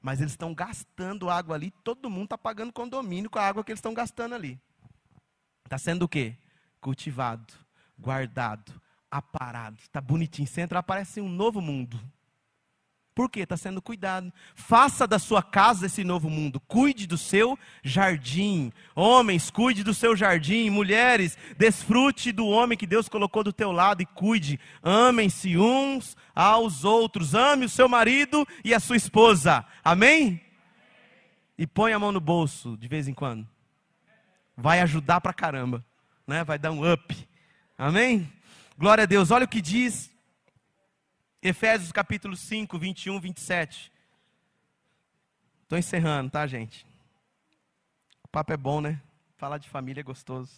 Mas 0.00 0.20
eles 0.20 0.32
estão 0.32 0.54
gastando 0.54 1.28
água 1.28 1.54
ali. 1.54 1.70
Todo 1.84 2.10
mundo 2.10 2.24
está 2.24 2.38
pagando 2.38 2.72
condomínio 2.72 3.30
com 3.30 3.38
a 3.38 3.46
água 3.46 3.64
que 3.64 3.70
eles 3.70 3.78
estão 3.78 3.92
gastando 3.94 4.34
ali. 4.34 4.60
Está 5.64 5.78
sendo 5.78 6.04
o 6.04 6.08
quê? 6.08 6.36
Cultivado, 6.80 7.54
guardado, 7.98 8.80
aparado. 9.10 9.78
Está 9.80 10.00
bonitinho. 10.00 10.48
Você 10.48 10.62
entra, 10.62 10.78
aparece 10.78 11.20
um 11.20 11.28
novo 11.28 11.60
mundo. 11.60 12.00
Por 13.14 13.28
quê? 13.28 13.40
Está 13.40 13.56
sendo 13.56 13.82
cuidado. 13.82 14.32
Faça 14.54 15.06
da 15.06 15.18
sua 15.18 15.42
casa 15.42 15.86
esse 15.86 16.04
novo 16.04 16.30
mundo. 16.30 16.60
Cuide 16.60 17.06
do 17.06 17.18
seu 17.18 17.58
jardim. 17.82 18.72
Homens, 18.94 19.50
cuide 19.50 19.82
do 19.82 19.92
seu 19.92 20.14
jardim. 20.14 20.70
Mulheres, 20.70 21.36
desfrute 21.58 22.30
do 22.30 22.46
homem 22.46 22.78
que 22.78 22.86
Deus 22.86 23.08
colocou 23.08 23.42
do 23.42 23.52
teu 23.52 23.72
lado 23.72 24.00
e 24.00 24.06
cuide. 24.06 24.60
Amem-se 24.82 25.58
uns 25.58 26.16
aos 26.34 26.84
outros. 26.84 27.34
Ame 27.34 27.66
o 27.66 27.68
seu 27.68 27.88
marido 27.88 28.46
e 28.64 28.72
a 28.72 28.80
sua 28.80 28.96
esposa. 28.96 29.66
Amém? 29.84 30.40
E 31.58 31.66
põe 31.66 31.92
a 31.92 31.98
mão 31.98 32.12
no 32.12 32.20
bolso 32.20 32.76
de 32.76 32.86
vez 32.88 33.08
em 33.08 33.12
quando. 33.12 33.46
Vai 34.56 34.80
ajudar 34.80 35.20
pra 35.20 35.34
caramba. 35.34 35.84
Né? 36.26 36.44
Vai 36.44 36.58
dar 36.58 36.70
um 36.70 36.90
up. 36.90 37.28
Amém? 37.76 38.32
Glória 38.78 39.02
a 39.02 39.06
Deus. 39.06 39.30
Olha 39.30 39.44
o 39.44 39.48
que 39.48 39.60
diz 39.60 40.10
Efésios 41.42 41.90
capítulo 41.90 42.36
5, 42.36 42.78
21, 42.78 43.18
27. 43.18 43.90
Estou 45.62 45.78
encerrando, 45.78 46.30
tá, 46.30 46.46
gente? 46.46 46.86
O 48.22 48.28
papo 48.28 48.52
é 48.52 48.58
bom, 48.58 48.82
né? 48.82 49.00
Falar 49.38 49.56
de 49.56 49.66
família 49.66 50.02
é 50.02 50.04
gostoso. 50.04 50.52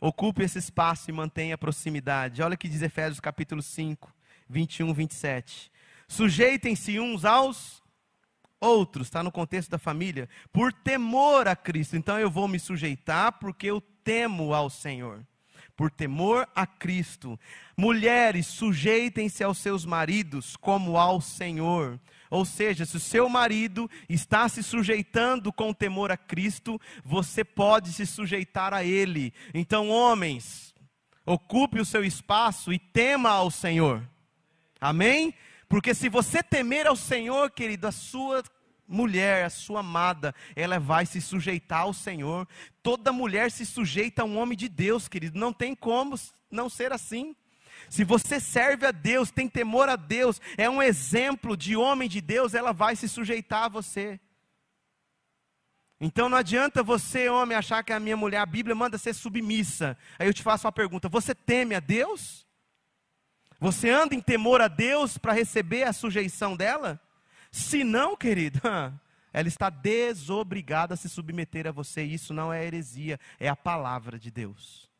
Ocupe 0.00 0.44
esse 0.44 0.56
espaço 0.56 1.10
e 1.10 1.12
mantenha 1.12 1.56
a 1.56 1.58
proximidade. 1.58 2.42
Olha 2.42 2.54
o 2.54 2.58
que 2.58 2.68
diz 2.68 2.80
Efésios 2.80 3.18
capítulo 3.18 3.60
5, 3.60 4.14
21, 4.48 4.94
27. 4.94 5.72
Sujeitem-se 6.06 7.00
uns 7.00 7.24
aos 7.24 7.82
outros, 8.60 9.08
está 9.08 9.20
no 9.20 9.32
contexto 9.32 9.68
da 9.68 9.78
família, 9.78 10.28
por 10.52 10.72
temor 10.72 11.48
a 11.48 11.56
Cristo. 11.56 11.96
Então 11.96 12.20
eu 12.20 12.30
vou 12.30 12.46
me 12.46 12.60
sujeitar 12.60 13.32
porque 13.32 13.66
eu 13.66 13.80
temo 13.80 14.54
ao 14.54 14.70
Senhor 14.70 15.26
por 15.76 15.90
temor 15.90 16.48
a 16.54 16.66
Cristo. 16.66 17.38
Mulheres, 17.76 18.46
sujeitem-se 18.46 19.42
aos 19.42 19.58
seus 19.58 19.84
maridos 19.84 20.56
como 20.56 20.96
ao 20.96 21.20
Senhor. 21.20 22.00
Ou 22.30 22.44
seja, 22.44 22.84
se 22.84 22.96
o 22.96 23.00
seu 23.00 23.28
marido 23.28 23.90
está 24.08 24.48
se 24.48 24.62
sujeitando 24.62 25.52
com 25.52 25.72
temor 25.72 26.10
a 26.10 26.16
Cristo, 26.16 26.80
você 27.04 27.44
pode 27.44 27.92
se 27.92 28.06
sujeitar 28.06 28.72
a 28.72 28.84
ele. 28.84 29.32
Então, 29.52 29.88
homens, 29.88 30.74
ocupe 31.24 31.80
o 31.80 31.84
seu 31.84 32.04
espaço 32.04 32.72
e 32.72 32.78
tema 32.78 33.30
ao 33.30 33.50
Senhor. 33.50 34.02
Amém? 34.80 35.34
Porque 35.68 35.94
se 35.94 36.08
você 36.08 36.42
temer 36.42 36.86
ao 36.86 36.96
Senhor, 36.96 37.50
querido, 37.50 37.86
a 37.86 37.92
sua 37.92 38.42
mulher, 38.86 39.44
a 39.44 39.50
sua 39.50 39.80
amada, 39.80 40.34
ela 40.54 40.78
vai 40.78 41.06
se 41.06 41.20
sujeitar 41.20 41.80
ao 41.80 41.92
Senhor. 41.92 42.46
Toda 42.82 43.12
mulher 43.12 43.50
se 43.50 43.64
sujeita 43.64 44.22
a 44.22 44.24
um 44.24 44.38
homem 44.38 44.56
de 44.56 44.68
Deus, 44.68 45.08
querido. 45.08 45.38
Não 45.38 45.52
tem 45.52 45.74
como 45.74 46.16
não 46.50 46.68
ser 46.68 46.92
assim. 46.92 47.34
Se 47.88 48.04
você 48.04 48.40
serve 48.40 48.86
a 48.86 48.92
Deus, 48.92 49.30
tem 49.30 49.48
temor 49.48 49.88
a 49.88 49.96
Deus, 49.96 50.40
é 50.56 50.68
um 50.68 50.82
exemplo 50.82 51.56
de 51.56 51.76
homem 51.76 52.08
de 52.08 52.20
Deus, 52.20 52.54
ela 52.54 52.72
vai 52.72 52.96
se 52.96 53.08
sujeitar 53.08 53.64
a 53.64 53.68
você. 53.68 54.20
Então 56.00 56.28
não 56.28 56.36
adianta 56.36 56.82
você, 56.82 57.28
homem, 57.28 57.56
achar 57.56 57.82
que 57.82 57.92
a 57.92 58.00
minha 58.00 58.16
mulher, 58.16 58.38
a 58.38 58.46
Bíblia 58.46 58.74
manda 58.74 58.98
ser 58.98 59.14
submissa. 59.14 59.96
Aí 60.18 60.26
eu 60.26 60.34
te 60.34 60.42
faço 60.42 60.66
uma 60.66 60.72
pergunta: 60.72 61.08
você 61.08 61.34
teme 61.34 61.74
a 61.74 61.80
Deus? 61.80 62.46
Você 63.60 63.88
anda 63.88 64.14
em 64.14 64.20
temor 64.20 64.60
a 64.60 64.68
Deus 64.68 65.16
para 65.16 65.32
receber 65.32 65.84
a 65.84 65.92
sujeição 65.92 66.56
dela? 66.56 67.00
Se 67.54 67.84
não, 67.84 68.16
querido, 68.16 68.60
ela 69.32 69.46
está 69.46 69.70
desobrigada 69.70 70.94
a 70.94 70.96
se 70.96 71.08
submeter 71.08 71.68
a 71.68 71.70
você. 71.70 72.02
Isso 72.02 72.34
não 72.34 72.52
é 72.52 72.66
heresia, 72.66 73.20
é 73.38 73.48
a 73.48 73.54
palavra 73.54 74.18
de 74.18 74.28
Deus. 74.28 74.90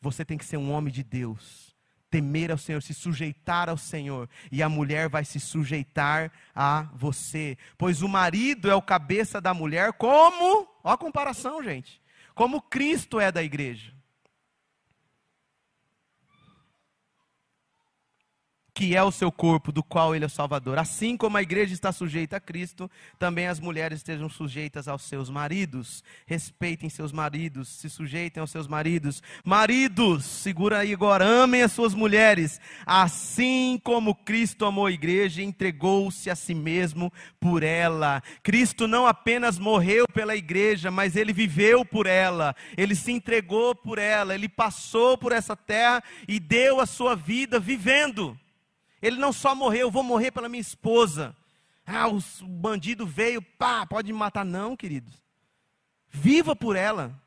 Você 0.00 0.24
tem 0.24 0.36
que 0.36 0.44
ser 0.44 0.56
um 0.56 0.72
homem 0.72 0.92
de 0.92 1.04
Deus, 1.04 1.76
temer 2.10 2.50
ao 2.50 2.58
Senhor, 2.58 2.82
se 2.82 2.92
sujeitar 2.92 3.68
ao 3.68 3.76
Senhor, 3.76 4.28
e 4.50 4.64
a 4.64 4.68
mulher 4.68 5.08
vai 5.08 5.24
se 5.24 5.38
sujeitar 5.38 6.32
a 6.52 6.90
você, 6.92 7.56
pois 7.78 8.02
o 8.02 8.08
marido 8.08 8.68
é 8.68 8.74
o 8.74 8.82
cabeça 8.82 9.40
da 9.40 9.54
mulher, 9.54 9.92
como, 9.92 10.66
ó 10.82 10.94
a 10.94 10.98
comparação, 10.98 11.62
gente, 11.62 12.02
como 12.34 12.60
Cristo 12.60 13.20
é 13.20 13.30
da 13.30 13.44
igreja. 13.44 13.94
Que 18.80 18.96
é 18.96 19.02
o 19.02 19.10
seu 19.10 19.30
corpo, 19.30 19.70
do 19.70 19.82
qual 19.82 20.16
ele 20.16 20.24
é 20.24 20.26
o 20.26 20.30
Salvador. 20.30 20.78
Assim 20.78 21.14
como 21.14 21.36
a 21.36 21.42
igreja 21.42 21.74
está 21.74 21.92
sujeita 21.92 22.38
a 22.38 22.40
Cristo, 22.40 22.90
também 23.18 23.46
as 23.46 23.60
mulheres 23.60 23.98
estejam 23.98 24.26
sujeitas 24.26 24.88
aos 24.88 25.02
seus 25.02 25.28
maridos. 25.28 26.02
Respeitem 26.24 26.88
seus 26.88 27.12
maridos, 27.12 27.68
se 27.68 27.90
sujeitem 27.90 28.40
aos 28.40 28.50
seus 28.50 28.66
maridos. 28.66 29.22
Maridos, 29.44 30.24
segura 30.24 30.78
aí 30.78 30.94
agora, 30.94 31.26
amem 31.26 31.60
as 31.60 31.72
suas 31.72 31.92
mulheres, 31.92 32.58
assim 32.86 33.78
como 33.84 34.14
Cristo 34.14 34.64
amou 34.64 34.86
a 34.86 34.92
igreja 34.92 35.42
e 35.42 35.44
entregou-se 35.44 36.30
a 36.30 36.34
si 36.34 36.54
mesmo 36.54 37.12
por 37.38 37.62
ela. 37.62 38.22
Cristo 38.42 38.88
não 38.88 39.06
apenas 39.06 39.58
morreu 39.58 40.06
pela 40.08 40.34
igreja, 40.34 40.90
mas 40.90 41.16
ele 41.16 41.34
viveu 41.34 41.84
por 41.84 42.06
ela, 42.06 42.56
ele 42.78 42.94
se 42.94 43.12
entregou 43.12 43.74
por 43.74 43.98
ela, 43.98 44.34
ele 44.34 44.48
passou 44.48 45.18
por 45.18 45.32
essa 45.32 45.54
terra 45.54 46.02
e 46.26 46.40
deu 46.40 46.80
a 46.80 46.86
sua 46.86 47.14
vida 47.14 47.60
vivendo. 47.60 48.39
Ele 49.02 49.16
não 49.16 49.32
só 49.32 49.54
morreu, 49.54 49.90
vou 49.90 50.02
morrer 50.02 50.30
pela 50.30 50.48
minha 50.48 50.60
esposa. 50.60 51.36
Ah, 51.86 52.08
o 52.08 52.20
bandido 52.46 53.06
veio, 53.06 53.42
pá, 53.42 53.86
pode 53.86 54.12
me 54.12 54.18
matar. 54.18 54.44
Não, 54.44 54.76
queridos. 54.76 55.14
Viva 56.08 56.54
por 56.54 56.76
ela. 56.76 57.20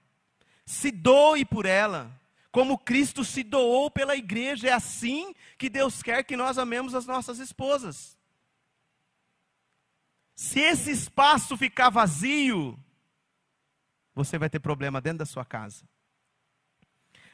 Se 0.66 0.92
doe 0.92 1.44
por 1.44 1.66
ela. 1.66 2.12
Como 2.52 2.78
Cristo 2.78 3.26
se 3.26 3.44
doou 3.44 3.90
pela 3.90 4.16
igreja. 4.16 4.70
É 4.70 4.72
assim 4.72 5.34
que 5.58 5.70
Deus 5.70 6.02
quer 6.04 6.24
que 6.24 6.38
nós 6.38 6.58
amemos 6.58 6.94
as 6.94 7.06
nossas 7.06 7.40
esposas. 7.40 8.18
Se 10.36 10.60
esse 10.60 10.92
espaço 10.92 11.58
ficar 11.58 11.90
vazio, 11.90 12.78
você 14.14 14.38
vai 14.38 14.50
ter 14.50 14.60
problema 14.60 15.02
dentro 15.02 15.20
da 15.20 15.26
sua 15.26 15.46
casa. 15.46 15.88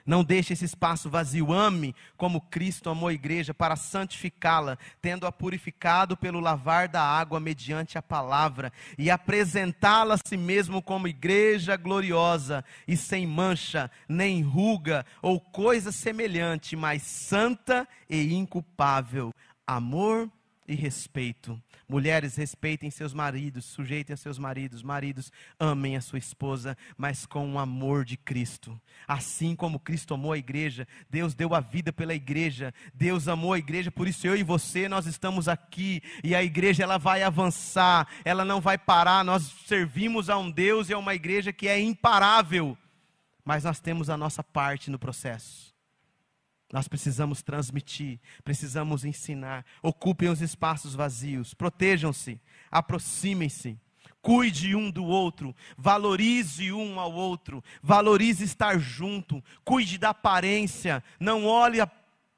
Não 0.10 0.24
deixe 0.24 0.54
esse 0.54 0.66
espaço 0.66 1.08
vazio. 1.08 1.54
Ame 1.54 1.96
como 2.18 2.42
Cristo 2.42 2.90
amou 2.90 3.10
a 3.10 3.14
igreja 3.14 3.54
para 3.54 3.76
santificá-la, 3.76 4.76
tendo-a 5.00 5.32
purificado 5.32 6.18
pelo 6.18 6.40
lavar 6.40 6.88
da 6.88 7.04
água 7.04 7.40
mediante 7.40 7.96
a 7.96 8.02
palavra, 8.02 8.74
e 8.98 9.12
apresentá-la 9.12 10.16
a 10.16 10.18
si 10.18 10.36
mesmo 10.36 10.82
como 10.82 11.08
igreja 11.08 11.78
gloriosa 11.78 12.66
e 12.88 12.98
sem 12.98 13.28
mancha, 13.28 13.92
nem 14.08 14.42
ruga 14.42 15.06
ou 15.22 15.40
coisa 15.40 15.92
semelhante, 15.92 16.76
mas 16.76 17.04
santa 17.04 17.88
e 18.10 18.34
inculpável. 18.34 19.32
Amor 19.68 20.28
e 20.68 20.74
respeito. 20.74 21.62
Mulheres, 21.90 22.36
respeitem 22.36 22.92
seus 22.92 23.16
maridos, 23.16 23.66
sujeitem 23.66 24.14
a 24.14 24.18
seus 24.18 24.38
maridos. 24.38 24.84
Maridos, 24.84 25.32
amem 25.60 25.98
a 25.98 26.02
sua 26.02 26.20
esposa, 26.20 26.78
mas 26.96 27.26
com 27.26 27.52
o 27.52 27.58
amor 27.58 28.06
de 28.06 28.16
Cristo. 28.16 28.80
Assim 29.08 29.56
como 29.56 29.80
Cristo 29.80 30.14
amou 30.14 30.34
a 30.34 30.38
igreja, 30.38 30.88
Deus 31.10 31.34
deu 31.34 31.56
a 31.56 31.60
vida 31.60 31.92
pela 31.92 32.14
igreja. 32.14 32.72
Deus 32.94 33.28
amou 33.28 33.54
a 33.54 33.58
igreja, 33.58 33.90
por 33.90 34.08
isso 34.08 34.28
eu 34.28 34.38
e 34.38 34.44
você 34.44 34.88
nós 34.88 35.08
estamos 35.08 35.48
aqui 35.48 36.00
e 36.24 36.36
a 36.36 36.44
igreja 36.44 36.84
ela 36.84 37.00
vai 37.00 37.24
avançar, 37.24 38.08
ela 38.24 38.46
não 38.46 38.62
vai 38.62 38.78
parar. 38.78 39.26
Nós 39.26 39.52
servimos 39.66 40.30
a 40.30 40.38
um 40.38 40.52
Deus 40.52 40.90
e 40.90 40.94
a 40.94 40.98
uma 41.00 41.16
igreja 41.16 41.52
que 41.52 41.68
é 41.68 41.80
imparável. 41.80 42.78
Mas 43.44 43.64
nós 43.64 43.80
temos 43.80 44.12
a 44.12 44.16
nossa 44.16 44.44
parte 44.44 44.92
no 44.92 45.00
processo. 45.00 45.69
Nós 46.72 46.88
precisamos 46.88 47.42
transmitir, 47.42 48.20
precisamos 48.44 49.04
ensinar. 49.04 49.66
Ocupem 49.82 50.30
os 50.30 50.42
espaços 50.42 50.94
vazios, 50.94 51.54
protejam-se, 51.54 52.40
aproximem-se, 52.70 53.78
cuide 54.22 54.76
um 54.76 54.92
do 54.92 55.04
outro, 55.04 55.56
valorize 55.78 56.72
um 56.72 57.00
ao 57.00 57.12
outro, 57.12 57.64
valorize 57.82 58.44
estar 58.44 58.78
junto, 58.80 59.44
cuide 59.66 59.98
da 59.98 60.10
aparência, 60.10 61.04
não 61.20 61.46
olhe 61.46 61.82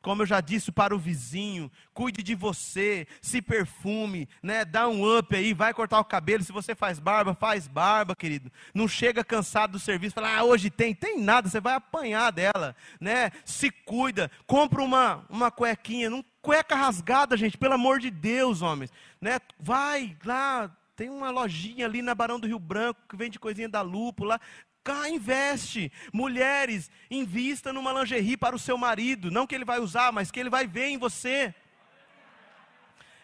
como 0.02 0.24
eu 0.24 0.26
já 0.26 0.42
disse 0.42 0.72
para 0.72 0.96
o 0.96 1.00
vizinho, 1.00 1.72
cuide 1.94 2.24
de 2.24 2.34
você, 2.34 3.08
se 3.22 3.42
perfume, 3.42 4.28
né? 4.42 4.66
Dá 4.66 4.88
um 4.88 5.18
up 5.18 5.36
aí, 5.36 5.54
vai 5.54 5.74
cortar 5.74 6.00
o 6.00 6.06
cabelo. 6.06 6.44
Se 6.44 6.52
você 6.52 6.74
faz 6.74 7.00
barba, 7.00 7.34
faz 7.34 7.68
barba, 7.68 8.16
querido. 8.16 8.52
Não 8.74 8.88
chega 8.88 9.24
cansado 9.24 9.74
do 9.74 9.80
serviço, 9.80 10.16
fala, 10.16 10.36
ah, 10.36 10.44
hoje 10.44 10.70
tem, 10.70 10.94
tem 10.96 11.20
nada, 11.20 11.50
você 11.50 11.60
vai 11.60 11.76
apanhar 11.76 12.32
dela, 12.32 12.76
né? 13.00 13.32
Se 13.46 13.70
cuida, 13.70 14.32
compra 14.48 14.82
uma, 14.82 15.26
uma 15.30 15.52
cuequinha, 15.52 16.10
não 16.10 16.24
cueca 16.42 16.76
rasgada, 16.76 17.38
gente, 17.38 17.58
pelo 17.58 17.76
amor 17.76 18.00
de 18.00 18.10
Deus, 18.10 18.62
homens, 18.62 18.92
né? 19.20 19.40
Vai 19.60 20.18
lá, 20.26 20.76
tem 20.96 21.10
uma 21.10 21.30
lojinha 21.30 21.86
ali 21.86 22.02
na 22.02 22.14
Barão 22.14 22.40
do 22.40 22.48
Rio 22.48 22.60
Branco 22.60 23.02
que 23.08 23.16
vende 23.16 23.40
coisinha 23.40 23.70
da 23.70 23.82
Lupo 23.82 24.24
lá. 24.24 24.40
Cá 24.84 25.10
investe. 25.10 25.92
Mulheres, 26.12 26.90
invista 27.10 27.72
numa 27.72 27.94
lingerie 27.94 28.38
para 28.38 28.56
o 28.56 28.60
seu 28.60 28.78
marido. 28.78 29.30
Não 29.30 29.46
que 29.46 29.54
ele 29.54 29.66
vai 29.66 29.80
usar, 29.80 30.12
mas 30.12 30.32
que 30.32 30.40
ele 30.40 30.50
vai 30.50 30.66
ver 30.66 30.88
em 30.88 30.98
você. 30.98 31.54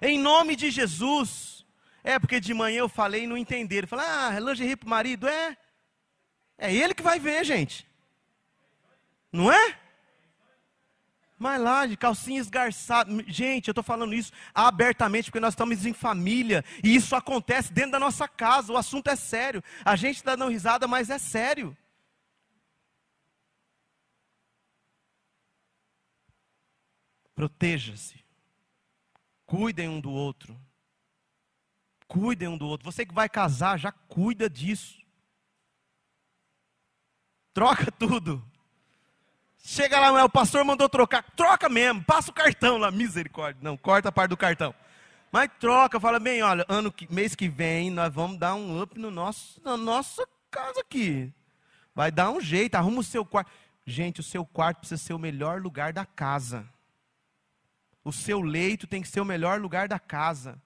Em 0.01 0.20
nome 0.20 0.55
de 0.55 0.70
Jesus. 0.70 1.66
É 2.03 2.20
porque 2.20 2.39
de 2.39 2.53
manhã 2.53 2.80
eu 2.80 2.89
falei 2.89 3.24
e 3.24 3.28
não 3.28 3.38
entenderam. 3.38 3.88
Falei, 3.88 4.05
ah, 4.05 4.39
lingerie 4.39 4.76
para 4.76 4.88
o 4.88 4.89
marido? 4.89 5.28
É. 5.28 5.58
É 6.58 6.74
ele 6.74 6.93
que 6.93 7.03
vai 7.03 7.20
ver, 7.20 7.43
gente. 7.43 7.88
Não 9.32 9.51
é? 9.51 9.80
Mas 11.38 11.62
lá, 11.62 11.86
de 11.86 11.96
calcinha 11.96 12.40
esgarçada. 12.40 13.12
Gente, 13.28 13.68
eu 13.68 13.72
estou 13.72 13.84
falando 13.84 14.14
isso 14.14 14.32
abertamente 14.54 15.26
porque 15.26 15.40
nós 15.40 15.54
estamos 15.54 15.86
em 15.86 15.94
família. 15.94 16.66
E 16.84 16.96
isso 16.96 17.16
acontece 17.16 17.72
dentro 17.72 17.92
da 17.92 18.00
nossa 18.00 18.28
casa. 18.28 18.74
O 18.74 18.78
assunto 18.78 19.08
é 19.10 19.16
sério. 19.16 19.64
A 19.86 19.96
gente 19.96 20.16
está 20.16 20.36
dando 20.36 20.50
risada, 20.50 20.88
mas 20.88 21.10
é 21.10 21.20
sério. 21.20 21.78
Proteja-se. 27.36 28.26
Cuidem 29.46 29.88
um 29.88 30.02
do 30.02 30.10
outro. 30.10 30.60
Cuidem 32.08 32.48
um 32.48 32.58
do 32.58 32.66
outro. 32.68 32.92
Você 32.92 33.06
que 33.06 33.14
vai 33.14 33.30
casar, 33.30 33.78
já 33.78 33.92
cuida 33.92 34.50
disso. 34.50 34.98
Troca 37.54 37.92
tudo. 37.92 38.44
Chega 39.70 39.99
lá, 39.99 40.24
o 40.24 40.30
pastor 40.30 40.63
mandou 40.63 40.88
trocar. 40.88 41.22
Troca 41.36 41.68
mesmo, 41.68 42.01
passa 42.01 42.32
o 42.32 42.34
cartão 42.34 42.78
lá, 42.78 42.89
misericórdia. 42.89 43.59
Não, 43.61 43.76
corta 43.76 44.07
a 44.07 44.11
parte 44.13 44.30
do 44.30 44.38
cartão. 44.38 44.74
Mas 45.30 45.51
troca, 45.59 45.99
fala 45.99 46.22
bem, 46.22 46.41
olha, 46.41 46.65
ano 46.70 46.89
que, 46.89 47.05
mês 47.13 47.36
que 47.36 47.49
vem 47.49 47.91
nós 47.91 48.13
vamos 48.13 48.38
dar 48.38 48.55
um 48.55 48.82
up 48.82 48.97
no 48.97 49.11
nosso, 49.11 49.61
na 49.61 49.76
nossa 49.76 50.26
casa 50.49 50.80
aqui. 50.80 51.34
Vai 51.93 52.09
dar 52.09 52.32
um 52.32 52.39
jeito, 52.39 52.76
arruma 52.76 53.01
o 53.01 53.03
seu 53.03 53.26
quarto. 53.26 53.51
Gente, 53.86 54.22
o 54.22 54.24
seu 54.24 54.45
quarto 54.45 54.78
precisa 54.78 55.03
ser 55.03 55.13
o 55.13 55.20
melhor 55.20 55.61
lugar 55.61 55.91
da 55.91 56.05
casa. 56.05 56.65
O 58.05 58.13
seu 58.13 58.39
leito 58.39 58.88
tem 58.88 59.01
que 59.01 59.09
ser 59.09 59.20
o 59.20 59.26
melhor 59.26 59.59
lugar 59.59 59.89
da 59.89 59.99
casa. 59.99 60.57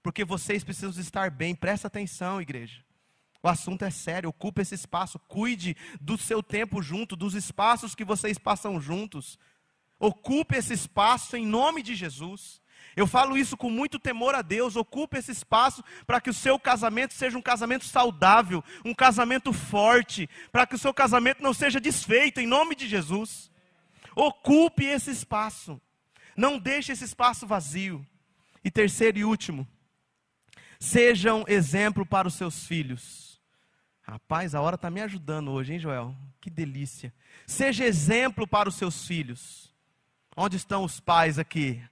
Porque 0.00 0.24
vocês 0.24 0.62
precisam 0.62 1.02
estar 1.02 1.28
bem. 1.28 1.56
Presta 1.56 1.88
atenção, 1.88 2.40
igreja. 2.40 2.83
O 3.44 3.48
assunto 3.48 3.84
é 3.84 3.90
sério, 3.90 4.30
ocupe 4.30 4.62
esse 4.62 4.74
espaço, 4.74 5.18
cuide 5.18 5.76
do 6.00 6.16
seu 6.16 6.42
tempo 6.42 6.80
junto, 6.80 7.14
dos 7.14 7.34
espaços 7.34 7.94
que 7.94 8.02
vocês 8.02 8.38
passam 8.38 8.80
juntos. 8.80 9.38
Ocupe 10.00 10.56
esse 10.56 10.72
espaço 10.72 11.36
em 11.36 11.44
nome 11.44 11.82
de 11.82 11.94
Jesus. 11.94 12.62
Eu 12.96 13.06
falo 13.06 13.36
isso 13.36 13.54
com 13.54 13.68
muito 13.68 13.98
temor 13.98 14.34
a 14.34 14.40
Deus. 14.40 14.76
Ocupe 14.76 15.18
esse 15.18 15.30
espaço 15.30 15.84
para 16.06 16.22
que 16.22 16.30
o 16.30 16.32
seu 16.32 16.58
casamento 16.58 17.12
seja 17.12 17.36
um 17.36 17.42
casamento 17.42 17.84
saudável, 17.84 18.64
um 18.82 18.94
casamento 18.94 19.52
forte, 19.52 20.26
para 20.50 20.66
que 20.66 20.76
o 20.76 20.78
seu 20.78 20.94
casamento 20.94 21.42
não 21.42 21.52
seja 21.52 21.78
desfeito, 21.78 22.40
em 22.40 22.46
nome 22.46 22.74
de 22.74 22.88
Jesus. 22.88 23.50
Ocupe 24.16 24.86
esse 24.86 25.10
espaço. 25.10 25.78
Não 26.34 26.58
deixe 26.58 26.92
esse 26.92 27.04
espaço 27.04 27.46
vazio. 27.46 28.06
E 28.64 28.70
terceiro 28.70 29.18
e 29.18 29.24
último, 29.26 29.68
sejam 30.80 31.44
exemplo 31.46 32.06
para 32.06 32.26
os 32.26 32.32
seus 32.32 32.66
filhos. 32.66 33.23
Rapaz, 34.06 34.54
a 34.54 34.60
hora 34.60 34.74
está 34.74 34.90
me 34.90 35.00
ajudando 35.00 35.50
hoje, 35.50 35.72
hein, 35.72 35.78
Joel? 35.78 36.14
Que 36.38 36.50
delícia. 36.50 37.12
Seja 37.46 37.86
exemplo 37.86 38.46
para 38.46 38.68
os 38.68 38.74
seus 38.74 39.06
filhos. 39.06 39.74
Onde 40.36 40.56
estão 40.56 40.84
os 40.84 41.00
pais 41.00 41.38
aqui? 41.38 41.82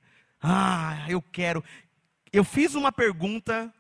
Ah, 0.41 1.07
eu 1.09 1.23
quero. 1.23 1.65
Eu 2.31 2.45
fiz 2.45 2.75
uma 2.75 2.93
pergunta 2.93 3.73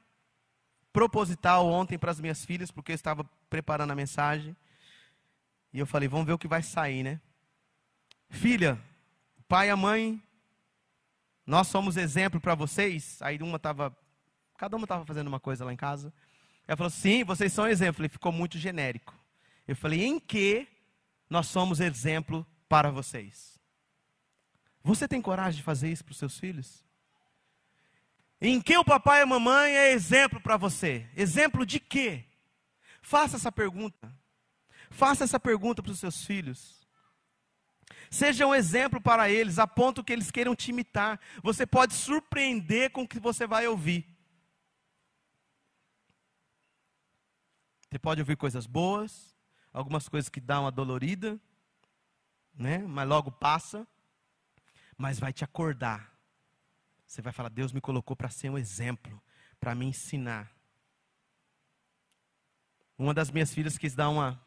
proposital 0.92 1.66
ontem 1.66 1.98
para 1.98 2.10
as 2.10 2.20
minhas 2.20 2.42
filhas, 2.42 2.70
porque 2.70 2.92
eu 2.92 2.94
estava 2.94 3.22
preparando 3.50 3.90
a 3.90 3.96
mensagem. 3.96 4.56
E 5.70 5.78
eu 5.78 5.86
falei, 5.86 6.08
vamos 6.08 6.26
ver 6.26 6.32
o 6.32 6.38
que 6.38 6.48
vai 6.48 6.62
sair, 6.62 7.02
né? 7.02 7.20
Filha, 8.30 8.80
pai 9.46 9.68
e 9.68 9.70
a 9.70 9.76
mãe, 9.76 10.22
nós 11.46 11.68
somos 11.68 11.98
exemplo 11.98 12.40
para 12.40 12.54
vocês. 12.54 13.20
Aí 13.20 13.38
uma 13.42 13.56
estava, 13.56 13.94
cada 14.56 14.74
uma 14.74 14.86
estava 14.86 15.04
fazendo 15.04 15.28
uma 15.28 15.40
coisa 15.40 15.66
lá 15.66 15.72
em 15.72 15.76
casa. 15.76 16.12
Ela 16.66 16.76
falou: 16.76 16.90
sim, 16.90 17.24
vocês 17.24 17.52
são 17.52 17.66
exemplo. 17.66 18.02
Ele 18.02 18.08
ficou 18.08 18.32
muito 18.32 18.58
genérico. 18.58 19.14
Eu 19.66 19.76
falei: 19.76 20.04
em 20.04 20.18
que 20.18 20.68
nós 21.28 21.46
somos 21.46 21.80
exemplo 21.80 22.46
para 22.68 22.90
vocês? 22.90 23.58
Você 24.82 25.06
tem 25.06 25.22
coragem 25.22 25.58
de 25.58 25.62
fazer 25.62 25.90
isso 25.90 26.04
para 26.04 26.12
os 26.12 26.18
seus 26.18 26.38
filhos? 26.38 26.84
Em 28.40 28.60
que 28.60 28.76
o 28.76 28.84
papai 28.84 29.20
e 29.20 29.22
a 29.22 29.26
mamãe 29.26 29.72
é 29.72 29.92
exemplo 29.92 30.40
para 30.40 30.56
você? 30.56 31.06
Exemplo 31.16 31.64
de 31.64 31.78
quê? 31.78 32.24
Faça 33.00 33.36
essa 33.36 33.52
pergunta. 33.52 34.12
Faça 34.90 35.22
essa 35.24 35.38
pergunta 35.38 35.82
para 35.82 35.92
os 35.92 36.00
seus 36.00 36.24
filhos. 36.24 36.82
Seja 38.10 38.46
um 38.46 38.54
exemplo 38.54 39.00
para 39.00 39.30
eles, 39.30 39.58
a 39.58 39.66
ponto 39.66 40.04
que 40.04 40.12
eles 40.12 40.30
queiram 40.30 40.54
te 40.54 40.70
imitar. 40.70 41.20
Você 41.42 41.64
pode 41.64 41.94
surpreender 41.94 42.90
com 42.90 43.02
o 43.02 43.08
que 43.08 43.18
você 43.18 43.46
vai 43.46 43.66
ouvir. 43.66 44.11
Você 47.92 47.98
pode 47.98 48.22
ouvir 48.22 48.38
coisas 48.38 48.66
boas, 48.66 49.36
algumas 49.70 50.08
coisas 50.08 50.30
que 50.30 50.40
dão 50.40 50.62
uma 50.62 50.72
dolorida, 50.72 51.38
né? 52.54 52.78
Mas 52.78 53.06
logo 53.06 53.30
passa. 53.30 53.86
Mas 54.96 55.20
vai 55.20 55.30
te 55.30 55.44
acordar. 55.44 56.10
Você 57.06 57.20
vai 57.20 57.34
falar: 57.34 57.50
Deus 57.50 57.70
me 57.70 57.82
colocou 57.82 58.16
para 58.16 58.30
ser 58.30 58.48
um 58.48 58.56
exemplo, 58.56 59.22
para 59.60 59.74
me 59.74 59.84
ensinar. 59.84 60.50
Uma 62.96 63.12
das 63.12 63.30
minhas 63.30 63.52
filhas 63.52 63.76
quis 63.76 63.94
dar 63.94 64.08
uma, 64.08 64.42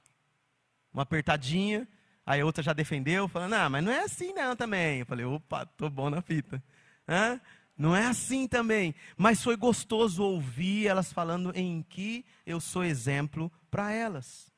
uma 0.91 1.04
apertadinha, 1.04 1.88
aí 2.26 2.41
a 2.41 2.46
outra 2.48 2.64
já 2.64 2.74
defendeu, 2.74 3.28
falando: 3.28 3.52
Não, 3.52 3.70
mas 3.70 3.84
não 3.84 3.91
é 3.91 4.06
assim 4.06 4.34
não 4.34 4.56
também. 4.56 5.02
Eu 5.02 5.06
falei: 5.06 5.24
Opa, 5.24 5.68
tô 5.68 5.88
bom 5.88 6.10
na 6.10 6.20
fita. 6.20 6.64
Hã? 7.08 7.39
Não 7.78 7.95
é 7.95 8.05
assim 8.05 8.47
também. 8.47 8.95
Mas 9.17 9.43
foi 9.43 9.55
gostoso 9.55 10.23
ouvir 10.23 10.88
elas 10.88 11.11
falando 11.11 11.51
em 11.55 11.84
que 11.84 12.26
eu 12.45 12.59
sou 12.59 12.84
exemplo 12.84 13.51
para 13.69 13.91
elas. 13.91 14.51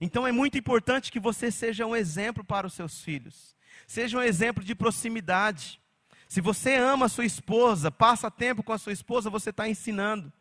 Então 0.00 0.26
é 0.26 0.32
muito 0.32 0.56
importante 0.56 1.12
que 1.12 1.20
você 1.20 1.50
seja 1.50 1.84
um 1.84 1.94
exemplo 1.94 2.44
para 2.44 2.66
os 2.66 2.72
seus 2.72 3.02
filhos. 3.02 3.56
Seja 3.86 4.18
um 4.18 4.22
exemplo 4.22 4.64
de 4.64 4.74
proximidade. 4.74 5.80
Se 6.28 6.40
você 6.40 6.76
ama 6.76 7.06
a 7.06 7.08
sua 7.08 7.24
esposa, 7.24 7.90
passa 7.90 8.30
tempo 8.30 8.62
com 8.62 8.72
a 8.72 8.78
sua 8.78 8.92
esposa, 8.92 9.28
você 9.28 9.50
está 9.50 9.68
ensinando. 9.68 10.32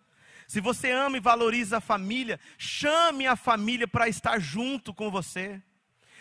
Se 0.47 0.61
você 0.61 0.91
ama 0.91 1.17
e 1.17 1.19
valoriza 1.19 1.77
a 1.77 1.81
família, 1.81 2.39
chame 2.57 3.27
a 3.27 3.35
família 3.35 3.87
para 3.87 4.07
estar 4.07 4.39
junto 4.39 4.93
com 4.93 5.11
você. 5.11 5.61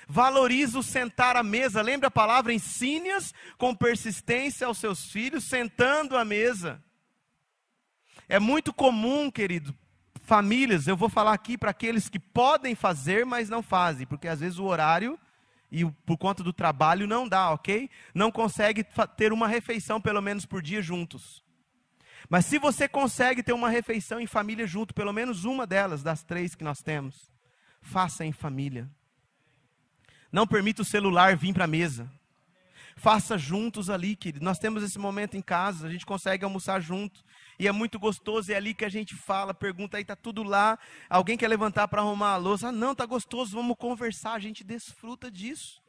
Valoriza 0.09 0.79
o 0.79 0.83
sentar 0.83 1.37
à 1.37 1.43
mesa. 1.43 1.83
Lembra 1.83 2.09
a 2.09 2.11
palavra? 2.11 2.53
Ensine-as 2.53 3.35
com 3.59 3.75
persistência 3.75 4.67
aos 4.67 4.79
seus 4.79 5.13
filhos, 5.13 5.45
sentando 5.45 6.17
à 6.17 6.25
mesa. 6.25 6.83
É 8.27 8.39
muito 8.39 8.73
comum, 8.73 9.31
querido, 9.31 9.77
famílias, 10.29 10.87
eu 10.87 10.97
vou 10.97 11.09
falar 11.09 11.33
aqui 11.33 11.57
para 11.57 11.71
aqueles 11.71 12.09
que 12.09 12.19
podem 12.19 12.75
fazer, 12.75 13.25
mas 13.25 13.49
não 13.49 13.63
fazem, 13.63 14.07
porque 14.07 14.29
às 14.29 14.41
vezes 14.41 14.59
o 14.59 14.65
horário 14.65 15.19
e 15.73 15.85
por 16.05 16.19
conta 16.19 16.43
do 16.43 16.53
trabalho 16.53 17.07
não 17.07 17.27
dá, 17.27 17.51
ok? 17.51 17.89
Não 18.15 18.31
consegue 18.31 18.85
ter 19.17 19.33
uma 19.33 19.49
refeição 19.49 20.01
pelo 20.01 20.21
menos 20.21 20.45
por 20.45 20.61
dia 20.61 20.83
juntos. 20.83 21.43
Mas 22.29 22.45
se 22.45 22.59
você 22.59 22.87
consegue 22.87 23.43
ter 23.43 23.55
uma 23.55 23.71
refeição 23.71 24.21
em 24.21 24.27
família 24.27 24.67
junto, 24.67 24.93
pelo 24.93 25.13
menos 25.13 25.45
uma 25.45 25.67
delas, 25.67 26.03
das 26.03 26.23
três 26.23 26.55
que 26.55 26.65
nós 26.65 26.83
temos, 26.83 27.33
faça 27.81 28.25
em 28.25 28.33
família. 28.33 28.91
Não 30.31 30.47
permita 30.47 30.83
o 30.83 30.85
celular 30.85 31.37
vir 31.37 31.55
para 31.55 31.65
a 31.65 31.69
mesa. 31.69 32.11
Faça 32.97 33.39
juntos 33.39 33.89
ali, 33.89 34.17
querido. 34.17 34.45
Nós 34.45 34.59
temos 34.59 34.83
esse 34.83 34.99
momento 34.99 35.37
em 35.37 35.41
casa, 35.41 35.87
a 35.87 35.91
gente 35.91 36.05
consegue 36.05 36.45
almoçar 36.45 36.81
junto. 36.81 37.25
E 37.59 37.69
é 37.69 37.73
muito 37.73 37.99
gostoso, 37.99 38.53
é 38.53 38.57
ali 38.57 38.75
que 38.75 38.85
a 38.85 38.89
gente 38.89 39.15
fala, 39.15 39.55
pergunta 39.55 39.97
aí, 39.97 40.03
está 40.03 40.17
tudo 40.17 40.43
lá. 40.43 40.79
Alguém 41.09 41.37
quer 41.37 41.49
levantar 41.49 41.87
para 41.89 42.03
arrumar 42.03 42.33
a 42.33 42.37
louça? 42.37 42.69
Ah, 42.69 42.73
não, 42.73 42.93
está 42.93 43.07
gostoso, 43.07 43.57
vamos 43.57 43.77
conversar, 43.79 44.33
a 44.35 44.39
gente 44.39 44.65
desfruta 44.65 45.31
disso. 45.31 45.81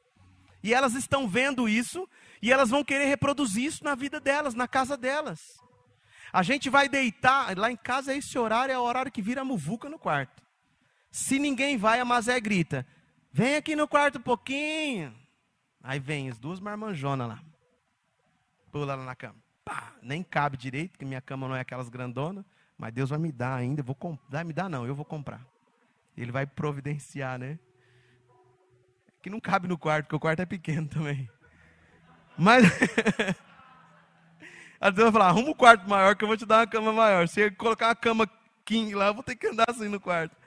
E 0.63 0.73
elas 0.73 0.93
estão 0.93 1.27
vendo 1.27 1.67
isso, 1.67 2.07
e 2.41 2.51
elas 2.51 2.69
vão 2.69 2.83
querer 2.83 3.05
reproduzir 3.05 3.65
isso 3.65 3.83
na 3.83 3.95
vida 3.95 4.19
delas, 4.19 4.53
na 4.53 4.67
casa 4.67 4.95
delas. 4.95 5.59
A 6.31 6.43
gente 6.43 6.69
vai 6.69 6.87
deitar, 6.87 7.57
lá 7.57 7.71
em 7.71 7.77
casa 7.77 8.15
esse 8.15 8.37
horário 8.37 8.71
é 8.71 8.77
o 8.77 8.83
horário 8.83 9.11
que 9.11 9.21
vira 9.21 9.43
muvuca 9.43 9.89
no 9.89 9.97
quarto. 9.97 10.43
Se 11.11 11.39
ninguém 11.39 11.75
vai, 11.75 11.99
a 11.99 12.05
Mazé 12.05 12.39
grita: 12.39 12.85
Vem 13.31 13.55
aqui 13.55 13.75
no 13.75 13.87
quarto 13.87 14.17
um 14.17 14.21
pouquinho. 14.21 15.13
Aí 15.83 15.99
vem 15.99 16.29
as 16.29 16.37
duas 16.37 16.59
marmanjonas 16.59 17.27
lá. 17.27 17.39
Pula 18.71 18.95
lá 18.95 19.03
na 19.03 19.15
cama. 19.15 19.35
Pá, 19.63 19.93
nem 20.01 20.23
cabe 20.23 20.57
direito, 20.57 20.91
porque 20.91 21.05
minha 21.05 21.21
cama 21.21 21.47
não 21.47 21.55
é 21.55 21.61
aquelas 21.61 21.89
grandonas. 21.89 22.43
Mas 22.77 22.93
Deus 22.93 23.09
vai 23.09 23.19
me 23.19 23.31
dar 23.31 23.55
ainda. 23.55 23.81
Eu 23.81 23.85
vou 23.85 23.95
comp... 23.95 24.19
me 24.45 24.53
dar 24.53 24.69
não, 24.69 24.85
eu 24.85 24.95
vou 24.95 25.05
comprar. 25.05 25.45
Ele 26.17 26.31
vai 26.31 26.45
providenciar, 26.45 27.37
né? 27.37 27.59
Que 29.21 29.29
não 29.29 29.39
cabe 29.39 29.67
no 29.67 29.77
quarto, 29.77 30.05
porque 30.05 30.15
o 30.15 30.19
quarto 30.19 30.41
é 30.41 30.45
pequeno 30.45 30.87
também. 30.87 31.29
Mas. 32.37 32.63
A 34.79 34.89
Deus 34.89 35.11
vai 35.11 35.11
falar, 35.11 35.27
arruma 35.27 35.49
um 35.49 35.53
quarto 35.53 35.89
maior 35.89 36.15
que 36.15 36.23
eu 36.23 36.27
vou 36.27 36.37
te 36.37 36.45
dar 36.45 36.59
uma 36.59 36.67
cama 36.67 36.93
maior. 36.93 37.27
Se 37.27 37.51
colocar 37.51 37.87
uma 37.87 37.95
cama 37.95 38.29
king 38.63 38.95
lá, 38.95 39.07
eu 39.07 39.13
vou 39.13 39.23
ter 39.23 39.35
que 39.35 39.47
andar 39.47 39.65
assim 39.67 39.89
no 39.89 39.99
quarto. 39.99 40.38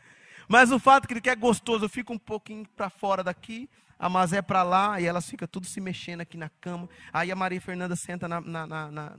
Mas 0.52 0.70
o 0.70 0.78
fato 0.78 1.08
que 1.08 1.14
ele 1.14 1.20
quer 1.22 1.34
gostoso, 1.34 1.86
eu 1.86 1.88
fico 1.88 2.12
um 2.12 2.18
pouquinho 2.18 2.68
para 2.76 2.90
fora 2.90 3.24
daqui, 3.24 3.70
a 3.98 4.06
Mazé 4.06 4.42
para 4.42 4.62
lá, 4.62 5.00
e 5.00 5.06
elas 5.06 5.26
ficam 5.26 5.48
tudo 5.48 5.66
se 5.66 5.80
mexendo 5.80 6.20
aqui 6.20 6.36
na 6.36 6.50
cama. 6.50 6.90
Aí 7.10 7.32
a 7.32 7.34
Maria 7.34 7.58
Fernanda 7.58 7.96
senta 7.96 8.28
na, 8.28 8.38
na, 8.38 8.66
na, 8.66 8.90
na... 8.90 9.16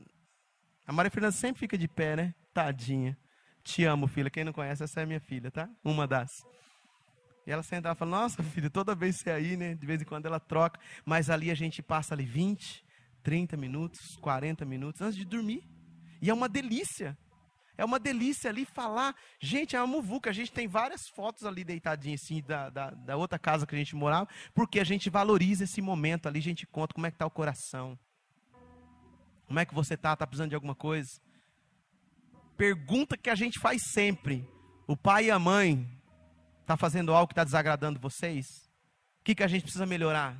A 0.85 0.93
Maria 0.93 1.09
Fernanda 1.09 1.31
sempre 1.31 1.61
fica 1.61 1.75
de 1.75 1.87
pé, 1.87 2.15
né? 2.15 2.35
Tadinha. 2.53 3.17
Te 3.63 3.83
amo, 3.83 4.05
filha. 4.05 4.29
Quem 4.29 4.43
não 4.43 4.53
conhece, 4.53 4.83
essa 4.83 5.01
é 5.01 5.07
minha 5.07 5.19
filha, 5.19 5.49
tá? 5.49 5.67
Uma 5.83 6.05
das. 6.05 6.45
E 7.47 7.51
ela 7.51 7.63
senta 7.63 7.91
e 7.91 7.95
fala, 7.95 8.11
nossa 8.11 8.43
filha, 8.43 8.69
toda 8.69 8.93
vez 8.93 9.15
você 9.15 9.31
é 9.31 9.33
aí, 9.33 9.57
né? 9.57 9.73
De 9.73 9.87
vez 9.87 10.03
em 10.03 10.05
quando 10.05 10.27
ela 10.27 10.39
troca. 10.39 10.79
Mas 11.03 11.31
ali 11.31 11.49
a 11.49 11.55
gente 11.55 11.81
passa 11.81 12.13
ali 12.13 12.25
20, 12.25 12.85
30 13.23 13.57
minutos, 13.57 14.17
40 14.17 14.65
minutos 14.65 15.01
antes 15.01 15.15
de 15.17 15.25
dormir. 15.25 15.67
E 16.21 16.29
é 16.29 16.33
uma 16.33 16.47
delícia. 16.47 17.17
É 17.77 17.83
uma 17.83 17.99
delícia 17.99 18.49
ali 18.49 18.65
falar. 18.65 19.15
Gente, 19.39 19.75
é 19.75 19.79
uma 19.79 19.87
muvuca. 19.87 20.29
A 20.29 20.33
gente 20.33 20.51
tem 20.51 20.67
várias 20.67 21.07
fotos 21.07 21.43
ali 21.45 21.63
deitadinhas 21.63 22.21
assim 22.23 22.41
da, 22.41 22.69
da, 22.69 22.91
da, 22.91 23.17
outra 23.17 23.39
casa 23.39 23.65
que 23.65 23.75
a 23.75 23.77
gente 23.77 23.95
morava, 23.95 24.27
porque 24.53 24.79
a 24.79 24.83
gente 24.83 25.09
valoriza 25.09 25.63
esse 25.63 25.81
momento 25.81 26.27
ali, 26.27 26.39
a 26.39 26.43
gente 26.43 26.67
conta 26.67 26.93
como 26.93 27.07
é 27.07 27.11
que 27.11 27.15
está 27.15 27.25
o 27.25 27.31
coração. 27.31 27.97
Como 29.47 29.59
é 29.59 29.65
que 29.65 29.73
você 29.73 29.95
está? 29.95 30.13
Está 30.13 30.25
precisando 30.25 30.49
de 30.49 30.55
alguma 30.55 30.75
coisa? 30.75 31.09
Pergunta 32.55 33.17
que 33.17 33.29
a 33.29 33.35
gente 33.35 33.59
faz 33.59 33.81
sempre. 33.91 34.47
O 34.87 34.95
pai 34.95 35.25
e 35.25 35.31
a 35.31 35.39
mãe 35.39 35.89
está 36.61 36.77
fazendo 36.77 37.13
algo 37.13 37.27
que 37.27 37.33
está 37.33 37.43
desagradando 37.43 37.99
vocês? 37.99 38.45
O 39.19 39.23
que, 39.23 39.35
que 39.35 39.43
a 39.43 39.47
gente 39.47 39.63
precisa 39.63 39.85
melhorar? 39.85 40.37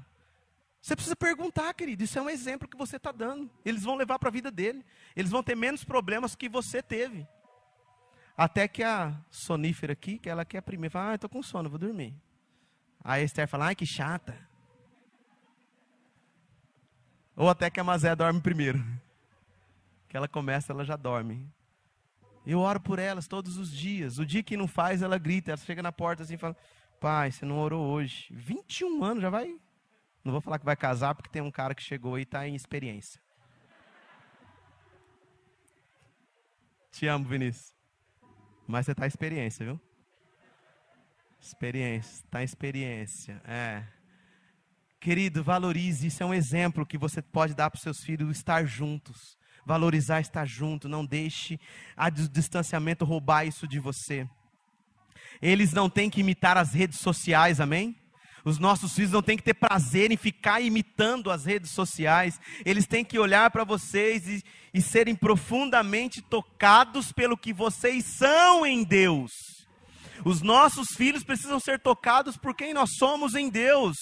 Você 0.83 0.97
precisa 0.97 1.15
perguntar, 1.15 1.73
querido. 1.73 2.03
Isso 2.03 2.19
é 2.19 2.21
um 2.21 2.29
exemplo 2.29 2.67
que 2.67 2.75
você 2.75 2.97
está 2.97 3.09
dando. 3.09 3.49
Eles 3.63 3.83
vão 3.83 3.95
levar 3.95 4.19
para 4.19 4.27
a 4.27 4.31
vida 4.31 4.51
dele. 4.51 4.85
Eles 5.15 5.31
vão 5.31 5.41
ter 5.41 5.55
menos 5.55 5.85
problemas 5.85 6.35
que 6.35 6.49
você 6.49 6.83
teve. 6.83 7.25
Até 8.35 8.67
que 8.67 8.83
a 8.83 9.17
sonífera 9.31 9.93
aqui, 9.93 10.19
que 10.19 10.29
ela 10.29 10.43
quer 10.43 10.59
primeiro, 10.59 10.91
fala, 10.91 11.11
ah, 11.11 11.15
estou 11.15 11.29
com 11.29 11.41
sono, 11.41 11.69
vou 11.69 11.79
dormir. 11.79 12.13
Aí 13.01 13.21
a 13.21 13.23
Esther 13.23 13.47
fala, 13.47 13.67
ai, 13.67 13.75
que 13.75 13.85
chata. 13.85 14.37
Ou 17.33 17.49
até 17.49 17.69
que 17.69 17.79
a 17.79 17.83
Mazé 17.83 18.13
dorme 18.13 18.41
primeiro. 18.41 18.83
Que 20.09 20.17
ela 20.17 20.27
começa, 20.27 20.71
ela 20.71 20.85
já 20.85 20.95
dorme. 20.95 21.49
Eu 22.45 22.59
oro 22.59 22.79
por 22.79 22.99
elas 22.99 23.27
todos 23.27 23.57
os 23.57 23.71
dias. 23.71 24.19
O 24.19 24.25
dia 24.25 24.43
que 24.43 24.55
não 24.55 24.67
faz, 24.67 25.01
ela 25.01 25.17
grita. 25.17 25.49
Ela 25.49 25.57
chega 25.57 25.81
na 25.81 25.91
porta 25.91 26.21
assim 26.21 26.35
e 26.35 26.37
fala: 26.37 26.55
Pai, 26.99 27.31
você 27.31 27.43
não 27.45 27.57
orou 27.57 27.83
hoje. 27.83 28.27
21 28.29 29.03
anos, 29.03 29.23
já 29.23 29.31
vai 29.31 29.57
não 30.23 30.31
vou 30.31 30.41
falar 30.41 30.57
que 30.57 30.65
vai 30.65 30.75
casar 30.75 31.13
porque 31.13 31.29
tem 31.29 31.41
um 31.41 31.51
cara 31.51 31.75
que 31.75 31.83
chegou 31.83 32.17
e 32.17 32.21
está 32.21 32.47
em 32.47 32.55
experiência. 32.55 33.21
Te 36.91 37.07
amo, 37.07 37.25
Vinícius. 37.25 37.73
Mas 38.67 38.85
você 38.85 38.91
está 38.91 39.05
em 39.05 39.07
experiência, 39.07 39.65
viu? 39.65 39.81
Experiência, 41.41 42.23
está 42.23 42.41
em 42.41 42.45
experiência. 42.45 43.41
É. 43.45 43.83
Querido, 44.99 45.43
valorize. 45.43 46.07
Isso 46.07 46.23
é 46.23 46.25
um 46.25 46.33
exemplo 46.33 46.85
que 46.85 46.97
você 46.97 47.21
pode 47.21 47.53
dar 47.53 47.69
para 47.69 47.77
os 47.77 47.83
seus 47.83 47.99
filhos 47.99 48.37
estar 48.37 48.63
juntos. 48.65 49.37
Valorizar 49.65 50.21
estar 50.21 50.45
junto. 50.45 50.87
Não 50.87 51.05
deixe 51.05 51.59
a 51.97 52.09
distanciamento 52.09 53.03
roubar 53.03 53.45
isso 53.45 53.67
de 53.67 53.79
você. 53.79 54.29
Eles 55.41 55.73
não 55.73 55.89
têm 55.89 56.09
que 56.09 56.21
imitar 56.21 56.55
as 56.57 56.73
redes 56.73 56.99
sociais, 56.99 57.59
amém? 57.59 57.97
Os 58.45 58.59
nossos 58.59 58.93
filhos 58.93 59.11
não 59.11 59.21
têm 59.21 59.37
que 59.37 59.43
ter 59.43 59.53
prazer 59.53 60.11
em 60.11 60.17
ficar 60.17 60.59
imitando 60.59 61.31
as 61.31 61.45
redes 61.45 61.71
sociais. 61.71 62.39
Eles 62.65 62.85
têm 62.85 63.05
que 63.05 63.17
olhar 63.17 63.49
para 63.51 63.63
vocês 63.63 64.27
e, 64.27 64.43
e 64.73 64.81
serem 64.81 65.15
profundamente 65.15 66.21
tocados 66.21 67.11
pelo 67.11 67.37
que 67.37 67.53
vocês 67.53 68.03
são 68.05 68.65
em 68.65 68.83
Deus. 68.83 69.31
Os 70.25 70.41
nossos 70.41 70.89
filhos 70.95 71.23
precisam 71.23 71.59
ser 71.59 71.79
tocados 71.79 72.37
por 72.37 72.53
quem 72.53 72.73
nós 72.73 72.91
somos 72.97 73.33
em 73.33 73.49
Deus. 73.49 73.95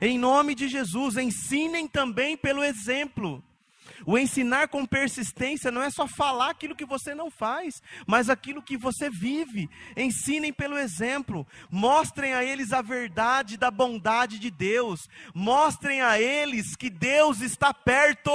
Em 0.00 0.16
nome 0.16 0.54
de 0.54 0.68
Jesus, 0.68 1.16
ensinem 1.16 1.88
também 1.88 2.36
pelo 2.36 2.62
exemplo. 2.62 3.42
O 4.06 4.18
ensinar 4.18 4.68
com 4.68 4.86
persistência 4.86 5.70
não 5.70 5.82
é 5.82 5.90
só 5.90 6.06
falar 6.06 6.50
aquilo 6.50 6.76
que 6.76 6.84
você 6.84 7.14
não 7.14 7.30
faz, 7.30 7.82
mas 8.06 8.30
aquilo 8.30 8.62
que 8.62 8.76
você 8.76 9.10
vive. 9.10 9.68
Ensinem 9.96 10.52
pelo 10.52 10.78
exemplo, 10.78 11.46
mostrem 11.70 12.34
a 12.34 12.44
eles 12.44 12.72
a 12.72 12.82
verdade 12.82 13.56
da 13.56 13.70
bondade 13.70 14.38
de 14.38 14.50
Deus, 14.50 15.08
mostrem 15.34 16.00
a 16.00 16.20
eles 16.20 16.76
que 16.76 16.90
Deus 16.90 17.40
está 17.40 17.72
perto. 17.74 18.30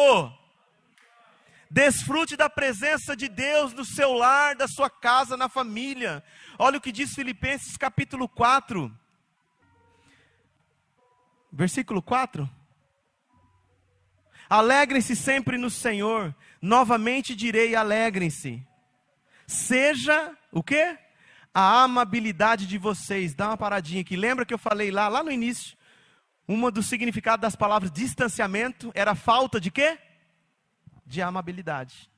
Desfrute 1.70 2.38
da 2.38 2.50
presença 2.50 3.16
de 3.16 3.28
Deus 3.28 3.74
no 3.74 3.84
seu 3.84 4.14
lar, 4.14 4.56
da 4.56 4.68
sua 4.68 4.92
casa, 4.92 5.36
na 5.36 5.50
família. 5.50 6.24
Olha 6.60 6.78
o 6.78 6.82
que 6.82 6.92
diz 6.92 7.16
Filipenses 7.16 7.76
capítulo 7.78 8.30
4, 8.30 8.92
versículo 11.52 12.00
4. 12.00 12.48
Alegrem-se 14.50 15.16
sempre 15.16 15.58
no 15.58 15.70
Senhor. 15.70 16.36
Novamente 16.62 17.36
direi: 17.36 17.76
alegrem-se. 17.76 18.66
Seja 19.48 20.36
o 20.52 20.64
quê? 20.64 20.98
A 21.54 21.84
amabilidade 21.84 22.66
de 22.66 22.78
vocês. 22.78 23.34
Dá 23.34 23.50
uma 23.50 23.58
paradinha 23.58 24.02
aqui. 24.02 24.16
Lembra 24.16 24.46
que 24.46 24.54
eu 24.54 24.58
falei 24.58 24.92
lá, 24.92 25.08
lá 25.08 25.24
no 25.24 25.32
início? 25.32 25.78
Uma 26.48 26.70
dos 26.72 26.88
significados 26.88 27.42
das 27.42 27.56
palavras 27.56 27.92
distanciamento 27.92 28.92
era 28.94 29.16
falta 29.16 29.60
de 29.60 29.72
quê? 29.72 29.98
De 31.06 31.22
amabilidade. 31.22 32.10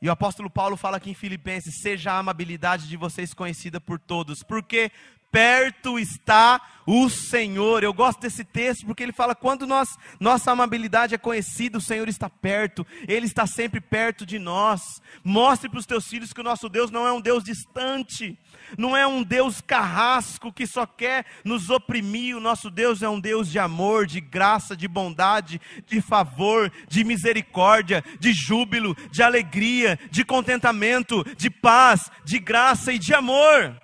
E 0.00 0.08
o 0.08 0.12
apóstolo 0.12 0.48
Paulo 0.48 0.76
fala 0.76 0.98
aqui 0.98 1.10
em 1.10 1.14
Filipenses: 1.14 1.80
seja 1.80 2.12
a 2.12 2.18
amabilidade 2.18 2.88
de 2.88 2.96
vocês 2.96 3.34
conhecida 3.34 3.80
por 3.80 3.98
todos. 3.98 4.42
Por 4.42 4.62
quê? 4.62 4.92
Perto 5.30 5.98
está 5.98 6.60
o 6.90 7.10
Senhor. 7.10 7.84
Eu 7.84 7.92
gosto 7.92 8.20
desse 8.20 8.42
texto 8.42 8.86
porque 8.86 9.02
ele 9.02 9.12
fala: 9.12 9.34
quando 9.34 9.66
nós, 9.66 9.98
nossa 10.18 10.50
amabilidade 10.50 11.14
é 11.14 11.18
conhecida, 11.18 11.76
o 11.76 11.82
Senhor 11.82 12.08
está 12.08 12.30
perto, 12.30 12.86
Ele 13.06 13.26
está 13.26 13.46
sempre 13.46 13.78
perto 13.78 14.24
de 14.24 14.38
nós. 14.38 15.02
Mostre 15.22 15.68
para 15.68 15.78
os 15.78 15.84
teus 15.84 16.08
filhos 16.08 16.32
que 16.32 16.40
o 16.40 16.44
nosso 16.44 16.66
Deus 16.68 16.90
não 16.90 17.06
é 17.06 17.12
um 17.12 17.20
Deus 17.20 17.44
distante, 17.44 18.38
não 18.78 18.96
é 18.96 19.06
um 19.06 19.22
Deus 19.22 19.60
carrasco 19.60 20.50
que 20.50 20.66
só 20.66 20.86
quer 20.86 21.26
nos 21.44 21.68
oprimir. 21.68 22.34
O 22.34 22.40
nosso 22.40 22.70
Deus 22.70 23.02
é 23.02 23.08
um 23.08 23.20
Deus 23.20 23.50
de 23.50 23.58
amor, 23.58 24.06
de 24.06 24.20
graça, 24.20 24.74
de 24.74 24.88
bondade, 24.88 25.60
de 25.86 26.00
favor, 26.00 26.72
de 26.88 27.04
misericórdia, 27.04 28.02
de 28.18 28.32
júbilo, 28.32 28.96
de 29.10 29.22
alegria, 29.22 29.98
de 30.10 30.24
contentamento, 30.24 31.22
de 31.36 31.50
paz, 31.50 32.10
de 32.24 32.38
graça 32.38 32.94
e 32.94 32.98
de 32.98 33.12
amor. 33.12 33.78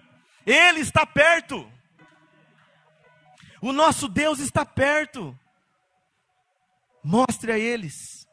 Ele 0.47 0.81
está 0.81 1.07
perto. 1.07 1.71
O 3.61 3.73
nosso 3.73 4.09
Deus 4.09 4.39
está 4.41 4.65
perto. 4.65 5.39
Mostre 7.03 7.53
a 7.53 7.59
eles. 7.59 8.29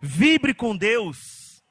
Vibre 0.00 0.54
com 0.54 0.76
Deus. 0.76 1.62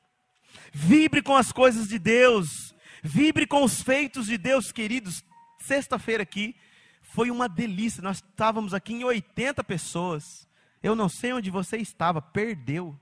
Vibre 0.74 1.22
com 1.22 1.36
as 1.36 1.52
coisas 1.52 1.88
de 1.88 1.98
Deus. 1.98 2.76
Vibre 3.02 3.48
com 3.48 3.64
os 3.64 3.82
feitos 3.82 4.28
de 4.28 4.38
Deus, 4.38 4.72
queridos. 4.72 5.24
Sexta-feira 5.60 6.24
aqui 6.24 6.56
foi 7.02 7.32
uma 7.32 7.48
delícia. 7.48 8.02
Nós 8.02 8.18
estávamos 8.18 8.74
aqui 8.74 8.94
em 8.94 9.04
80 9.04 9.64
pessoas. 9.64 10.48
Eu 10.84 10.96
não 10.96 11.10
sei 11.10 11.34
onde 11.34 11.50
você 11.50 11.78
estava, 11.78 12.22
perdeu. 12.22 12.98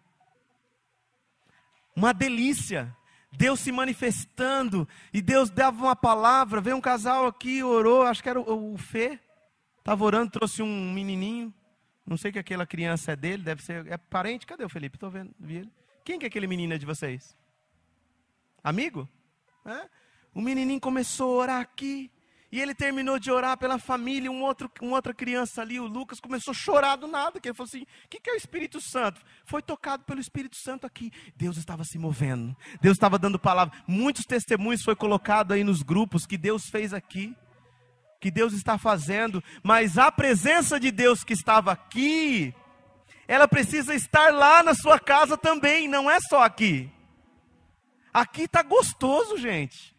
Uma 1.96 2.14
delícia. 2.14 2.96
Deus 3.38 3.60
se 3.60 3.72
manifestando, 3.72 4.88
e 5.14 5.22
Deus 5.22 5.50
dava 5.50 5.84
uma 5.84 5.96
palavra. 5.96 6.62
Veio 6.62 6.78
um 6.78 6.82
casal 6.82 7.28
aqui, 7.28 7.64
orou, 7.64 8.04
acho 8.04 8.24
que 8.24 8.30
era 8.30 8.40
o, 8.40 8.74
o 8.74 8.78
Fê, 8.78 9.20
estava 9.80 10.04
orando, 10.04 10.32
trouxe 10.32 10.62
um 10.62 10.94
menininho. 10.94 11.54
Não 12.06 12.18
sei 12.18 12.32
que 12.32 12.40
aquela 12.40 12.66
criança 12.66 13.14
é 13.14 13.16
dele, 13.16 13.44
deve 13.44 13.64
ser. 13.64 13.88
É 13.88 13.98
parente? 13.98 14.46
Cadê 14.46 14.64
o 14.64 14.70
Felipe? 14.70 14.96
Estou 14.96 15.10
vendo, 15.10 15.34
vi 15.40 15.58
ele. 15.58 15.72
Quem 16.04 16.20
que 16.20 16.26
é 16.26 16.28
aquele 16.28 16.46
menino 16.46 16.78
de 16.78 16.86
vocês? 16.86 17.36
Amigo? 18.64 19.10
É? 19.66 19.90
O 20.34 20.42
menininho 20.42 20.80
começou 20.80 21.40
a 21.40 21.44
orar 21.44 21.62
aqui. 21.62 22.12
E 22.56 22.62
ele 22.62 22.74
terminou 22.74 23.20
de 23.20 23.30
orar 23.30 23.58
pela 23.58 23.78
família, 23.78 24.32
um 24.32 24.42
outro, 24.42 24.72
uma 24.82 24.96
outra 24.96 25.14
criança 25.14 25.62
ali, 25.62 25.78
o 25.78 25.88
Lucas, 25.88 26.22
começou 26.22 26.54
a 26.54 26.56
chorar 26.56 26.96
do 26.96 27.06
nada, 27.06 27.38
que 27.38 27.50
ele 27.50 27.54
falou 27.54 27.68
assim, 27.68 27.82
o 27.82 28.08
que, 28.10 28.18
que 28.18 28.30
é 28.30 28.34
o 28.34 28.38
Espírito 28.38 28.80
Santo? 28.80 29.20
Foi 29.44 29.62
tocado 29.62 30.06
pelo 30.06 30.22
Espírito 30.22 30.56
Santo 30.56 30.88
aqui. 30.88 31.12
Deus 31.36 31.58
estava 31.58 31.84
se 31.84 32.00
movendo, 32.00 32.56
Deus 32.80 32.96
estava 32.96 33.20
dando 33.20 33.38
palavra. 33.38 33.78
Muitos 33.86 34.24
testemunhos 34.24 34.84
foi 34.84 34.96
colocado 34.96 35.52
aí 35.52 35.66
nos 35.66 35.84
grupos 35.84 36.26
que 36.26 36.38
Deus 36.38 36.70
fez 36.70 36.94
aqui, 36.94 37.36
que 38.22 38.32
Deus 38.32 38.54
está 38.54 38.78
fazendo, 38.78 39.44
mas 39.62 39.98
a 39.98 40.10
presença 40.10 40.80
de 40.80 40.92
Deus 40.92 41.26
que 41.26 41.34
estava 41.34 41.74
aqui, 41.74 42.56
ela 43.28 43.50
precisa 43.50 43.94
estar 43.94 44.34
lá 44.34 44.64
na 44.64 44.74
sua 44.74 44.98
casa 44.98 45.36
também, 45.36 45.90
não 45.90 46.10
é 46.10 46.22
só 46.22 46.42
aqui. 46.42 46.90
Aqui 48.14 48.44
está 48.44 48.64
gostoso, 48.64 49.36
gente. 49.36 49.95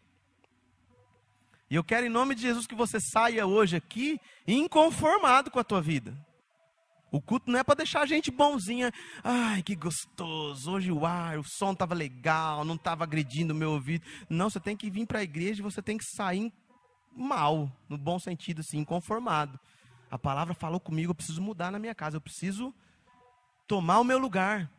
E 1.70 1.74
eu 1.74 1.82
quero, 1.82 2.06
em 2.06 2.10
nome 2.10 2.34
de 2.34 2.42
Jesus, 2.42 2.66
que 2.66 2.74
você 2.74 3.00
saia 3.00 3.46
hoje 3.46 3.76
aqui 3.76 4.20
inconformado 4.46 5.50
com 5.50 5.58
a 5.58 5.64
tua 5.64 5.80
vida. 5.80 6.16
O 7.10 7.20
culto 7.20 7.50
não 7.50 7.58
é 7.58 7.64
para 7.64 7.76
deixar 7.76 8.02
a 8.02 8.06
gente 8.06 8.30
bonzinha. 8.30 8.92
Ai, 9.22 9.62
que 9.62 9.74
gostoso. 9.74 10.70
Hoje 10.70 10.92
o 10.92 11.06
ar, 11.06 11.38
o 11.38 11.44
som 11.44 11.72
estava 11.72 11.94
legal, 11.94 12.64
não 12.64 12.74
estava 12.74 13.04
agredindo 13.04 13.52
o 13.52 13.56
meu 13.56 13.72
ouvido. 13.72 14.04
Não, 14.28 14.50
você 14.50 14.60
tem 14.60 14.76
que 14.76 14.90
vir 14.90 15.06
para 15.06 15.20
a 15.20 15.22
igreja 15.22 15.60
e 15.60 15.62
você 15.62 15.80
tem 15.80 15.96
que 15.96 16.04
sair 16.04 16.52
mal, 17.16 17.72
no 17.88 17.96
bom 17.96 18.18
sentido, 18.18 18.60
assim, 18.60 18.78
inconformado. 18.78 19.58
A 20.10 20.18
palavra 20.18 20.54
falou 20.54 20.78
comigo, 20.78 21.10
eu 21.10 21.14
preciso 21.14 21.40
mudar 21.40 21.70
na 21.70 21.78
minha 21.78 21.94
casa, 21.94 22.16
eu 22.16 22.20
preciso 22.20 22.74
tomar 23.66 23.98
o 23.98 24.04
meu 24.04 24.18
lugar, 24.18 24.70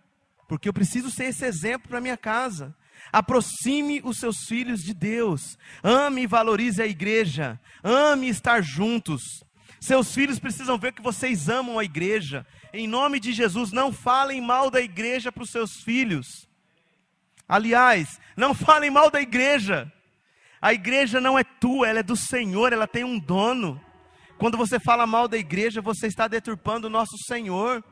porque 0.48 0.70
eu 0.70 0.74
preciso 0.74 1.10
ser 1.10 1.26
esse 1.26 1.46
exemplo 1.46 1.90
para 1.90 2.00
minha 2.00 2.18
casa. 2.18 2.76
Aproxime 3.12 4.02
os 4.04 4.18
seus 4.18 4.46
filhos 4.48 4.84
de 4.84 4.94
Deus. 4.94 5.58
Ame 5.84 6.24
e 6.24 6.28
valorize 6.28 6.82
a 6.82 6.88
igreja. 6.88 7.60
Ame 7.84 8.30
estar 8.30 8.62
juntos. 8.62 9.22
Seus 9.80 10.14
filhos 10.14 10.40
precisam 10.40 10.78
ver 10.78 10.94
que 10.94 11.02
vocês 11.02 11.50
amam 11.50 11.78
a 11.78 11.84
igreja. 11.84 12.46
Em 12.74 12.88
nome 12.88 13.20
de 13.20 13.32
Jesus, 13.32 13.72
não 13.72 13.94
falem 13.94 14.42
mal 14.42 14.70
da 14.70 14.82
igreja 14.82 15.32
para 15.32 15.44
os 15.44 15.52
seus 15.52 15.82
filhos. 15.84 16.48
Aliás, 17.48 18.20
não 18.36 18.54
falem 18.56 18.90
mal 18.90 19.10
da 19.10 19.22
igreja. 19.22 19.92
A 20.62 20.74
igreja 20.74 21.22
não 21.22 21.38
é 21.38 21.44
tua, 21.44 21.88
ela 21.88 22.00
é 22.00 22.04
do 22.04 22.16
Senhor, 22.16 22.74
ela 22.74 22.88
tem 22.88 23.04
um 23.04 23.20
dono. 23.20 23.80
Quando 24.38 24.58
você 24.58 24.80
fala 24.80 25.08
mal 25.08 25.28
da 25.28 25.38
igreja, 25.38 25.82
você 25.82 26.08
está 26.08 26.28
deturpando 26.28 26.88
o 26.88 26.90
nosso 26.90 27.18
Senhor. 27.28 27.84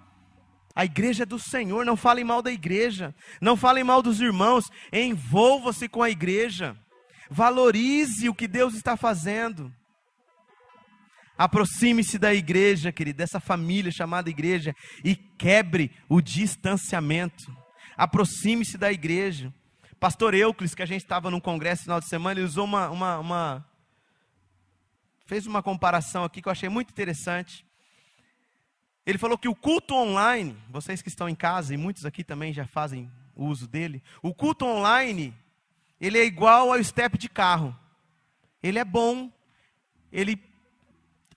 A 0.76 0.84
igreja 0.84 1.24
é 1.24 1.26
do 1.26 1.40
Senhor, 1.40 1.86
não 1.86 1.96
falem 1.96 2.26
mal 2.26 2.42
da 2.42 2.52
igreja, 2.52 3.16
não 3.40 3.56
falem 3.56 3.84
mal 3.84 4.02
dos 4.02 4.20
irmãos, 4.20 4.66
envolva-se 4.92 5.88
com 5.88 6.04
a 6.04 6.10
igreja, 6.10 6.76
valorize 7.30 8.28
o 8.28 8.36
que 8.36 8.46
Deus 8.46 8.76
está 8.76 8.98
fazendo. 8.98 9.74
Aproxime-se 11.38 12.18
da 12.18 12.34
igreja, 12.34 12.92
querido, 12.92 13.18
dessa 13.18 13.40
família 13.40 13.92
chamada 13.92 14.30
igreja, 14.30 14.76
e 15.04 15.16
quebre 15.16 15.92
o 16.10 16.22
distanciamento. 16.22 17.56
Aproxime-se 17.96 18.78
da 18.78 18.92
igreja. 18.92 19.54
Pastor 19.98 20.34
Euclides, 20.34 20.76
que 20.76 20.84
a 20.84 20.86
gente 20.86 21.04
estava 21.04 21.32
num 21.32 21.40
congresso 21.40 21.82
no 21.82 21.86
final 21.86 22.00
de 22.02 22.10
semana, 22.10 22.40
ele 22.40 22.48
usou 22.48 22.66
uma, 22.66 22.90
uma, 22.90 23.20
uma. 23.20 23.66
fez 25.26 25.48
uma 25.48 25.64
comparação 25.64 26.26
aqui 26.26 26.42
que 26.42 26.48
eu 26.50 26.52
achei 26.52 26.68
muito 26.68 26.90
interessante. 26.90 27.66
Ele 29.06 29.18
falou 29.18 29.38
que 29.38 29.48
o 29.48 29.56
culto 29.56 29.94
online, 29.94 30.58
vocês 30.70 31.02
que 31.02 31.10
estão 31.10 31.30
em 31.30 31.36
casa 31.36 31.74
e 31.74 31.78
muitos 31.78 32.06
aqui 32.06 32.24
também 32.24 32.52
já 32.52 32.66
fazem 32.66 33.12
uso 33.36 33.68
dele, 33.68 34.02
o 34.22 34.34
culto 34.34 34.66
online, 34.66 35.34
ele 36.02 36.18
é 36.18 36.26
igual 36.26 36.72
ao 36.72 36.84
step 36.84 37.18
de 37.18 37.30
carro. 37.30 37.78
Ele 38.64 38.80
é 38.80 38.86
bom, 38.86 39.32
ele 40.12 40.36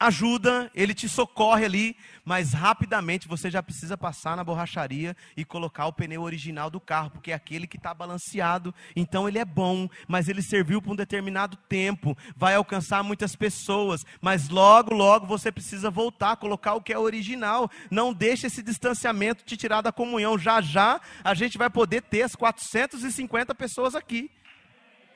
ajuda, 0.00 0.70
ele 0.74 0.94
te 0.94 1.08
socorre 1.08 1.64
ali, 1.64 1.96
mas 2.24 2.52
rapidamente 2.52 3.26
você 3.26 3.50
já 3.50 3.62
precisa 3.62 3.96
passar 3.96 4.36
na 4.36 4.44
borracharia 4.44 5.16
e 5.36 5.44
colocar 5.44 5.86
o 5.86 5.92
pneu 5.92 6.22
original 6.22 6.70
do 6.70 6.78
carro, 6.78 7.10
porque 7.10 7.32
é 7.32 7.34
aquele 7.34 7.66
que 7.66 7.76
está 7.76 7.92
balanceado. 7.92 8.72
Então 8.94 9.28
ele 9.28 9.38
é 9.38 9.44
bom, 9.44 9.88
mas 10.06 10.28
ele 10.28 10.40
serviu 10.40 10.80
por 10.80 10.92
um 10.92 10.96
determinado 10.96 11.56
tempo, 11.68 12.16
vai 12.36 12.54
alcançar 12.54 13.02
muitas 13.02 13.34
pessoas, 13.34 14.06
mas 14.20 14.48
logo, 14.48 14.94
logo 14.94 15.26
você 15.26 15.50
precisa 15.50 15.90
voltar, 15.90 16.36
colocar 16.36 16.74
o 16.74 16.82
que 16.82 16.92
é 16.92 16.98
original. 16.98 17.68
Não 17.90 18.12
deixe 18.12 18.46
esse 18.46 18.62
distanciamento 18.62 19.44
te 19.44 19.56
tirar 19.56 19.80
da 19.80 19.90
comunhão. 19.90 20.38
Já 20.38 20.60
já 20.60 21.00
a 21.24 21.34
gente 21.34 21.58
vai 21.58 21.68
poder 21.68 22.02
ter 22.02 22.22
as 22.22 22.36
450 22.36 23.52
pessoas 23.54 23.96
aqui. 23.96 24.30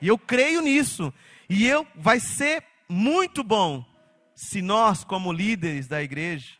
E 0.01 0.09
eu 0.09 0.17
creio 0.17 0.61
nisso. 0.61 1.13
E 1.49 1.65
eu 1.65 1.87
vai 1.95 2.19
ser 2.19 2.63
muito 2.89 3.43
bom 3.43 3.92
se 4.35 4.61
nós, 4.61 5.03
como 5.03 5.31
líderes 5.31 5.87
da 5.87 6.01
igreja, 6.01 6.55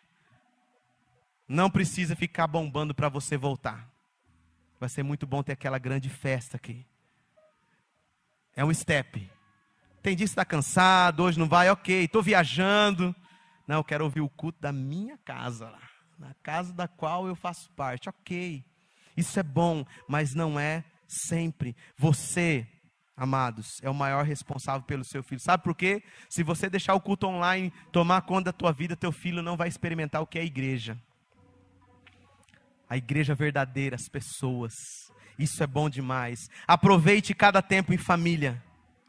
não 1.47 1.69
precisa 1.69 2.15
ficar 2.15 2.47
bombando 2.47 2.93
para 2.93 3.09
você 3.09 3.37
voltar. 3.37 3.89
Vai 4.79 4.89
ser 4.89 5.03
muito 5.03 5.25
bom 5.25 5.41
ter 5.41 5.53
aquela 5.53 5.77
grande 5.77 6.09
festa 6.09 6.57
aqui. 6.57 6.85
É 8.55 8.63
um 8.63 8.73
step. 8.73 9.29
Tem 10.01 10.15
dia 10.15 10.25
que 10.25 10.31
está 10.31 10.43
cansado, 10.43 11.23
hoje 11.23 11.39
não 11.39 11.47
vai, 11.47 11.69
ok, 11.69 12.03
estou 12.03 12.21
viajando. 12.21 13.15
Não, 13.67 13.77
eu 13.77 13.83
quero 13.83 14.03
ouvir 14.03 14.21
o 14.21 14.29
culto 14.29 14.59
da 14.59 14.71
minha 14.71 15.17
casa 15.17 15.69
lá, 15.69 15.81
na 16.19 16.33
casa 16.43 16.73
da 16.73 16.87
qual 16.87 17.27
eu 17.27 17.35
faço 17.35 17.71
parte. 17.71 18.09
Ok, 18.09 18.63
isso 19.15 19.39
é 19.39 19.43
bom, 19.43 19.85
mas 20.07 20.35
não 20.35 20.59
é 20.59 20.83
sempre. 21.07 21.75
Você 21.97 22.67
amados, 23.15 23.79
é 23.81 23.89
o 23.89 23.93
maior 23.93 24.25
responsável 24.25 24.83
pelo 24.83 25.03
seu 25.03 25.23
filho. 25.23 25.39
Sabe 25.39 25.63
por 25.63 25.75
quê? 25.75 26.03
Se 26.29 26.43
você 26.43 26.69
deixar 26.69 26.93
o 26.95 27.01
culto 27.01 27.27
online 27.27 27.71
tomar 27.91 28.21
conta 28.21 28.45
da 28.45 28.53
tua 28.53 28.71
vida, 28.71 28.95
teu 28.95 29.11
filho 29.11 29.41
não 29.41 29.55
vai 29.55 29.67
experimentar 29.67 30.21
o 30.21 30.27
que 30.27 30.37
é 30.37 30.41
a 30.41 30.45
igreja. 30.45 30.97
A 32.89 32.97
igreja 32.97 33.33
verdadeira, 33.33 33.95
as 33.95 34.07
pessoas. 34.09 34.73
Isso 35.37 35.63
é 35.63 35.67
bom 35.67 35.89
demais. 35.89 36.39
Aproveite 36.67 37.33
cada 37.33 37.61
tempo 37.61 37.93
em 37.93 37.97
família 37.97 38.61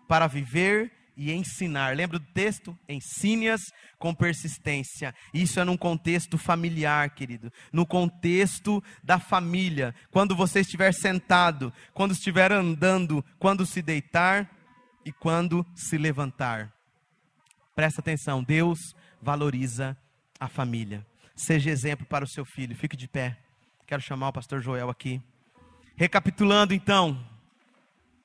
para 0.08 0.26
viver 0.26 0.92
e 1.16 1.32
ensinar. 1.32 1.96
Lembra 1.96 2.18
do 2.18 2.26
texto? 2.26 2.76
Ensine-as 2.88 3.60
com 3.98 4.14
persistência. 4.14 5.14
Isso 5.32 5.60
é 5.60 5.64
num 5.64 5.76
contexto 5.76 6.36
familiar, 6.36 7.10
querido. 7.10 7.52
No 7.72 7.86
contexto 7.86 8.82
da 9.02 9.18
família. 9.18 9.94
Quando 10.10 10.34
você 10.34 10.60
estiver 10.60 10.92
sentado, 10.92 11.72
quando 11.92 12.12
estiver 12.12 12.52
andando, 12.52 13.24
quando 13.38 13.64
se 13.64 13.80
deitar 13.80 14.50
e 15.04 15.12
quando 15.12 15.64
se 15.74 15.96
levantar. 15.96 16.72
Presta 17.74 18.00
atenção, 18.00 18.42
Deus 18.42 18.94
valoriza 19.20 19.96
a 20.38 20.48
família. 20.48 21.04
Seja 21.34 21.70
exemplo 21.70 22.06
para 22.06 22.24
o 22.24 22.28
seu 22.28 22.44
filho. 22.44 22.76
Fique 22.76 22.96
de 22.96 23.08
pé. 23.08 23.36
Quero 23.86 24.00
chamar 24.00 24.28
o 24.28 24.32
pastor 24.32 24.60
Joel 24.60 24.88
aqui. 24.88 25.20
Recapitulando 25.96 26.74
então, 26.74 27.24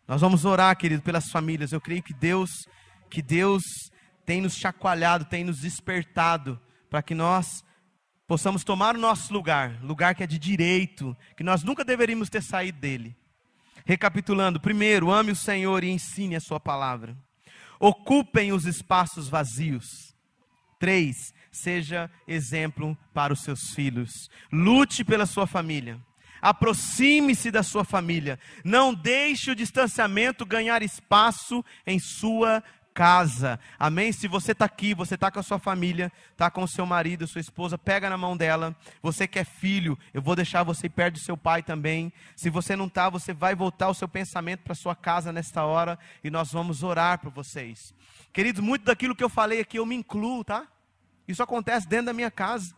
nós 0.07 0.21
vamos 0.21 0.43
orar, 0.43 0.75
querido, 0.75 1.03
pelas 1.03 1.29
famílias. 1.29 1.71
Eu 1.71 1.79
creio 1.79 2.01
que 2.01 2.13
Deus 2.13 2.67
que 3.09 3.21
Deus 3.21 3.63
tem 4.25 4.41
nos 4.41 4.55
chacoalhado, 4.55 5.25
tem 5.25 5.43
nos 5.43 5.59
despertado, 5.59 6.59
para 6.89 7.01
que 7.01 7.15
nós 7.15 7.63
possamos 8.27 8.63
tomar 8.63 8.95
o 8.95 8.99
nosso 8.99 9.33
lugar, 9.33 9.83
lugar 9.83 10.13
que 10.13 10.23
é 10.23 10.27
de 10.27 10.37
direito, 10.37 11.17
que 11.35 11.43
nós 11.43 11.63
nunca 11.63 11.83
deveríamos 11.83 12.29
ter 12.29 12.43
saído 12.43 12.79
dele. 12.79 13.17
Recapitulando, 13.85 14.59
primeiro, 14.59 15.11
ame 15.11 15.31
o 15.31 15.35
Senhor 15.35 15.83
e 15.83 15.89
ensine 15.89 16.35
a 16.35 16.39
sua 16.39 16.59
palavra. 16.59 17.17
Ocupem 17.79 18.51
os 18.51 18.65
espaços 18.65 19.27
vazios. 19.27 20.13
Três, 20.79 21.33
seja 21.51 22.09
exemplo 22.27 22.95
para 23.13 23.33
os 23.33 23.41
seus 23.41 23.73
filhos. 23.73 24.29
Lute 24.51 25.03
pela 25.03 25.25
sua 25.25 25.47
família. 25.47 25.99
Aproxime-se 26.41 27.51
da 27.51 27.63
sua 27.63 27.83
família. 27.83 28.39
Não 28.63 28.93
deixe 28.93 29.51
o 29.51 29.55
distanciamento 29.55 30.45
ganhar 30.45 30.81
espaço 30.81 31.65
em 31.85 31.99
sua 31.99 32.63
casa. 32.99 33.57
Amém? 33.79 34.11
Se 34.11 34.27
você 34.27 34.51
está 34.51 34.65
aqui, 34.65 34.93
você 34.93 35.15
está 35.15 35.31
com 35.31 35.39
a 35.39 35.43
sua 35.43 35.57
família, 35.57 36.11
está 36.33 36.51
com 36.51 36.63
o 36.63 36.67
seu 36.67 36.85
marido, 36.85 37.25
sua 37.25 37.39
esposa, 37.39 37.77
pega 37.77 38.09
na 38.09 38.17
mão 38.17 38.35
dela. 38.35 38.75
Você 39.01 39.25
que 39.25 39.39
é 39.39 39.45
filho, 39.45 39.97
eu 40.13 40.21
vou 40.21 40.35
deixar 40.35 40.63
você 40.63 40.89
perto 40.89 41.13
do 41.13 41.21
seu 41.21 41.37
pai 41.37 41.63
também. 41.63 42.11
Se 42.35 42.49
você 42.49 42.75
não 42.75 42.87
está, 42.87 43.09
você 43.09 43.31
vai 43.31 43.55
voltar 43.55 43.87
o 43.87 43.93
seu 43.93 44.05
pensamento 44.05 44.63
para 44.63 44.75
sua 44.75 44.97
casa 44.97 45.31
nesta 45.31 45.63
hora 45.63 45.97
e 46.21 46.29
nós 46.29 46.51
vamos 46.51 46.83
orar 46.83 47.19
por 47.19 47.31
vocês. 47.31 47.93
Queridos, 48.33 48.61
muito 48.61 48.83
daquilo 48.83 49.15
que 49.15 49.23
eu 49.23 49.29
falei 49.29 49.61
aqui 49.61 49.77
eu 49.79 49.85
me 49.85 49.95
incluo, 49.95 50.43
tá? 50.43 50.67
Isso 51.25 51.41
acontece 51.41 51.87
dentro 51.87 52.07
da 52.07 52.13
minha 52.13 52.29
casa. 52.29 52.75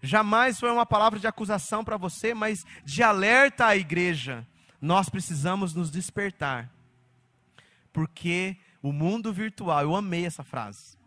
Jamais 0.00 0.58
foi 0.58 0.70
uma 0.70 0.86
palavra 0.86 1.18
de 1.18 1.26
acusação 1.26 1.84
para 1.84 1.98
você, 1.98 2.32
mas 2.32 2.64
de 2.86 3.02
alerta 3.02 3.66
à 3.66 3.76
igreja. 3.76 4.46
Nós 4.80 5.10
precisamos 5.10 5.74
nos 5.74 5.90
despertar. 5.90 6.70
Porque 7.92 8.56
o 8.82 8.92
mundo 8.92 9.32
virtual, 9.32 9.82
eu 9.82 9.94
amei 9.94 10.26
essa 10.26 10.42
frase. 10.42 10.98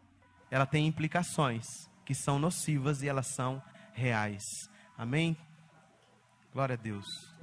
Ela 0.50 0.66
tem 0.66 0.88
implicações 0.88 1.66
que 2.06 2.16
são 2.16 2.40
nocivas 2.40 3.02
e 3.02 3.10
elas 3.10 3.28
são 3.28 3.62
reais. 3.94 4.44
Amém? 4.98 5.36
Glória 6.54 6.74
a 6.74 6.78
Deus. 6.78 7.35